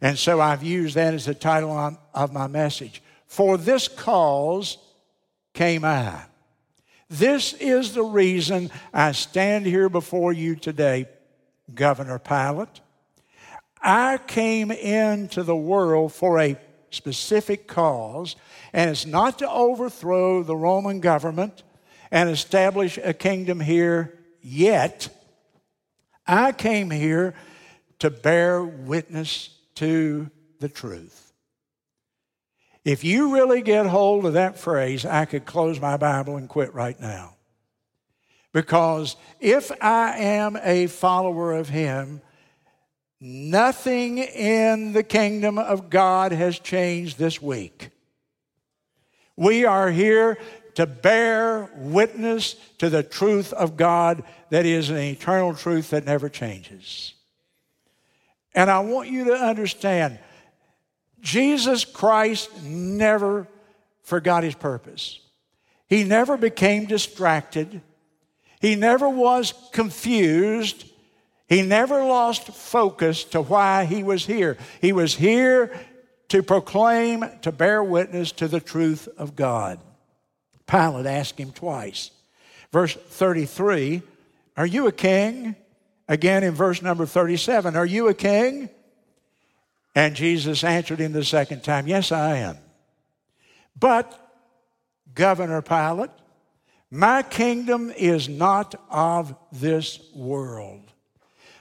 And 0.00 0.18
so 0.18 0.40
I've 0.40 0.62
used 0.62 0.94
that 0.94 1.14
as 1.14 1.26
the 1.26 1.34
title 1.34 1.98
of 2.14 2.32
my 2.32 2.46
message. 2.46 3.02
For 3.26 3.56
this 3.58 3.88
cause 3.88 4.78
came 5.52 5.84
I. 5.84 6.22
This 7.08 7.52
is 7.54 7.94
the 7.94 8.04
reason 8.04 8.70
I 8.92 9.12
stand 9.12 9.66
here 9.66 9.88
before 9.88 10.32
you 10.32 10.56
today, 10.56 11.06
Governor 11.74 12.18
Pilate. 12.18 12.80
I 13.80 14.18
came 14.26 14.70
into 14.70 15.42
the 15.42 15.56
world 15.56 16.12
for 16.12 16.40
a 16.40 16.56
specific 16.90 17.66
cause, 17.66 18.36
and 18.72 18.90
it's 18.90 19.06
not 19.06 19.38
to 19.38 19.50
overthrow 19.50 20.42
the 20.42 20.56
Roman 20.56 21.00
government 21.00 21.62
and 22.10 22.30
establish 22.30 22.98
a 23.02 23.12
kingdom 23.12 23.60
here 23.60 24.18
yet. 24.42 25.08
I 26.26 26.52
came 26.52 26.90
here 26.90 27.34
to 27.98 28.10
bear 28.10 28.62
witness 28.62 29.50
to 29.76 30.30
the 30.60 30.68
truth. 30.68 31.32
If 32.84 33.02
you 33.02 33.34
really 33.34 33.62
get 33.62 33.86
hold 33.86 34.26
of 34.26 34.34
that 34.34 34.58
phrase, 34.58 35.04
I 35.04 35.24
could 35.24 35.44
close 35.44 35.80
my 35.80 35.96
Bible 35.96 36.36
and 36.36 36.48
quit 36.48 36.72
right 36.72 36.98
now. 37.00 37.34
Because 38.52 39.16
if 39.40 39.70
I 39.82 40.18
am 40.18 40.56
a 40.62 40.86
follower 40.86 41.52
of 41.52 41.68
Him, 41.68 42.22
nothing 43.20 44.18
in 44.18 44.92
the 44.92 45.02
kingdom 45.02 45.58
of 45.58 45.90
God 45.90 46.32
has 46.32 46.58
changed 46.58 47.18
this 47.18 47.40
week. 47.40 47.90
We 49.36 49.64
are 49.64 49.90
here 49.90 50.38
to 50.74 50.86
bear 50.86 51.70
witness 51.76 52.54
to 52.78 52.90
the 52.90 53.02
truth 53.02 53.52
of 53.52 53.76
God 53.76 54.22
that 54.50 54.66
is 54.66 54.90
an 54.90 54.98
eternal 54.98 55.54
truth 55.54 55.90
that 55.90 56.04
never 56.04 56.28
changes. 56.28 57.14
And 58.54 58.70
I 58.70 58.80
want 58.80 59.10
you 59.10 59.24
to 59.24 59.34
understand 59.34 60.18
Jesus 61.20 61.84
Christ 61.84 62.62
never 62.62 63.48
forgot 64.02 64.44
his 64.44 64.54
purpose. 64.54 65.20
He 65.88 66.04
never 66.04 66.36
became 66.36 66.86
distracted. 66.86 67.80
He 68.60 68.76
never 68.76 69.08
was 69.08 69.52
confused. 69.72 70.90
He 71.48 71.62
never 71.62 72.04
lost 72.04 72.48
focus 72.48 73.24
to 73.24 73.40
why 73.40 73.84
he 73.84 74.02
was 74.02 74.26
here. 74.26 74.56
He 74.80 74.92
was 74.92 75.14
here 75.14 75.78
to 76.28 76.42
proclaim, 76.42 77.24
to 77.42 77.52
bear 77.52 77.82
witness 77.82 78.32
to 78.32 78.48
the 78.48 78.60
truth 78.60 79.08
of 79.16 79.36
God. 79.36 79.78
Pilate 80.66 81.06
asked 81.06 81.38
him 81.38 81.52
twice. 81.52 82.10
Verse 82.72 82.94
33 82.94 84.02
Are 84.56 84.66
you 84.66 84.86
a 84.86 84.92
king? 84.92 85.54
Again 86.08 86.44
in 86.44 86.54
verse 86.54 86.82
number 86.82 87.06
37, 87.06 87.76
Are 87.76 87.86
you 87.86 88.08
a 88.08 88.14
king? 88.14 88.68
And 89.94 90.14
Jesus 90.14 90.62
answered 90.62 91.00
him 91.00 91.12
the 91.12 91.24
second 91.24 91.64
time, 91.64 91.86
Yes, 91.86 92.12
I 92.12 92.36
am. 92.38 92.58
But, 93.78 94.20
Governor 95.14 95.62
Pilate, 95.62 96.10
my 96.90 97.22
kingdom 97.22 97.90
is 97.90 98.28
not 98.28 98.74
of 98.90 99.34
this 99.52 100.00
world. 100.14 100.92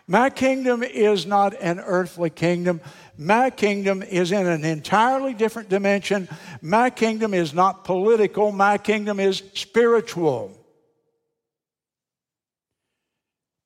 My 0.07 0.29
kingdom 0.29 0.83
is 0.83 1.25
not 1.25 1.59
an 1.59 1.79
earthly 1.79 2.29
kingdom. 2.29 2.79
My 3.17 3.49
kingdom 3.49 4.03
is 4.03 4.31
in 4.31 4.45
an 4.45 4.63
entirely 4.63 5.33
different 5.33 5.69
dimension. 5.69 6.29
My 6.61 6.91
kingdom 6.91 7.33
is 7.33 7.53
not 7.53 7.83
political. 7.83 8.51
My 8.51 8.77
kingdom 8.77 9.19
is 9.19 9.41
spiritual. 9.53 10.51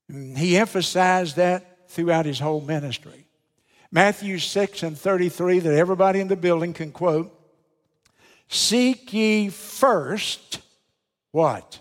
He 0.07 0.57
emphasized 0.57 1.35
that 1.35 1.89
throughout 1.89 2.25
his 2.25 2.39
whole 2.39 2.61
ministry. 2.61 3.25
Matthew 3.91 4.39
6 4.39 4.83
and 4.83 4.97
33, 4.97 5.59
that 5.59 5.73
everybody 5.73 6.19
in 6.19 6.27
the 6.27 6.35
building 6.35 6.73
can 6.73 6.91
quote 6.91 7.35
Seek 8.47 9.13
ye 9.13 9.49
first 9.49 10.61
what? 11.31 11.79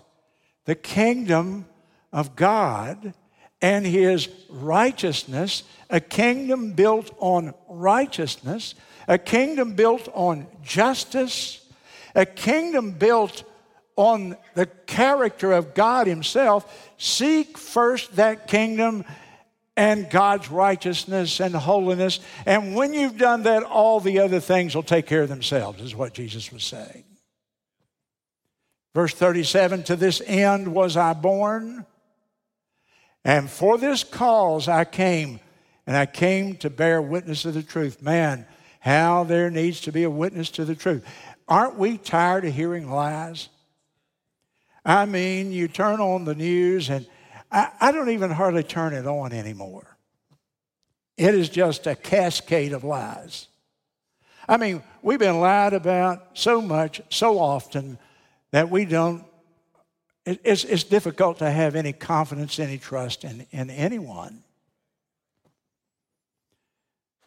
The 0.65 0.75
kingdom 0.75 1.65
of 2.11 2.35
God 2.35 3.13
and 3.61 3.85
his 3.85 4.29
righteousness, 4.49 5.63
a 5.89 5.99
kingdom 5.99 6.73
built 6.73 7.11
on 7.19 7.53
righteousness, 7.67 8.75
a 9.07 9.17
kingdom 9.17 9.73
built 9.73 10.07
on 10.13 10.47
justice, 10.63 11.65
a 12.15 12.25
kingdom 12.25 12.91
built 12.91 13.43
on 13.95 14.37
the 14.53 14.65
character 14.65 15.51
of 15.51 15.73
God 15.73 16.07
Himself, 16.07 16.93
seek 16.97 17.57
first 17.57 18.15
that 18.15 18.47
kingdom 18.47 19.03
and 19.75 20.09
God's 20.09 20.49
righteousness 20.49 21.41
and 21.41 21.53
holiness. 21.53 22.21
And 22.45 22.75
when 22.75 22.93
you've 22.93 23.17
done 23.17 23.43
that, 23.43 23.63
all 23.63 23.99
the 23.99 24.19
other 24.19 24.39
things 24.39 24.73
will 24.73 24.83
take 24.83 25.05
care 25.05 25.23
of 25.23 25.29
themselves, 25.29 25.81
is 25.81 25.95
what 25.95 26.13
Jesus 26.13 26.51
was 26.51 26.63
saying. 26.63 27.03
Verse 28.95 29.13
37 29.13 29.83
To 29.83 29.95
this 29.97 30.21
end 30.25 30.73
was 30.73 30.95
I 30.95 31.13
born, 31.13 31.85
and 33.23 33.49
for 33.49 33.77
this 33.77 34.03
cause 34.03 34.67
I 34.67 34.85
came, 34.85 35.39
and 35.85 35.95
I 35.97 36.05
came 36.05 36.55
to 36.57 36.69
bear 36.69 37.01
witness 37.01 37.45
of 37.45 37.53
the 37.53 37.63
truth. 37.63 38.01
Man, 38.01 38.45
how 38.79 39.23
there 39.23 39.49
needs 39.49 39.81
to 39.81 39.91
be 39.91 40.03
a 40.03 40.09
witness 40.09 40.49
to 40.51 40.65
the 40.65 40.75
truth. 40.75 41.05
Aren't 41.47 41.75
we 41.75 41.97
tired 41.97 42.45
of 42.45 42.53
hearing 42.53 42.89
lies? 42.89 43.49
I 44.85 45.05
mean, 45.05 45.51
you 45.51 45.67
turn 45.67 45.99
on 45.99 46.25
the 46.25 46.35
news, 46.35 46.89
and 46.89 47.05
I, 47.51 47.69
I 47.81 47.91
don't 47.91 48.09
even 48.09 48.31
hardly 48.31 48.63
turn 48.63 48.93
it 48.93 49.05
on 49.05 49.33
anymore. 49.33 49.97
It 51.17 51.35
is 51.35 51.49
just 51.49 51.85
a 51.85 51.95
cascade 51.95 52.71
of 52.71 52.83
lies. 52.83 53.47
I 54.47 54.57
mean, 54.57 54.81
we've 55.01 55.19
been 55.19 55.41
lied 55.41 55.73
about 55.73 56.29
so 56.33 56.61
much, 56.61 57.01
so 57.09 57.37
often, 57.39 57.99
that 58.51 58.69
we 58.69 58.85
don't, 58.85 59.23
it's, 60.43 60.63
it's 60.63 60.83
difficult 60.83 61.39
to 61.39 61.49
have 61.49 61.75
any 61.75 61.93
confidence, 61.93 62.59
any 62.59 62.77
trust 62.77 63.23
in, 63.23 63.45
in 63.51 63.69
anyone. 63.69 64.43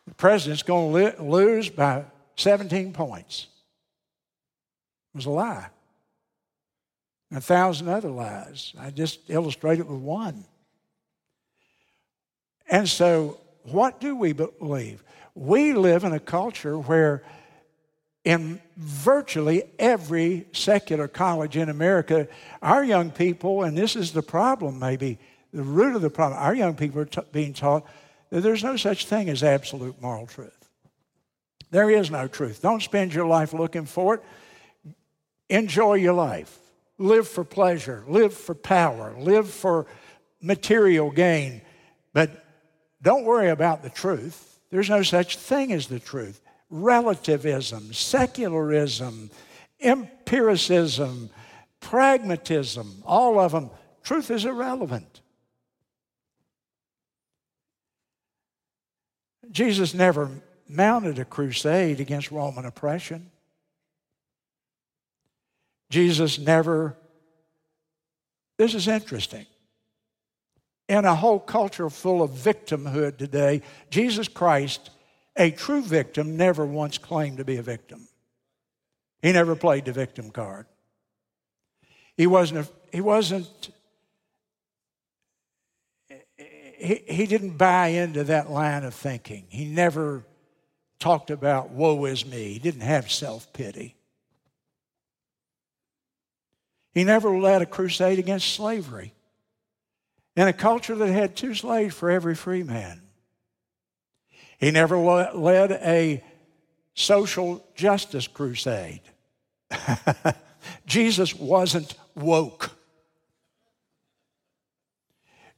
The 0.07 0.15
president's 0.15 0.63
going 0.63 0.93
to 0.93 1.23
lose 1.23 1.69
by 1.69 2.05
17 2.37 2.93
points. 2.93 3.47
It 5.15 5.19
was 5.19 5.27
a 5.27 5.31
lie 5.31 5.69
a 7.35 7.41
thousand 7.41 7.89
other 7.89 8.11
lies. 8.11 8.75
I 8.79 8.91
just 8.91 9.31
illustrate 9.31 9.79
it 9.79 9.87
with 9.87 10.01
one. 10.01 10.45
And 12.69 12.89
so, 12.89 13.41
what 13.65 14.01
do 14.01 14.17
we 14.17 14.33
believe? 14.33 15.03
We 15.35 15.73
live 15.73 16.05
in 16.05 16.13
a 16.13 16.21
culture 16.21 16.79
where, 16.79 17.23
in 18.25 18.61
virtually 18.77 19.65
every 19.79 20.47
secular 20.53 21.09
college 21.09 21.57
in 21.57 21.69
America, 21.69 22.29
our 22.61 22.85
young 22.85 23.11
people, 23.11 23.65
and 23.65 23.77
this 23.77 23.97
is 23.97 24.13
the 24.13 24.23
problem 24.23 24.79
maybe, 24.79 25.19
the 25.53 25.63
root 25.63 25.97
of 25.97 26.03
the 26.03 26.11
problem, 26.11 26.41
our 26.41 26.55
young 26.55 26.75
people 26.75 27.01
are 27.01 27.07
t- 27.07 27.21
being 27.33 27.53
taught 27.53 27.85
that 28.31 28.43
there's 28.43 28.65
no 28.65 28.77
such 28.77 29.07
thing 29.07 29.29
as 29.29 29.43
absolute 29.43 30.01
moral 30.01 30.27
truth. 30.27 30.69
There 31.71 31.91
is 31.91 32.11
no 32.11 32.29
truth. 32.29 32.63
Don't 32.63 32.83
spend 32.83 33.13
your 33.13 33.27
life 33.27 33.53
looking 33.53 33.87
for 33.87 34.15
it. 34.15 34.23
Enjoy 35.49 35.95
your 35.95 36.15
life 36.15 36.59
live 36.99 37.27
for 37.27 37.45
pleasure, 37.45 38.05
live 38.07 38.33
for 38.33 38.55
power, 38.55 39.15
live 39.19 39.51
for 39.51 39.87
material 40.41 41.11
gain, 41.11 41.63
but 42.13 42.45
don't 43.03 43.25
worry 43.25 43.51
about 43.51 43.83
the 43.83 43.91
truth. 43.91 44.61
There's 44.71 44.89
no 44.89 45.03
such 45.03 45.37
thing 45.37 45.73
as 45.73 45.89
the 45.89 45.99
truth. 45.99 46.41
Relativism, 46.75 47.93
secularism, 47.93 49.31
empiricism, 49.79 51.29
pragmatism, 51.81 53.03
all 53.05 53.39
of 53.39 53.53
them, 53.53 53.69
truth 54.03 54.31
is 54.31 54.47
irrelevant. 54.47 55.21
Jesus 59.51 59.93
never 59.93 60.31
mounted 60.67 61.19
a 61.19 61.27
crusade 61.27 62.01
against 62.01 62.31
Roman 62.31 62.65
oppression. 62.65 63.31
Jesus 65.91 66.39
never, 66.39 66.97
this 68.57 68.75
is 68.75 68.89
interesting. 68.89 69.45
In 70.89 71.05
a 71.05 71.15
whole 71.15 71.39
culture 71.39 71.91
full 71.91 72.23
of 72.23 72.31
victimhood 72.31 73.19
today, 73.19 73.61
Jesus 73.91 74.27
Christ, 74.27 74.89
a 75.37 75.51
true 75.51 75.83
victim, 75.83 76.37
never 76.37 76.65
once 76.65 76.99
claimed 76.99 77.39
to 77.39 77.45
be 77.45 77.57
a 77.57 77.63
victim. 77.63 78.09
He 79.23 79.33
never 79.33 79.55
played 79.55 79.85
the 79.85 79.93
victim 79.93 80.31
card. 80.31 80.67
He 82.17 82.27
wasn't, 82.27 82.67
a, 82.67 82.69
he 82.95 83.01
wasn't, 83.01 83.71
he, 86.09 87.03
he 87.07 87.27
didn't 87.27 87.57
buy 87.57 87.89
into 87.89 88.25
that 88.25 88.51
line 88.51 88.85
of 88.85 88.95
thinking. 88.95 89.47
He 89.49 89.65
never 89.65 90.25
talked 90.99 91.31
about 91.31 91.71
woe 91.71 92.05
is 92.05 92.27
me. 92.27 92.53
He 92.53 92.59
didn't 92.59 92.83
have 92.83 93.11
self 93.11 93.53
pity. 93.53 93.97
He 96.95 97.05
never 97.05 97.39
led 97.39 97.63
a 97.63 97.67
crusade 97.67 98.19
against 98.19 98.55
slavery 98.55 99.15
in 100.37 100.49
a 100.49 100.53
culture 100.53 100.95
that 100.95 101.09
had 101.09 101.37
two 101.37 101.55
slaves 101.55 101.95
for 101.95 102.11
every 102.11 102.35
free 102.35 102.63
man. 102.63 103.02
He 104.63 104.71
never 104.71 104.97
led 104.97 105.73
a 105.73 106.23
social 106.95 107.67
justice 107.75 108.29
crusade. 108.29 109.01
Jesus 110.87 111.35
wasn't 111.35 111.97
woke. 112.15 112.71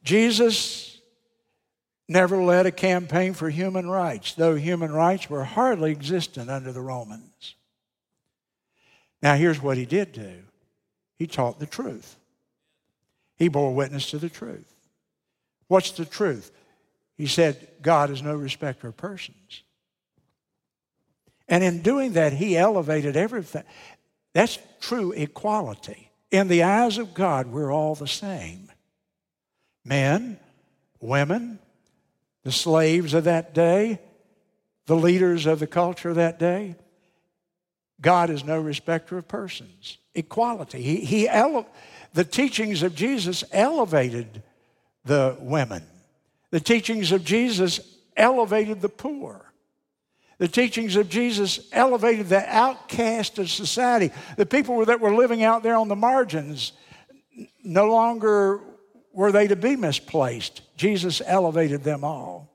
Jesus 0.03 0.99
never 2.09 2.39
led 2.43 2.65
a 2.65 2.73
campaign 2.73 3.35
for 3.35 3.51
human 3.51 3.91
rights, 3.91 4.33
though 4.33 4.55
human 4.55 4.91
rights 4.91 5.29
were 5.29 5.45
hardly 5.45 5.91
existent 5.91 6.49
under 6.49 6.73
the 6.73 6.81
Romans. 6.81 7.57
Now, 9.23 9.35
here's 9.35 9.61
what 9.61 9.77
he 9.77 9.85
did 9.85 10.13
do 10.13 10.45
he 11.19 11.27
taught 11.27 11.61
the 11.61 11.67
truth, 11.67 12.17
he 13.37 13.49
bore 13.49 13.75
witness 13.75 14.09
to 14.13 14.19
the 14.19 14.31
truth. 14.31 14.75
What's 15.69 15.91
the 15.91 16.07
truth? 16.07 16.51
He 17.17 17.27
said, 17.27 17.69
God 17.81 18.11
is 18.11 18.23
no 18.23 18.35
respecter 18.35 18.89
of 18.89 18.97
persons. 18.97 19.63
And 21.49 21.63
in 21.63 21.83
doing 21.83 22.13
that, 22.13 22.33
he 22.33 22.57
elevated 22.57 23.17
everything. 23.17 23.65
That's 24.33 24.59
true 24.81 25.13
equality. 25.13 26.11
In 26.31 26.49
the 26.49 26.65
eyes 26.65 26.99
of 26.99 27.15
God, 27.15 27.47
we're 27.47 27.73
all 27.73 27.95
the 27.95 28.09
same 28.09 28.71
men, 29.85 30.39
women, 31.01 31.59
the 32.43 32.53
slaves 32.53 33.15
of 33.15 33.25
that 33.25 33.55
day, 33.55 34.01
the 34.87 34.97
leaders 34.97 35.47
of 35.47 35.61
the 35.61 35.67
culture 35.67 36.11
of 36.11 36.17
that 36.17 36.39
day. 36.39 36.75
God 38.01 38.31
is 38.31 38.45
no 38.45 38.61
respecter 38.61 39.17
of 39.19 39.29
persons. 39.29 39.99
Equality. 40.15 40.83
He, 40.83 40.97
he 40.97 41.29
ele- 41.29 41.67
the 42.13 42.25
teachings 42.25 42.83
of 42.83 42.95
Jesus 42.95 43.45
elevated 43.53 44.43
the 45.05 45.37
women. 45.41 45.85
The 46.55 46.61
teachings 46.61 47.11
of 47.11 47.25
Jesus 47.25 47.81
elevated 48.17 48.81
the 48.81 48.89
poor. 48.89 49.53
The 50.39 50.47
teachings 50.47 50.95
of 50.95 51.09
Jesus 51.09 51.59
elevated 51.73 52.29
the 52.29 52.45
outcast 52.49 53.41
of 53.41 53.51
society. 53.51 54.13
The 54.37 54.47
people 54.47 54.85
that 54.85 55.01
were 55.01 55.13
living 55.13 55.43
out 55.43 55.65
there 55.65 55.75
on 55.75 55.89
the 55.89 55.97
margins 55.97 56.71
no 57.65 57.89
longer 57.89 58.61
were 59.13 59.33
they 59.33 59.49
to 59.49 59.57
be 59.57 59.75
misplaced. 59.75 60.63
Jesus 60.77 61.21
elevated 61.27 61.83
them 61.83 62.05
all. 62.05 62.55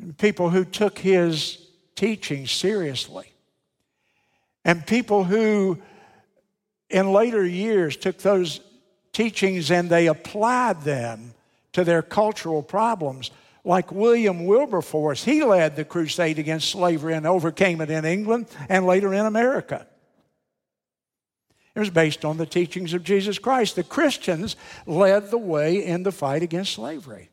And 0.00 0.18
people 0.18 0.50
who 0.50 0.64
took 0.64 0.98
his 0.98 1.64
teaching 1.94 2.48
seriously. 2.48 3.32
And 4.64 4.84
people 4.84 5.22
who, 5.22 5.78
in 6.90 7.12
later 7.12 7.44
years, 7.44 7.96
took 7.96 8.18
those 8.18 8.60
teachings 9.12 9.70
and 9.70 9.90
they 9.90 10.06
applied 10.06 10.82
them 10.82 11.34
to 11.72 11.84
their 11.84 12.02
cultural 12.02 12.62
problems. 12.62 13.30
Like 13.64 13.92
William 13.92 14.46
Wilberforce, 14.46 15.24
he 15.24 15.42
led 15.42 15.76
the 15.76 15.84
crusade 15.84 16.38
against 16.38 16.70
slavery 16.70 17.14
and 17.14 17.26
overcame 17.26 17.80
it 17.80 17.90
in 17.90 18.04
England 18.04 18.46
and 18.68 18.86
later 18.86 19.12
in 19.12 19.26
America. 19.26 19.86
It 21.74 21.80
was 21.80 21.90
based 21.90 22.24
on 22.24 22.38
the 22.38 22.46
teachings 22.46 22.94
of 22.94 23.04
Jesus 23.04 23.38
Christ. 23.38 23.76
The 23.76 23.84
Christians 23.84 24.56
led 24.86 25.30
the 25.30 25.38
way 25.38 25.84
in 25.84 26.02
the 26.02 26.10
fight 26.10 26.42
against 26.42 26.72
slavery. 26.72 27.30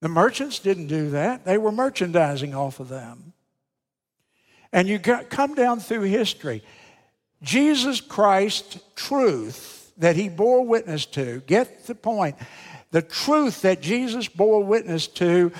The 0.00 0.08
merchants 0.08 0.58
didn't 0.58 0.88
do 0.88 1.10
that, 1.10 1.44
they 1.44 1.56
were 1.56 1.72
merchandising 1.72 2.54
off 2.54 2.80
of 2.80 2.88
them. 2.88 3.32
And 4.72 4.88
you 4.88 4.98
come 4.98 5.54
down 5.54 5.80
through 5.80 6.02
history. 6.02 6.62
Jesus 7.42 8.00
Christ's 8.00 8.78
truth 8.94 9.92
that 9.98 10.16
he 10.16 10.28
bore 10.28 10.64
witness 10.64 11.06
to, 11.06 11.42
get 11.46 11.86
the 11.86 11.94
point, 11.94 12.36
the 12.90 13.02
truth 13.02 13.62
that 13.62 13.80
Jesus 13.80 14.28
bore 14.28 14.64
witness 14.64 15.06
to 15.08 15.52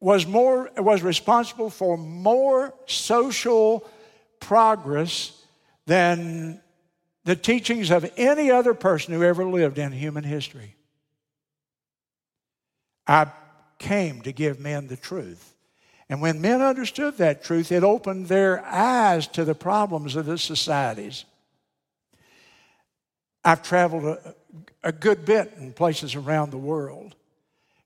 was 0.00 0.26
more 0.26 0.70
was 0.76 1.02
responsible 1.02 1.70
for 1.70 1.96
more 1.96 2.74
social 2.86 3.88
progress 4.40 5.42
than 5.86 6.60
the 7.24 7.36
teachings 7.36 7.90
of 7.90 8.10
any 8.18 8.50
other 8.50 8.74
person 8.74 9.14
who 9.14 9.22
ever 9.22 9.46
lived 9.46 9.78
in 9.78 9.92
human 9.92 10.24
history. 10.24 10.76
I 13.06 13.28
came 13.78 14.20
to 14.22 14.32
give 14.32 14.60
men 14.60 14.86
the 14.86 14.96
truth. 14.96 15.53
And 16.08 16.20
when 16.20 16.40
men 16.40 16.60
understood 16.60 17.16
that 17.18 17.42
truth, 17.42 17.72
it 17.72 17.82
opened 17.82 18.28
their 18.28 18.64
eyes 18.64 19.26
to 19.28 19.44
the 19.44 19.54
problems 19.54 20.16
of 20.16 20.26
the 20.26 20.38
societies. 20.38 21.24
I've 23.44 23.62
traveled 23.62 24.04
a, 24.04 24.34
a 24.82 24.92
good 24.92 25.24
bit 25.24 25.52
in 25.58 25.72
places 25.72 26.14
around 26.14 26.50
the 26.50 26.58
world. 26.58 27.14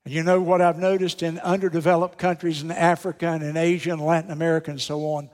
And 0.05 0.13
you 0.13 0.23
know 0.23 0.41
what 0.41 0.61
I've 0.61 0.77
noticed 0.77 1.23
in 1.23 1.39
underdeveloped 1.39 2.17
countries 2.17 2.61
in 2.61 2.71
Africa 2.71 3.27
and 3.27 3.43
in 3.43 3.57
Asia 3.57 3.91
and 3.91 4.01
Latin 4.01 4.31
America 4.31 4.71
and 4.71 4.81
so 4.81 5.05
on? 5.13 5.29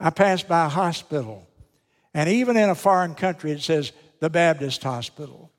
I 0.00 0.10
passed 0.10 0.48
by 0.48 0.66
a 0.66 0.68
hospital 0.68 1.48
and 2.14 2.28
even 2.28 2.56
in 2.56 2.68
a 2.68 2.74
foreign 2.74 3.14
country, 3.14 3.52
it 3.52 3.62
says 3.62 3.92
the 4.20 4.30
Baptist 4.30 4.82
hospital, 4.82 5.52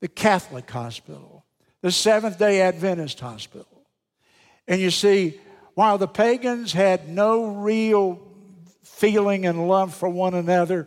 the 0.00 0.08
Catholic 0.08 0.68
hospital, 0.68 1.44
the 1.82 1.92
Seventh 1.92 2.38
day 2.38 2.62
Adventist 2.62 3.20
hospital. 3.20 3.86
And 4.66 4.80
you 4.80 4.90
see, 4.90 5.38
while 5.80 5.96
the 5.96 6.06
pagans 6.06 6.74
had 6.74 7.08
no 7.08 7.46
real 7.46 8.20
feeling 8.82 9.46
and 9.46 9.66
love 9.66 9.94
for 9.94 10.10
one 10.10 10.34
another, 10.34 10.86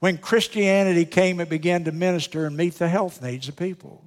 when 0.00 0.18
Christianity 0.18 1.04
came, 1.04 1.38
it 1.38 1.48
began 1.48 1.84
to 1.84 1.92
minister 1.92 2.44
and 2.44 2.56
meet 2.56 2.74
the 2.74 2.88
health 2.88 3.22
needs 3.22 3.46
of 3.46 3.54
people. 3.54 4.04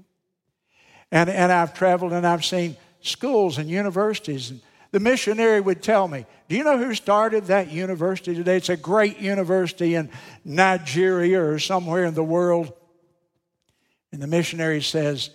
And, 1.09 1.29
and 1.29 1.53
I've 1.53 1.73
traveled 1.73 2.11
and 2.11 2.27
I've 2.27 2.43
seen 2.43 2.75
schools 2.99 3.59
and 3.59 3.69
universities 3.69 4.51
and 4.51 4.59
the 4.91 4.99
missionary 4.99 5.61
would 5.61 5.81
tell 5.81 6.05
me, 6.05 6.25
Do 6.49 6.57
you 6.57 6.65
know 6.65 6.77
who 6.77 6.93
started 6.95 7.45
that 7.45 7.71
university 7.71 8.35
today? 8.35 8.57
It's 8.57 8.67
a 8.67 8.75
great 8.75 9.19
university 9.19 9.95
in 9.95 10.09
Nigeria 10.43 11.41
or 11.41 11.59
somewhere 11.59 12.03
in 12.03 12.13
the 12.13 12.25
world. 12.25 12.73
And 14.11 14.21
the 14.21 14.27
missionary 14.27 14.81
says, 14.81 15.29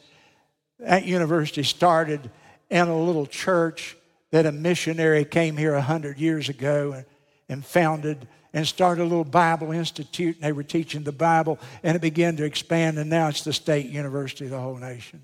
That 0.78 1.06
university 1.06 1.62
started 1.62 2.30
in 2.68 2.86
a 2.86 3.02
little 3.02 3.24
church 3.24 3.96
that 4.30 4.46
a 4.46 4.52
missionary 4.52 5.24
came 5.24 5.56
here 5.56 5.74
a 5.74 5.82
hundred 5.82 6.18
years 6.18 6.48
ago 6.48 7.04
and 7.48 7.64
founded 7.64 8.28
and 8.52 8.66
started 8.66 9.02
a 9.02 9.04
little 9.04 9.24
Bible 9.24 9.70
institute, 9.72 10.36
and 10.36 10.44
they 10.44 10.52
were 10.52 10.62
teaching 10.62 11.04
the 11.04 11.12
Bible, 11.12 11.58
and 11.82 11.96
it 11.96 12.02
began 12.02 12.36
to 12.36 12.44
expand, 12.44 12.98
and 12.98 13.08
now 13.08 13.28
it's 13.28 13.44
the 13.44 13.52
state 13.52 13.86
university 13.86 14.44
of 14.44 14.50
the 14.50 14.58
whole 14.58 14.76
nation. 14.76 15.22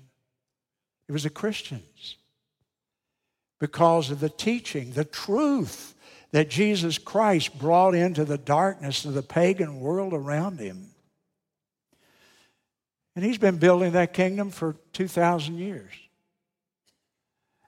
It 1.07 1.11
was 1.11 1.23
the 1.23 1.29
Christians 1.29 2.15
because 3.59 4.11
of 4.11 4.19
the 4.19 4.29
teaching, 4.29 4.91
the 4.91 5.05
truth 5.05 5.95
that 6.31 6.49
Jesus 6.49 6.97
Christ 6.97 7.57
brought 7.57 7.95
into 7.95 8.25
the 8.25 8.37
darkness 8.37 9.05
of 9.05 9.13
the 9.13 9.23
pagan 9.23 9.79
world 9.79 10.13
around 10.13 10.59
him. 10.59 10.89
And 13.15 13.25
he's 13.25 13.37
been 13.37 13.57
building 13.57 13.93
that 13.93 14.13
kingdom 14.13 14.51
for 14.51 14.75
2,000 14.93 15.57
years. 15.57 15.91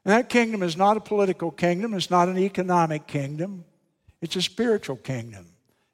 And 0.10 0.18
that 0.18 0.28
kingdom 0.30 0.64
is 0.64 0.76
not 0.76 0.98
a 0.98 1.02
political 1.02 1.52
kingdom, 1.52 1.94
it's 1.94 2.10
not 2.10 2.30
an 2.30 2.40
economic 2.40 3.06
kingdom, 3.06 3.64
it's 4.22 4.36
a 4.36 4.42
spiritual 4.42 4.96
kingdom. 4.96 5.46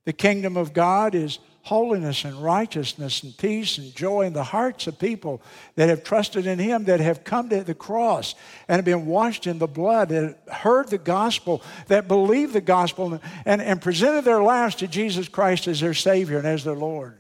The 0.06 0.14
kingdom 0.14 0.56
of 0.56 0.72
God 0.72 1.16
is 1.16 1.40
holiness 1.64 2.24
and 2.24 2.42
righteousness 2.42 3.24
and 3.24 3.38
peace 3.38 3.78
and 3.78 3.94
joy 3.94 4.22
in 4.22 4.32
the 4.32 4.46
hearts 4.46 4.88
of 4.88 4.98
people 4.98 5.42
that 5.76 5.90
have 5.90 6.06
trusted 6.06 6.48
in 6.48 6.60
Him, 6.60 6.86
that 6.86 7.02
have 7.02 7.26
come 7.26 7.50
to 7.50 7.62
the 7.62 7.74
cross 7.74 8.36
and 8.70 8.78
have 8.78 8.86
been 8.86 9.06
washed 9.06 9.48
in 9.48 9.60
the 9.60 9.68
blood, 9.68 10.08
that 10.08 10.38
heard 10.50 10.88
the 10.88 10.98
gospel, 10.98 11.62
that 11.88 12.08
believe 12.08 12.54
the 12.54 12.62
gospel, 12.62 13.20
and, 13.46 13.62
and 13.62 13.82
presented 13.82 14.24
their 14.24 14.42
lives 14.42 14.76
to 14.76 14.88
Jesus 14.88 15.28
Christ 15.28 15.68
as 15.68 15.82
their 15.82 15.94
Savior 15.94 16.38
and 16.38 16.48
as 16.48 16.64
their 16.64 16.74
Lord. 16.74 17.18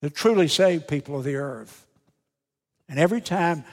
The 0.00 0.10
truly 0.10 0.48
saved 0.48 0.88
people 0.88 1.16
of 1.16 1.22
the 1.22 1.36
earth. 1.36 1.86
And 2.88 2.98
every 2.98 3.20
time 3.20 3.64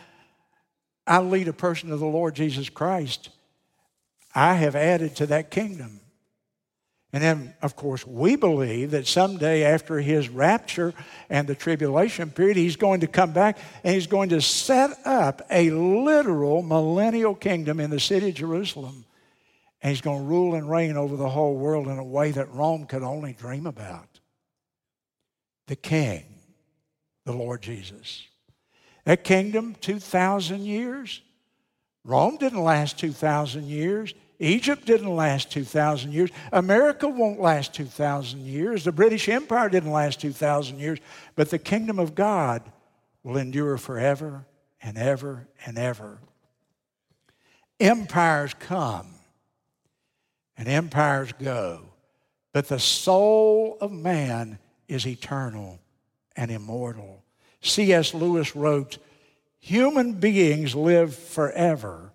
I 1.06 1.20
lead 1.20 1.48
a 1.48 1.54
person 1.54 1.90
to 1.90 1.98
the 1.98 2.06
Lord 2.06 2.36
Jesus 2.36 2.70
Christ, 2.70 3.30
I 4.36 4.56
have 4.56 4.76
added 4.76 5.16
to 5.18 5.28
that 5.28 5.52
kingdom. 5.52 6.00
And 7.14 7.22
then, 7.22 7.54
of 7.62 7.76
course, 7.76 8.08
we 8.08 8.36
believe 8.36 8.92
that 8.92 9.06
someday 9.06 9.64
after 9.64 10.00
his 10.00 10.30
rapture 10.30 10.96
and 11.30 11.48
the 11.48 11.54
tribulation 11.54 12.32
period, 12.32 12.58
he's 12.58 12.76
going 12.76 13.02
to 13.02 13.08
come 13.08 13.34
back 13.34 13.60
and 13.84 13.94
he's 13.94 14.08
going 14.08 14.30
to 14.30 14.42
set 14.42 14.98
up 15.06 15.44
a 15.52 15.70
literal 15.70 16.64
millennial 16.64 17.36
kingdom 17.36 17.80
in 17.80 17.92
the 17.92 18.00
city 18.00 18.30
of 18.30 18.36
Jerusalem. 18.36 19.06
And 19.84 19.92
he's 19.92 20.02
going 20.02 20.24
to 20.24 20.26
rule 20.26 20.56
and 20.56 20.68
reign 20.68 20.98
over 20.98 21.16
the 21.16 21.30
whole 21.30 21.56
world 21.56 21.88
in 21.88 22.00
a 22.00 22.04
way 22.04 22.32
that 22.32 22.52
Rome 22.52 22.86
could 22.86 23.04
only 23.04 23.34
dream 23.34 23.68
about. 23.68 24.20
The 25.68 25.76
king, 25.76 26.24
the 27.26 27.34
Lord 27.34 27.62
Jesus. 27.62 28.28
That 29.06 29.24
kingdom, 29.24 29.76
2,000 29.82 30.62
years. 30.62 31.22
Rome 32.06 32.38
didn't 32.38 32.64
last 32.64 32.98
2,000 33.00 33.66
years. 33.66 34.14
Egypt 34.40 34.86
didn't 34.86 35.16
last 35.16 35.52
2,000 35.52 36.12
years. 36.12 36.30
America 36.52 37.08
won't 37.08 37.40
last 37.40 37.74
2,000 37.74 38.42
years. 38.42 38.84
The 38.84 38.92
British 38.92 39.30
Empire 39.30 39.70
didn't 39.70 39.92
last 39.92 40.20
2,000 40.20 40.80
years. 40.80 41.00
But 41.36 41.50
the 41.50 41.60
kingdom 41.60 42.00
of 42.00 42.16
God 42.16 42.62
will 43.24 43.38
endure 43.38 43.78
forever 43.78 44.46
and 44.82 44.98
ever 44.98 45.48
and 45.66 45.78
ever. 45.78 46.20
Empires 47.80 48.54
come 48.54 49.08
and 50.58 50.68
empires 50.68 51.34
go, 51.40 51.82
but 52.52 52.68
the 52.68 52.80
soul 52.80 53.78
of 53.82 53.92
man 53.92 54.60
is 54.88 55.08
eternal 55.08 55.80
and 56.36 56.52
immortal. 56.52 57.23
C.S. 57.64 58.14
Lewis 58.14 58.56
wrote, 58.56 58.98
Human 59.60 60.14
beings 60.14 60.76
live 60.76 61.16
forever, 61.16 62.12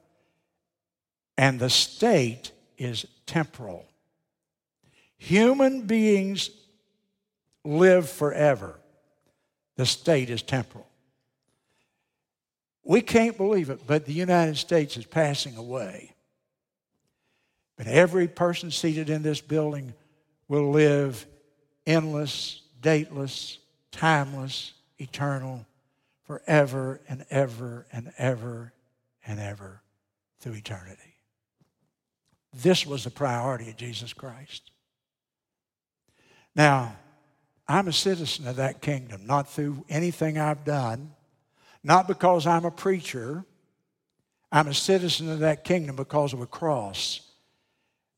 and 1.37 1.59
the 1.59 1.71
state 1.71 2.53
is 2.77 3.07
temporal. 3.27 3.87
Human 5.17 5.83
beings 5.83 6.51
live 7.65 8.09
forever, 8.09 8.79
the 9.77 9.87
state 9.87 10.31
is 10.31 10.43
temporal. 10.43 10.87
We 12.85 13.01
can't 13.01 13.37
believe 13.37 13.71
it, 13.71 13.81
but 13.87 14.07
the 14.07 14.13
United 14.13 14.57
States 14.57 14.97
is 14.97 15.05
passing 15.05 15.57
away. 15.57 16.15
But 17.77 17.87
every 17.87 18.29
person 18.29 18.71
seated 18.71 19.11
in 19.11 19.23
this 19.23 19.41
building 19.41 19.95
will 20.49 20.71
live 20.71 21.27
endless, 21.87 22.63
dateless, 22.81 23.59
timeless, 23.91 24.73
eternal, 24.99 25.67
forever 26.25 27.01
and 27.09 27.25
ever 27.31 27.87
and 27.93 28.13
ever 28.19 28.73
and 29.27 29.41
ever 29.41 29.83
through 30.41 30.55
eternity. 30.55 31.17
This 32.55 32.87
was 32.87 33.05
the 33.05 33.11
priority 33.11 33.71
of 33.71 33.77
Jesus 33.77 34.13
Christ. 34.13 34.71
Now, 36.55 36.97
I'm 37.67 37.89
a 37.89 37.93
citizen 37.93 38.47
of 38.47 38.57
that 38.57 38.81
kingdom, 38.81 39.27
not 39.27 39.49
through 39.49 39.85
anything 39.89 40.39
I've 40.39 40.65
done, 40.65 41.13
not 41.85 42.09
because 42.09 42.47
I'm 42.47 42.65
a 42.65 42.71
preacher. 42.71 43.45
I'm 44.51 44.69
a 44.69 44.75
citizen 44.75 45.31
of 45.31 45.41
that 45.41 45.65
kingdom 45.65 45.97
because 45.97 46.33
of 46.33 46.41
a 46.41 46.47
cross 46.47 47.21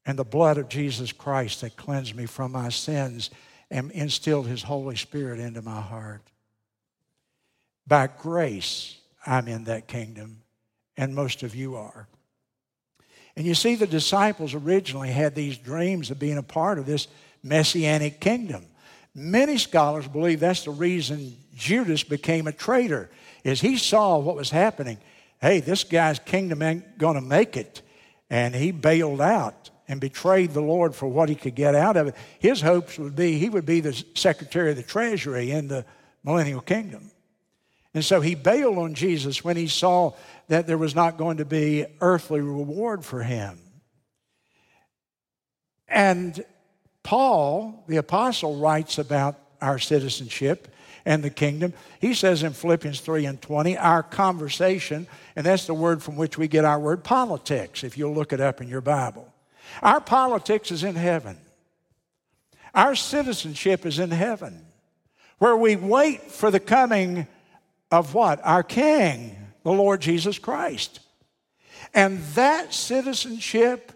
and 0.06 0.18
the 0.18 0.24
blood 0.24 0.58
of 0.58 0.68
Jesus 0.68 1.12
Christ 1.12 1.60
that 1.60 1.76
cleansed 1.76 2.14
me 2.14 2.26
from 2.26 2.52
my 2.52 2.68
sins 2.68 3.30
and 3.70 3.90
instilled 3.90 4.46
His 4.46 4.62
Holy 4.62 4.96
Spirit 4.96 5.40
into 5.40 5.62
my 5.62 5.80
heart. 5.80 6.29
By 7.86 8.08
grace, 8.08 8.96
I'm 9.26 9.48
in 9.48 9.64
that 9.64 9.88
kingdom, 9.88 10.42
and 10.96 11.14
most 11.14 11.42
of 11.42 11.54
you 11.54 11.76
are. 11.76 12.08
And 13.36 13.46
you 13.46 13.54
see, 13.54 13.74
the 13.74 13.86
disciples 13.86 14.54
originally 14.54 15.10
had 15.10 15.34
these 15.34 15.56
dreams 15.56 16.10
of 16.10 16.18
being 16.18 16.38
a 16.38 16.42
part 16.42 16.78
of 16.78 16.86
this 16.86 17.08
messianic 17.42 18.20
kingdom. 18.20 18.66
Many 19.14 19.58
scholars 19.58 20.06
believe 20.06 20.40
that's 20.40 20.64
the 20.64 20.70
reason 20.70 21.36
Judas 21.56 22.02
became 22.04 22.46
a 22.46 22.52
traitor, 22.52 23.10
is 23.44 23.60
he 23.60 23.76
saw 23.76 24.18
what 24.18 24.36
was 24.36 24.50
happening. 24.50 24.98
Hey, 25.40 25.60
this 25.60 25.84
guy's 25.84 26.18
kingdom 26.18 26.62
ain't 26.62 26.98
going 26.98 27.14
to 27.14 27.20
make 27.20 27.56
it. 27.56 27.82
And 28.28 28.54
he 28.54 28.70
bailed 28.70 29.20
out 29.20 29.70
and 29.88 30.00
betrayed 30.00 30.52
the 30.52 30.60
Lord 30.60 30.94
for 30.94 31.08
what 31.08 31.28
he 31.28 31.34
could 31.34 31.54
get 31.54 31.74
out 31.74 31.96
of 31.96 32.08
it. 32.08 32.14
His 32.38 32.60
hopes 32.60 32.98
would 32.98 33.16
be 33.16 33.38
he 33.38 33.48
would 33.48 33.66
be 33.66 33.80
the 33.80 34.04
secretary 34.14 34.70
of 34.70 34.76
the 34.76 34.82
treasury 34.82 35.50
in 35.50 35.66
the 35.66 35.84
millennial 36.22 36.60
kingdom. 36.60 37.10
And 37.94 38.04
so 38.04 38.20
he 38.20 38.34
bailed 38.34 38.78
on 38.78 38.94
Jesus 38.94 39.44
when 39.44 39.56
he 39.56 39.66
saw 39.66 40.12
that 40.48 40.66
there 40.66 40.78
was 40.78 40.94
not 40.94 41.16
going 41.16 41.38
to 41.38 41.44
be 41.44 41.86
earthly 42.00 42.40
reward 42.40 43.04
for 43.04 43.22
him. 43.22 43.58
And 45.88 46.44
Paul, 47.02 47.84
the 47.88 47.96
apostle, 47.96 48.58
writes 48.58 48.98
about 48.98 49.38
our 49.60 49.78
citizenship 49.78 50.72
and 51.04 51.22
the 51.22 51.30
kingdom. 51.30 51.72
He 52.00 52.14
says 52.14 52.42
in 52.42 52.52
Philippians 52.52 53.00
3 53.00 53.26
and 53.26 53.42
20, 53.42 53.76
our 53.76 54.02
conversation, 54.02 55.08
and 55.34 55.44
that's 55.44 55.66
the 55.66 55.74
word 55.74 56.02
from 56.02 56.16
which 56.16 56.38
we 56.38 56.46
get 56.46 56.64
our 56.64 56.78
word 56.78 57.02
politics, 57.02 57.82
if 57.82 57.98
you'll 57.98 58.14
look 58.14 58.32
it 58.32 58.40
up 58.40 58.60
in 58.60 58.68
your 58.68 58.80
Bible. 58.80 59.32
Our 59.82 60.00
politics 60.00 60.70
is 60.70 60.84
in 60.84 60.94
heaven. 60.94 61.38
Our 62.74 62.94
citizenship 62.94 63.84
is 63.84 63.98
in 63.98 64.10
heaven, 64.10 64.64
where 65.38 65.56
we 65.56 65.74
wait 65.74 66.30
for 66.30 66.50
the 66.50 66.60
coming 66.60 67.26
of 67.90 68.14
what? 68.14 68.40
Our 68.44 68.62
King, 68.62 69.36
the 69.62 69.72
Lord 69.72 70.00
Jesus 70.00 70.38
Christ. 70.38 71.00
And 71.94 72.20
that 72.34 72.72
citizenship 72.72 73.92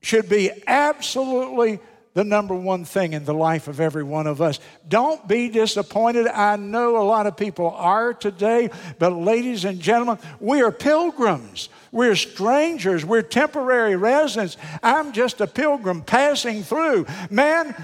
should 0.00 0.28
be 0.28 0.50
absolutely 0.66 1.80
the 2.14 2.24
number 2.24 2.54
one 2.54 2.84
thing 2.84 3.12
in 3.12 3.24
the 3.24 3.34
life 3.34 3.68
of 3.68 3.78
every 3.78 4.02
one 4.02 4.26
of 4.26 4.42
us. 4.42 4.58
Don't 4.88 5.28
be 5.28 5.48
disappointed. 5.48 6.26
I 6.26 6.56
know 6.56 7.00
a 7.00 7.06
lot 7.06 7.26
of 7.28 7.36
people 7.36 7.70
are 7.70 8.12
today, 8.12 8.70
but 8.98 9.12
ladies 9.12 9.64
and 9.64 9.78
gentlemen, 9.80 10.18
we 10.40 10.60
are 10.60 10.72
pilgrims. 10.72 11.68
We're 11.92 12.16
strangers. 12.16 13.04
We're 13.04 13.22
temporary 13.22 13.94
residents. 13.94 14.56
I'm 14.82 15.12
just 15.12 15.40
a 15.40 15.46
pilgrim 15.46 16.02
passing 16.02 16.64
through. 16.64 17.06
Man, 17.30 17.74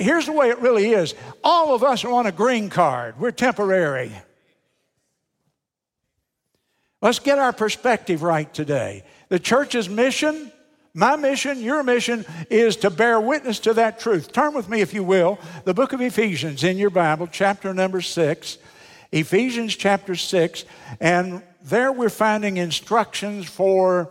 here's 0.00 0.26
the 0.26 0.32
way 0.32 0.48
it 0.48 0.58
really 0.58 0.90
is 0.90 1.14
all 1.44 1.74
of 1.74 1.82
us 1.82 2.04
are 2.04 2.12
on 2.12 2.26
a 2.26 2.32
green 2.32 2.70
card, 2.70 3.18
we're 3.18 3.30
temporary. 3.30 4.12
Let's 7.02 7.18
get 7.18 7.38
our 7.38 7.52
perspective 7.52 8.22
right 8.22 8.52
today. 8.52 9.04
The 9.30 9.38
church's 9.38 9.88
mission 9.88 10.52
my 10.92 11.14
mission, 11.14 11.60
your 11.60 11.84
mission, 11.84 12.24
is 12.50 12.76
to 12.76 12.90
bear 12.90 13.20
witness 13.20 13.60
to 13.60 13.74
that 13.74 14.00
truth. 14.00 14.32
Turn 14.32 14.54
with 14.54 14.68
me, 14.68 14.80
if 14.80 14.92
you 14.92 15.04
will, 15.04 15.38
the 15.64 15.74
book 15.74 15.92
of 15.92 16.00
Ephesians 16.00 16.64
in 16.64 16.78
your 16.78 16.90
Bible, 16.90 17.28
chapter 17.30 17.72
number 17.72 18.00
six. 18.00 18.58
Ephesians 19.12 19.76
chapter 19.76 20.16
six, 20.16 20.64
and 21.00 21.42
there 21.62 21.92
we're 21.92 22.08
finding 22.08 22.56
instructions 22.56 23.48
for 23.48 24.10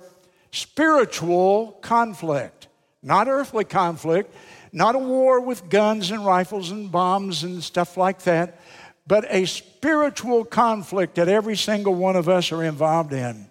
spiritual 0.51 1.77
conflict, 1.81 2.68
not 3.01 3.27
earthly 3.27 3.63
conflict, 3.63 4.33
not 4.71 4.95
a 4.95 4.99
war 4.99 5.41
with 5.41 5.69
guns 5.69 6.11
and 6.11 6.25
rifles 6.25 6.71
and 6.71 6.91
bombs 6.91 7.43
and 7.43 7.63
stuff 7.63 7.97
like 7.97 8.21
that, 8.23 8.59
but 9.07 9.25
a 9.29 9.45
spiritual 9.45 10.45
conflict 10.45 11.15
that 11.15 11.27
every 11.27 11.57
single 11.57 11.95
one 11.95 12.15
of 12.15 12.29
us 12.29 12.51
are 12.51 12.63
involved 12.63 13.13
in. 13.13 13.49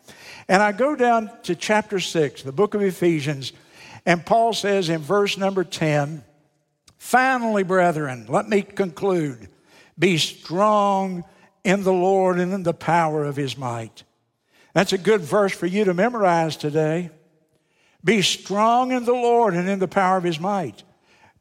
And 0.48 0.62
I 0.62 0.72
go 0.72 0.94
down 0.94 1.30
to 1.42 1.54
chapter 1.54 1.98
6, 2.00 2.42
the 2.42 2.52
book 2.52 2.74
of 2.74 2.82
Ephesians, 2.82 3.52
and 4.06 4.24
Paul 4.24 4.52
says 4.52 4.88
in 4.88 5.00
verse 5.00 5.36
number 5.36 5.64
10, 5.64 6.24
Finally, 6.96 7.62
brethren, 7.62 8.26
let 8.28 8.48
me 8.48 8.62
conclude 8.62 9.48
be 9.98 10.16
strong 10.16 11.24
in 11.64 11.82
the 11.82 11.92
Lord 11.92 12.38
and 12.38 12.52
in 12.52 12.62
the 12.62 12.74
power 12.74 13.24
of 13.24 13.36
his 13.36 13.58
might. 13.58 14.04
That's 14.74 14.92
a 14.92 14.98
good 14.98 15.22
verse 15.22 15.52
for 15.52 15.66
you 15.66 15.84
to 15.84 15.94
memorize 15.94 16.56
today. 16.56 17.10
Be 18.04 18.22
strong 18.22 18.92
in 18.92 19.04
the 19.04 19.12
Lord 19.12 19.54
and 19.54 19.68
in 19.68 19.78
the 19.78 19.88
power 19.88 20.16
of 20.16 20.24
his 20.24 20.40
might. 20.40 20.82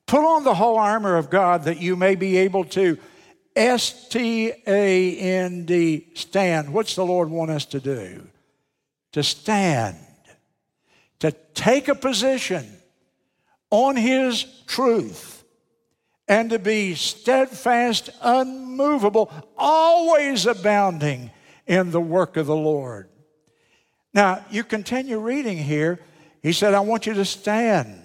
Put 0.06 0.26
on 0.26 0.44
the 0.44 0.56
whole 0.56 0.78
armor 0.78 1.18
of 1.18 1.30
God 1.30 1.64
that 1.64 1.82
you 1.82 1.96
may 1.96 2.16
be 2.16 2.38
able 2.38 2.66
to 2.66 2.98
S 3.56 4.08
T 4.10 4.52
A 4.66 5.18
N 5.18 5.66
D, 5.66 6.08
stand. 6.14 6.74
What's 6.74 6.96
the 6.96 7.06
Lord 7.06 7.30
want 7.30 7.52
us 7.52 7.66
to 7.66 7.80
do? 7.80 8.28
to 9.18 9.24
stand, 9.24 9.98
to 11.20 11.32
take 11.56 11.88
a 11.88 11.96
position 11.96 12.72
on 13.72 13.96
His 13.96 14.44
truth, 14.68 15.44
and 16.28 16.52
to 16.52 16.60
be 16.60 16.94
steadfast, 16.94 18.12
unmovable, 18.22 19.32
always 19.58 20.46
abounding 20.46 21.32
in 21.66 21.90
the 21.90 22.00
work 22.00 22.38
of 22.38 22.46
the 22.46 22.56
Lord. 22.56 23.10
Now, 24.14 24.46
you 24.52 24.64
continue 24.64 25.20
reading 25.20 25.58
here. 25.58 26.00
He 26.48 26.54
said, 26.54 26.74
I 26.74 26.80
want 26.80 27.06
you 27.06 27.14
to 27.16 27.26
stand. 27.26 28.02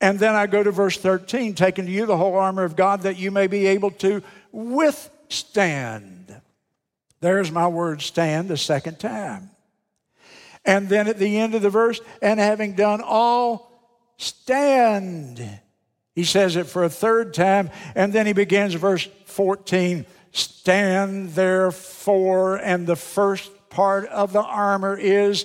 And 0.00 0.16
then 0.16 0.36
I 0.36 0.46
go 0.46 0.62
to 0.62 0.70
verse 0.70 0.96
13, 0.96 1.56
taking 1.56 1.86
to 1.86 1.90
you 1.90 2.06
the 2.06 2.16
whole 2.16 2.36
armor 2.36 2.62
of 2.62 2.76
God 2.76 3.02
that 3.02 3.18
you 3.18 3.32
may 3.32 3.48
be 3.48 3.66
able 3.66 3.90
to 3.90 4.22
withstand. 4.52 6.40
There's 7.20 7.50
my 7.50 7.66
word 7.66 8.00
stand 8.00 8.46
the 8.46 8.56
second 8.56 9.00
time. 9.00 9.50
And 10.64 10.88
then 10.88 11.08
at 11.08 11.18
the 11.18 11.38
end 11.38 11.56
of 11.56 11.62
the 11.62 11.68
verse, 11.68 12.00
and 12.22 12.38
having 12.38 12.74
done 12.74 13.00
all, 13.04 13.72
stand. 14.18 15.44
He 16.14 16.22
says 16.22 16.54
it 16.54 16.68
for 16.68 16.84
a 16.84 16.88
third 16.88 17.34
time, 17.34 17.70
and 17.96 18.12
then 18.12 18.26
he 18.26 18.34
begins 18.34 18.74
verse 18.74 19.08
14 19.24 20.06
Stand 20.30 21.30
therefore, 21.30 22.58
and 22.58 22.86
the 22.86 22.94
first 22.94 23.50
part 23.68 24.06
of 24.10 24.32
the 24.32 24.44
armor 24.44 24.96
is 24.96 25.44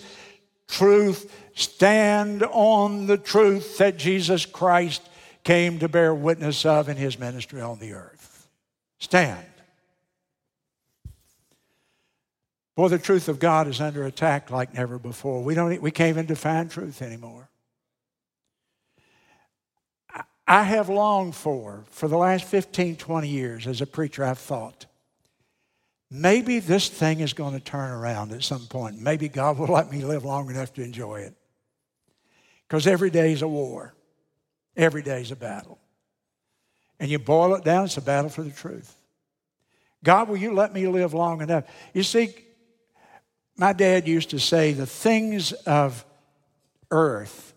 truth. 0.72 1.32
Stand 1.53 2.41
on 2.43 3.05
the 3.05 3.17
truth 3.17 3.78
that 3.78 3.97
Jesus 3.97 4.45
Christ 4.45 5.07
came 5.43 5.80
to 5.80 5.89
bear 5.89 6.15
witness 6.15 6.65
of 6.65 6.89
in 6.89 6.97
his 6.97 7.19
ministry 7.19 7.61
on 7.61 7.78
the 7.80 7.93
earth. 7.93 8.47
Stand. 8.97 9.45
Boy, 12.76 12.88
the 12.88 12.97
truth 12.97 13.28
of 13.28 13.38
God 13.38 13.67
is 13.67 13.82
under 13.82 14.05
attack 14.05 14.49
like 14.49 14.74
never 14.74 14.97
before. 14.97 15.43
We, 15.43 15.53
don't, 15.53 15.82
we 15.82 15.91
can't 15.91 16.09
even 16.09 16.26
define 16.26 16.69
truth 16.69 17.01
anymore. 17.01 17.49
I 20.47 20.63
have 20.63 20.89
longed 20.89 21.36
for, 21.36 21.84
for 21.89 22.07
the 22.07 22.17
last 22.17 22.45
15, 22.45 22.95
20 22.95 23.28
years 23.28 23.67
as 23.67 23.82
a 23.82 23.86
preacher, 23.86 24.24
I've 24.24 24.39
thought, 24.39 24.86
maybe 26.12 26.59
this 26.59 26.89
thing 26.89 27.22
is 27.22 27.34
going 27.34 27.53
to 27.53 27.59
turn 27.59 27.89
around 27.89 28.34
at 28.34 28.43
some 28.43 28.68
point. 28.68 28.99
Maybe 28.99 29.30
God 29.30 29.57
will 29.57 29.68
let 29.68 29.89
me 29.89 30.03
live 30.03 30.26
long 30.26 30.49
enough 30.49 30.74
to 30.74 30.84
enjoy 30.84 31.22
it. 31.22 31.34
Because 32.68 32.86
every 32.86 33.09
day 33.09 33.32
is 33.32 33.41
a 33.41 33.47
war, 33.47 33.95
every 34.76 35.01
day 35.01 35.22
is 35.22 35.32
a 35.32 35.36
battle. 35.36 35.80
And 36.99 37.09
you 37.09 37.18
boil 37.18 37.55
it 37.55 37.64
down, 37.64 37.86
it's 37.86 37.97
a 37.97 38.01
battle 38.01 38.30
for 38.30 38.43
the 38.43 38.51
truth. 38.51 38.95
God, 40.03 40.30
will 40.30 40.38
you 40.38 40.53
let 40.53 40.74
me 40.74 40.88
live 40.88 41.14
long 41.14 41.41
enough? 41.41 41.64
You 41.93 42.03
see, 42.03 42.36
my 43.57 43.74
dad 43.74 44.07
used 44.07 44.32
to 44.32 44.39
say 44.39 44.74
the 44.74 44.86
things 44.86 45.51
of 45.51 46.05
earth 46.91 47.53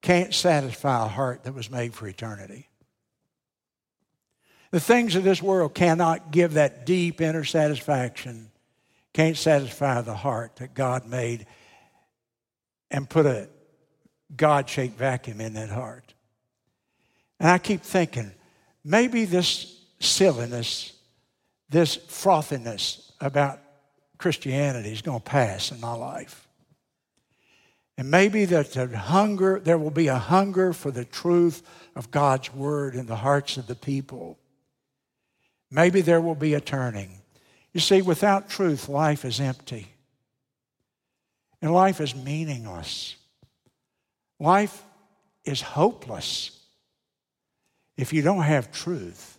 can't 0.00 0.32
satisfy 0.32 1.04
a 1.04 1.08
heart 1.08 1.44
that 1.44 1.54
was 1.54 1.70
made 1.70 1.94
for 1.94 2.06
eternity. 2.06 2.69
The 4.70 4.80
things 4.80 5.16
of 5.16 5.24
this 5.24 5.42
world 5.42 5.74
cannot 5.74 6.30
give 6.30 6.54
that 6.54 6.86
deep 6.86 7.20
inner 7.20 7.44
satisfaction, 7.44 8.50
can't 9.12 9.36
satisfy 9.36 10.00
the 10.00 10.14
heart 10.14 10.56
that 10.56 10.74
God 10.74 11.06
made 11.06 11.46
and 12.90 13.08
put 13.08 13.26
a 13.26 13.48
God 14.36 14.68
shaped 14.68 14.96
vacuum 14.96 15.40
in 15.40 15.54
that 15.54 15.70
heart. 15.70 16.14
And 17.40 17.48
I 17.48 17.58
keep 17.58 17.82
thinking, 17.82 18.32
maybe 18.84 19.24
this 19.24 19.80
silliness, 19.98 20.92
this 21.68 21.96
frothiness 21.96 23.12
about 23.20 23.58
Christianity 24.18 24.92
is 24.92 25.02
going 25.02 25.20
to 25.20 25.24
pass 25.24 25.72
in 25.72 25.80
my 25.80 25.94
life. 25.94 26.46
And 27.96 28.10
maybe 28.10 28.44
that 28.46 28.72
the 28.72 28.86
hunger, 28.96 29.60
there 29.60 29.78
will 29.78 29.90
be 29.90 30.08
a 30.08 30.18
hunger 30.18 30.72
for 30.72 30.90
the 30.90 31.04
truth 31.04 31.62
of 31.96 32.10
God's 32.10 32.52
word 32.54 32.94
in 32.94 33.06
the 33.06 33.16
hearts 33.16 33.56
of 33.56 33.66
the 33.66 33.74
people. 33.74 34.38
Maybe 35.70 36.00
there 36.00 36.20
will 36.20 36.34
be 36.34 36.54
a 36.54 36.60
turning. 36.60 37.20
You 37.72 37.80
see, 37.80 38.02
without 38.02 38.50
truth, 38.50 38.88
life 38.88 39.24
is 39.24 39.40
empty. 39.40 39.86
And 41.62 41.72
life 41.72 42.00
is 42.00 42.14
meaningless. 42.14 43.16
Life 44.38 44.82
is 45.44 45.60
hopeless 45.60 46.58
if 47.96 48.12
you 48.12 48.22
don't 48.22 48.42
have 48.42 48.72
truth. 48.72 49.38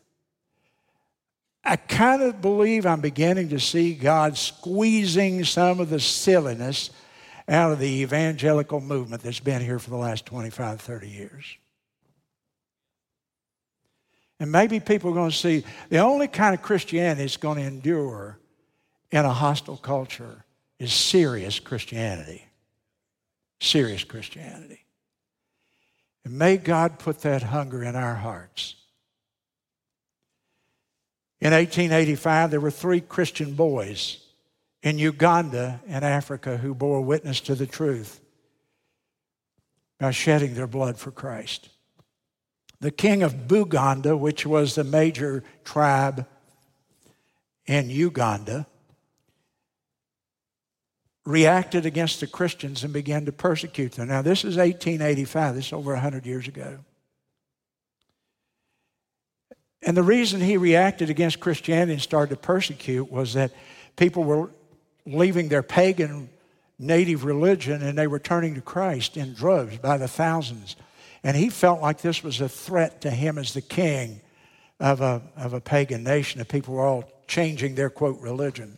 I 1.63 1.75
kind 1.75 2.21
of 2.23 2.41
believe 2.41 2.85
I'm 2.85 3.01
beginning 3.01 3.49
to 3.49 3.59
see 3.59 3.93
God 3.93 4.37
squeezing 4.37 5.43
some 5.43 5.79
of 5.79 5.89
the 5.89 5.99
silliness 5.99 6.91
out 7.47 7.71
of 7.71 7.79
the 7.79 8.01
evangelical 8.01 8.79
movement 8.79 9.23
that's 9.23 9.39
been 9.39 9.61
here 9.61 9.79
for 9.79 9.89
the 9.89 9.97
last 9.97 10.25
25, 10.25 10.81
30 10.81 11.09
years. 11.09 11.57
And 14.41 14.51
maybe 14.51 14.79
people 14.79 15.11
are 15.11 15.13
going 15.13 15.29
to 15.29 15.37
see 15.37 15.63
the 15.89 15.99
only 15.99 16.27
kind 16.27 16.55
of 16.55 16.63
Christianity 16.63 17.21
that's 17.21 17.37
going 17.37 17.59
to 17.59 17.63
endure 17.63 18.39
in 19.11 19.23
a 19.23 19.31
hostile 19.31 19.77
culture 19.77 20.43
is 20.79 20.91
serious 20.91 21.59
Christianity. 21.59 22.43
Serious 23.59 24.03
Christianity. 24.03 24.83
And 26.25 26.39
may 26.39 26.57
God 26.57 26.97
put 26.97 27.19
that 27.19 27.43
hunger 27.43 27.83
in 27.83 27.95
our 27.95 28.15
hearts. 28.15 28.73
In 31.39 31.53
1885, 31.53 32.49
there 32.49 32.59
were 32.59 32.71
three 32.71 32.99
Christian 32.99 33.53
boys 33.53 34.25
in 34.81 34.97
Uganda 34.97 35.81
and 35.87 36.03
Africa 36.03 36.57
who 36.57 36.73
bore 36.73 37.01
witness 37.01 37.41
to 37.41 37.53
the 37.53 37.67
truth 37.67 38.19
by 39.99 40.09
shedding 40.09 40.55
their 40.55 40.65
blood 40.65 40.97
for 40.97 41.11
Christ. 41.11 41.69
The 42.81 42.91
king 42.91 43.23
of 43.23 43.47
Buganda, 43.47 44.17
which 44.17 44.45
was 44.45 44.75
the 44.75 44.83
major 44.83 45.43
tribe 45.63 46.25
in 47.67 47.89
Uganda, 47.89 48.65
reacted 51.23 51.85
against 51.85 52.19
the 52.19 52.27
Christians 52.27 52.83
and 52.83 52.91
began 52.91 53.25
to 53.25 53.31
persecute 53.31 53.93
them. 53.93 54.07
Now, 54.07 54.23
this 54.23 54.39
is 54.39 54.57
1885, 54.57 55.55
this 55.55 55.67
is 55.67 55.73
over 55.73 55.93
100 55.93 56.25
years 56.25 56.47
ago. 56.47 56.79
And 59.83 59.95
the 59.95 60.03
reason 60.03 60.41
he 60.41 60.57
reacted 60.57 61.09
against 61.09 61.39
Christianity 61.39 61.93
and 61.93 62.01
started 62.01 62.35
to 62.35 62.41
persecute 62.41 63.11
was 63.11 63.33
that 63.33 63.51
people 63.95 64.23
were 64.23 64.49
leaving 65.05 65.49
their 65.49 65.63
pagan 65.63 66.29
native 66.79 67.25
religion 67.25 67.83
and 67.83 67.95
they 67.95 68.07
were 68.07 68.19
turning 68.19 68.55
to 68.55 68.61
Christ 68.61 69.17
in 69.17 69.33
droves 69.35 69.77
by 69.77 69.97
the 69.97 70.07
thousands. 70.07 70.75
And 71.23 71.37
he 71.37 71.49
felt 71.49 71.81
like 71.81 72.01
this 72.01 72.23
was 72.23 72.41
a 72.41 72.49
threat 72.49 73.01
to 73.01 73.11
him 73.11 73.37
as 73.37 73.53
the 73.53 73.61
king 73.61 74.21
of 74.79 75.01
a, 75.01 75.21
of 75.37 75.53
a 75.53 75.61
pagan 75.61 76.03
nation, 76.03 76.39
that 76.39 76.47
people 76.47 76.73
were 76.73 76.85
all 76.85 77.09
changing 77.27 77.75
their 77.75 77.89
quote 77.89 78.19
religion. 78.19 78.77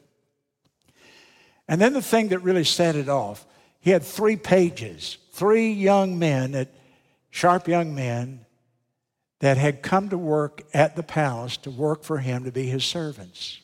And 1.68 1.80
then 1.80 1.94
the 1.94 2.02
thing 2.02 2.28
that 2.30 2.40
really 2.40 2.66
set 2.66 2.96
it 2.96 3.08
off, 3.08 3.46
he 3.80 3.92
had 3.92 4.04
three 4.04 4.36
pages, 4.36 5.18
three 5.32 5.72
young 5.72 6.20
men, 6.20 6.68
sharp 7.30 7.68
young 7.68 7.96
men, 7.96 8.46
that 9.40 9.58
had 9.58 9.82
come 9.82 10.10
to 10.10 10.18
work 10.18 10.62
at 10.74 10.96
the 10.96 11.04
palace 11.04 11.58
to 11.58 11.72
work 11.72 12.04
for 12.04 12.18
him 12.18 12.46
to 12.46 12.52
be 12.52 12.68
his 12.68 12.86
servants. 12.86 13.60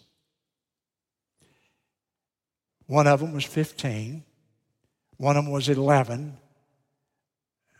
One 2.87 3.07
of 3.07 3.19
them 3.19 3.33
was 3.33 3.45
15, 3.45 4.23
one 5.17 5.37
of 5.37 5.43
them 5.43 5.53
was 5.53 5.69
11, 5.69 6.37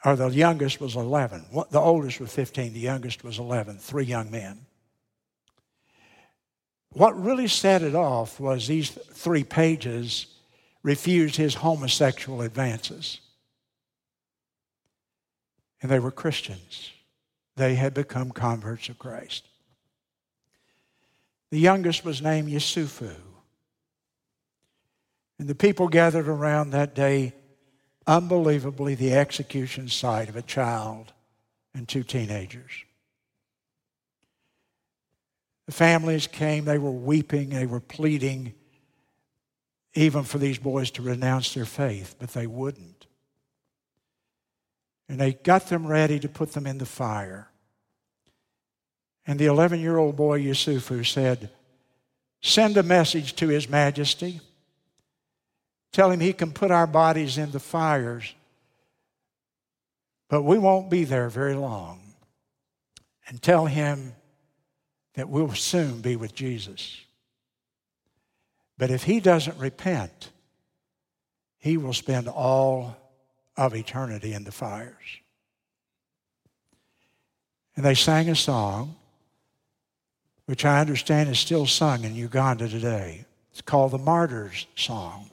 or 0.05 0.15
the 0.15 0.29
youngest 0.29 0.79
was 0.79 0.95
11. 0.95 1.45
The 1.71 1.79
oldest 1.79 2.19
was 2.19 2.31
15, 2.31 2.73
the 2.73 2.79
youngest 2.79 3.23
was 3.23 3.39
11, 3.39 3.79
three 3.79 4.05
young 4.05 4.31
men. 4.31 4.65
What 6.91 7.21
really 7.21 7.47
set 7.47 7.81
it 7.81 7.95
off 7.95 8.39
was 8.39 8.67
these 8.67 8.89
three 8.89 9.43
pages 9.43 10.27
refused 10.81 11.35
his 11.35 11.55
homosexual 11.55 12.41
advances. 12.41 13.19
And 15.81 15.91
they 15.91 15.99
were 15.99 16.11
Christians. 16.11 16.91
They 17.55 17.75
had 17.75 17.93
become 17.93 18.31
converts 18.31 18.89
of 18.89 18.97
Christ. 18.97 19.45
The 21.51 21.59
youngest 21.59 22.05
was 22.05 22.21
named 22.21 22.49
Yusufu. 22.49 23.15
And 25.37 25.47
the 25.47 25.55
people 25.55 25.87
gathered 25.87 26.27
around 26.27 26.71
that 26.71 26.95
day, 26.95 27.33
unbelievably, 28.09 28.95
the 28.95 29.13
execution 29.13 29.87
site 29.87 30.29
of 30.29 30.35
a 30.35 30.41
child 30.41 31.13
and 31.75 31.87
two 31.87 32.01
teenagers. 32.01 32.71
The 35.67 35.71
families 35.71 36.25
came, 36.25 36.65
they 36.65 36.79
were 36.79 36.89
weeping, 36.89 37.49
they 37.49 37.67
were 37.67 37.79
pleading, 37.79 38.55
even 39.93 40.23
for 40.23 40.39
these 40.39 40.57
boys 40.57 40.89
to 40.91 41.03
renounce 41.03 41.53
their 41.53 41.65
faith, 41.65 42.15
but 42.17 42.29
they 42.29 42.47
wouldn't. 42.47 43.05
And 45.07 45.19
they 45.19 45.33
got 45.33 45.67
them 45.67 45.85
ready 45.85 46.19
to 46.19 46.27
put 46.27 46.53
them 46.53 46.65
in 46.65 46.79
the 46.79 46.87
fire. 46.87 47.51
And 49.27 49.37
the 49.37 49.45
11 49.45 49.81
year 49.81 49.97
old 49.97 50.15
boy 50.15 50.41
Yusufu 50.41 51.05
said, 51.05 51.51
Send 52.41 52.75
a 52.75 52.83
message 52.83 53.35
to 53.35 53.49
His 53.49 53.69
Majesty. 53.69 54.41
Tell 55.91 56.11
him 56.11 56.19
he 56.19 56.33
can 56.33 56.51
put 56.51 56.71
our 56.71 56.87
bodies 56.87 57.37
in 57.37 57.51
the 57.51 57.59
fires, 57.59 58.33
but 60.29 60.43
we 60.43 60.57
won't 60.57 60.89
be 60.89 61.03
there 61.03 61.29
very 61.29 61.55
long. 61.55 61.99
And 63.27 63.41
tell 63.41 63.65
him 63.65 64.13
that 65.13 65.29
we'll 65.29 65.53
soon 65.53 66.01
be 66.01 66.15
with 66.15 66.33
Jesus. 66.33 67.01
But 68.77 68.89
if 68.91 69.03
he 69.03 69.19
doesn't 69.19 69.57
repent, 69.57 70.31
he 71.57 71.77
will 71.77 71.93
spend 71.93 72.27
all 72.27 72.95
of 73.57 73.75
eternity 73.75 74.33
in 74.33 74.45
the 74.45 74.51
fires. 74.51 74.95
And 77.75 77.85
they 77.85 77.95
sang 77.95 78.29
a 78.29 78.35
song, 78.35 78.95
which 80.45 80.65
I 80.65 80.79
understand 80.79 81.29
is 81.29 81.39
still 81.39 81.65
sung 81.65 82.03
in 82.03 82.15
Uganda 82.15 82.67
today. 82.67 83.25
It's 83.51 83.61
called 83.61 83.91
the 83.91 83.97
Martyrs 83.97 84.67
Song. 84.75 85.29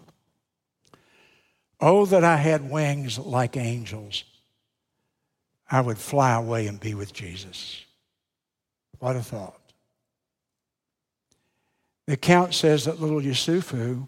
Oh, 1.80 2.06
that 2.06 2.24
I 2.24 2.36
had 2.36 2.70
wings 2.70 3.18
like 3.18 3.56
angels. 3.56 4.24
I 5.70 5.80
would 5.80 5.98
fly 5.98 6.34
away 6.34 6.66
and 6.66 6.80
be 6.80 6.94
with 6.94 7.12
Jesus. 7.12 7.84
What 8.98 9.16
a 9.16 9.20
thought. 9.20 9.60
The 12.06 12.14
account 12.14 12.54
says 12.54 12.84
that 12.84 13.00
little 13.00 13.20
Yusufu 13.20 14.06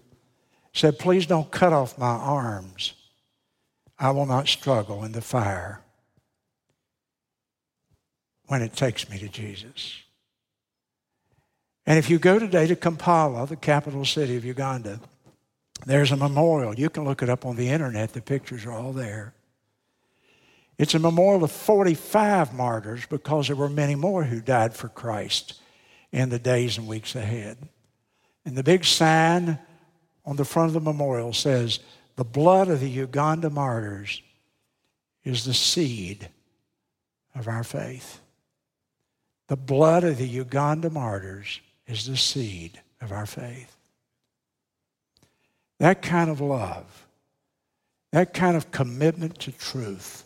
said, 0.72 0.98
Please 0.98 1.26
don't 1.26 1.50
cut 1.50 1.72
off 1.72 1.98
my 1.98 2.06
arms. 2.06 2.94
I 3.98 4.12
will 4.12 4.26
not 4.26 4.46
struggle 4.46 5.02
in 5.04 5.12
the 5.12 5.20
fire 5.20 5.80
when 8.46 8.62
it 8.62 8.74
takes 8.74 9.10
me 9.10 9.18
to 9.18 9.28
Jesus. 9.28 10.00
And 11.84 11.98
if 11.98 12.08
you 12.08 12.18
go 12.18 12.38
today 12.38 12.66
to 12.66 12.76
Kampala, 12.76 13.46
the 13.46 13.56
capital 13.56 14.04
city 14.04 14.36
of 14.36 14.44
Uganda, 14.44 15.00
there's 15.86 16.12
a 16.12 16.16
memorial. 16.16 16.74
You 16.74 16.90
can 16.90 17.04
look 17.04 17.22
it 17.22 17.28
up 17.28 17.46
on 17.46 17.56
the 17.56 17.68
internet, 17.68 18.12
the 18.12 18.20
pictures 18.20 18.64
are 18.66 18.72
all 18.72 18.92
there. 18.92 19.34
It's 20.78 20.94
a 20.94 20.98
memorial 21.00 21.42
of 21.42 21.50
45 21.50 22.54
martyrs 22.54 23.04
because 23.06 23.48
there 23.48 23.56
were 23.56 23.68
many 23.68 23.96
more 23.96 24.24
who 24.24 24.40
died 24.40 24.74
for 24.74 24.88
Christ 24.88 25.60
in 26.12 26.28
the 26.28 26.38
days 26.38 26.78
and 26.78 26.86
weeks 26.86 27.16
ahead. 27.16 27.58
And 28.44 28.56
the 28.56 28.62
big 28.62 28.84
sign 28.84 29.58
on 30.24 30.36
the 30.36 30.44
front 30.44 30.68
of 30.68 30.74
the 30.74 30.80
memorial 30.80 31.32
says, 31.32 31.80
The 32.16 32.24
blood 32.24 32.68
of 32.68 32.80
the 32.80 32.88
Uganda 32.88 33.50
martyrs 33.50 34.22
is 35.24 35.44
the 35.44 35.54
seed 35.54 36.28
of 37.34 37.48
our 37.48 37.64
faith. 37.64 38.20
The 39.48 39.56
blood 39.56 40.04
of 40.04 40.18
the 40.18 40.28
Uganda 40.28 40.90
martyrs 40.90 41.60
is 41.86 42.06
the 42.06 42.16
seed 42.16 42.80
of 43.00 43.10
our 43.10 43.26
faith. 43.26 43.77
That 45.78 46.02
kind 46.02 46.30
of 46.30 46.40
love, 46.40 47.06
that 48.12 48.34
kind 48.34 48.56
of 48.56 48.70
commitment 48.70 49.38
to 49.40 49.52
truth, 49.52 50.24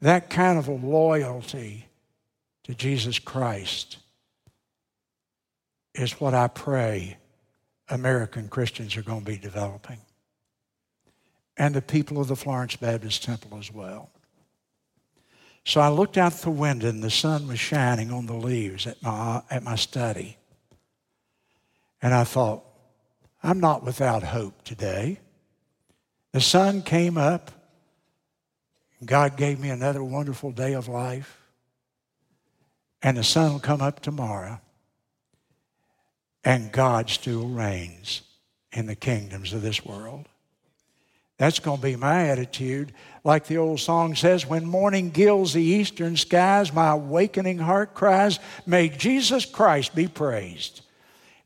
that 0.00 0.28
kind 0.28 0.58
of 0.58 0.68
loyalty 0.68 1.86
to 2.64 2.74
Jesus 2.74 3.18
Christ 3.18 3.98
is 5.94 6.20
what 6.20 6.34
I 6.34 6.48
pray 6.48 7.16
American 7.88 8.48
Christians 8.48 8.96
are 8.96 9.02
going 9.02 9.20
to 9.20 9.30
be 9.30 9.38
developing. 9.38 9.98
And 11.56 11.74
the 11.74 11.82
people 11.82 12.20
of 12.20 12.28
the 12.28 12.36
Florence 12.36 12.76
Baptist 12.76 13.22
Temple 13.22 13.58
as 13.58 13.72
well. 13.72 14.10
So 15.64 15.80
I 15.80 15.88
looked 15.88 16.18
out 16.18 16.32
the 16.32 16.50
window 16.50 16.88
and 16.88 17.02
the 17.02 17.10
sun 17.10 17.46
was 17.46 17.58
shining 17.58 18.10
on 18.10 18.26
the 18.26 18.34
leaves 18.34 18.86
at 18.86 19.02
my, 19.02 19.42
at 19.50 19.62
my 19.62 19.76
study. 19.76 20.36
And 22.02 22.12
I 22.12 22.24
thought, 22.24 22.64
I'm 23.44 23.60
not 23.60 23.84
without 23.84 24.22
hope 24.22 24.64
today. 24.64 25.20
The 26.32 26.40
sun 26.40 26.80
came 26.80 27.18
up. 27.18 27.50
God 29.04 29.36
gave 29.36 29.60
me 29.60 29.68
another 29.68 30.02
wonderful 30.02 30.50
day 30.50 30.72
of 30.72 30.88
life. 30.88 31.38
And 33.02 33.18
the 33.18 33.22
sun 33.22 33.52
will 33.52 33.60
come 33.60 33.82
up 33.82 34.00
tomorrow. 34.00 34.62
And 36.42 36.72
God 36.72 37.10
still 37.10 37.46
reigns 37.46 38.22
in 38.72 38.86
the 38.86 38.96
kingdoms 38.96 39.52
of 39.52 39.60
this 39.60 39.84
world. 39.84 40.26
That's 41.36 41.58
going 41.58 41.78
to 41.78 41.82
be 41.82 41.96
my 41.96 42.28
attitude. 42.28 42.92
Like 43.24 43.46
the 43.46 43.58
old 43.58 43.80
song 43.80 44.14
says, 44.14 44.46
when 44.46 44.64
morning 44.64 45.10
gills 45.10 45.52
the 45.52 45.62
eastern 45.62 46.16
skies, 46.16 46.72
my 46.72 46.92
awakening 46.92 47.58
heart 47.58 47.92
cries, 47.92 48.38
May 48.64 48.88
Jesus 48.88 49.44
Christ 49.44 49.94
be 49.94 50.08
praised. 50.08 50.80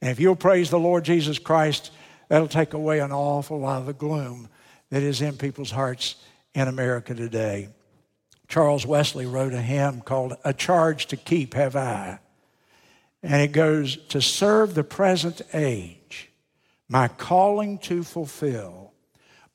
And 0.00 0.10
if 0.10 0.20
you'll 0.20 0.36
praise 0.36 0.70
the 0.70 0.78
Lord 0.78 1.04
Jesus 1.04 1.38
Christ, 1.38 1.90
that'll 2.28 2.48
take 2.48 2.74
away 2.74 3.00
an 3.00 3.12
awful 3.12 3.58
lot 3.58 3.80
of 3.80 3.86
the 3.86 3.92
gloom 3.92 4.48
that 4.90 5.02
is 5.02 5.20
in 5.20 5.36
people's 5.36 5.70
hearts 5.70 6.16
in 6.54 6.68
America 6.68 7.14
today. 7.14 7.68
Charles 8.48 8.86
Wesley 8.86 9.26
wrote 9.26 9.52
a 9.52 9.60
hymn 9.60 10.00
called 10.00 10.34
A 10.44 10.54
Charge 10.54 11.06
to 11.06 11.16
Keep 11.16 11.54
Have 11.54 11.76
I. 11.76 12.18
And 13.22 13.42
it 13.42 13.52
goes, 13.52 13.96
To 14.08 14.22
serve 14.22 14.74
the 14.74 14.84
present 14.84 15.42
age, 15.52 16.30
my 16.88 17.08
calling 17.08 17.78
to 17.78 18.02
fulfill. 18.02 18.92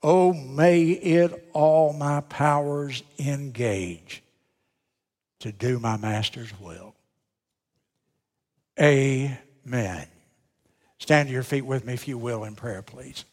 Oh, 0.04 0.34
may 0.34 0.90
it 0.92 1.50
all 1.54 1.94
my 1.94 2.20
powers 2.22 3.04
engage 3.18 4.22
to 5.40 5.52
do 5.52 5.80
my 5.80 5.98
master's 5.98 6.52
will. 6.60 6.94
Amen. 8.80 10.08
Stand 11.04 11.28
to 11.28 11.34
your 11.34 11.44
feet 11.44 11.66
with 11.66 11.84
me, 11.84 11.94
if 11.94 12.08
you 12.08 12.18
will, 12.18 12.46
in 12.46 12.56
prayer, 12.56 12.82
please. 12.82 13.26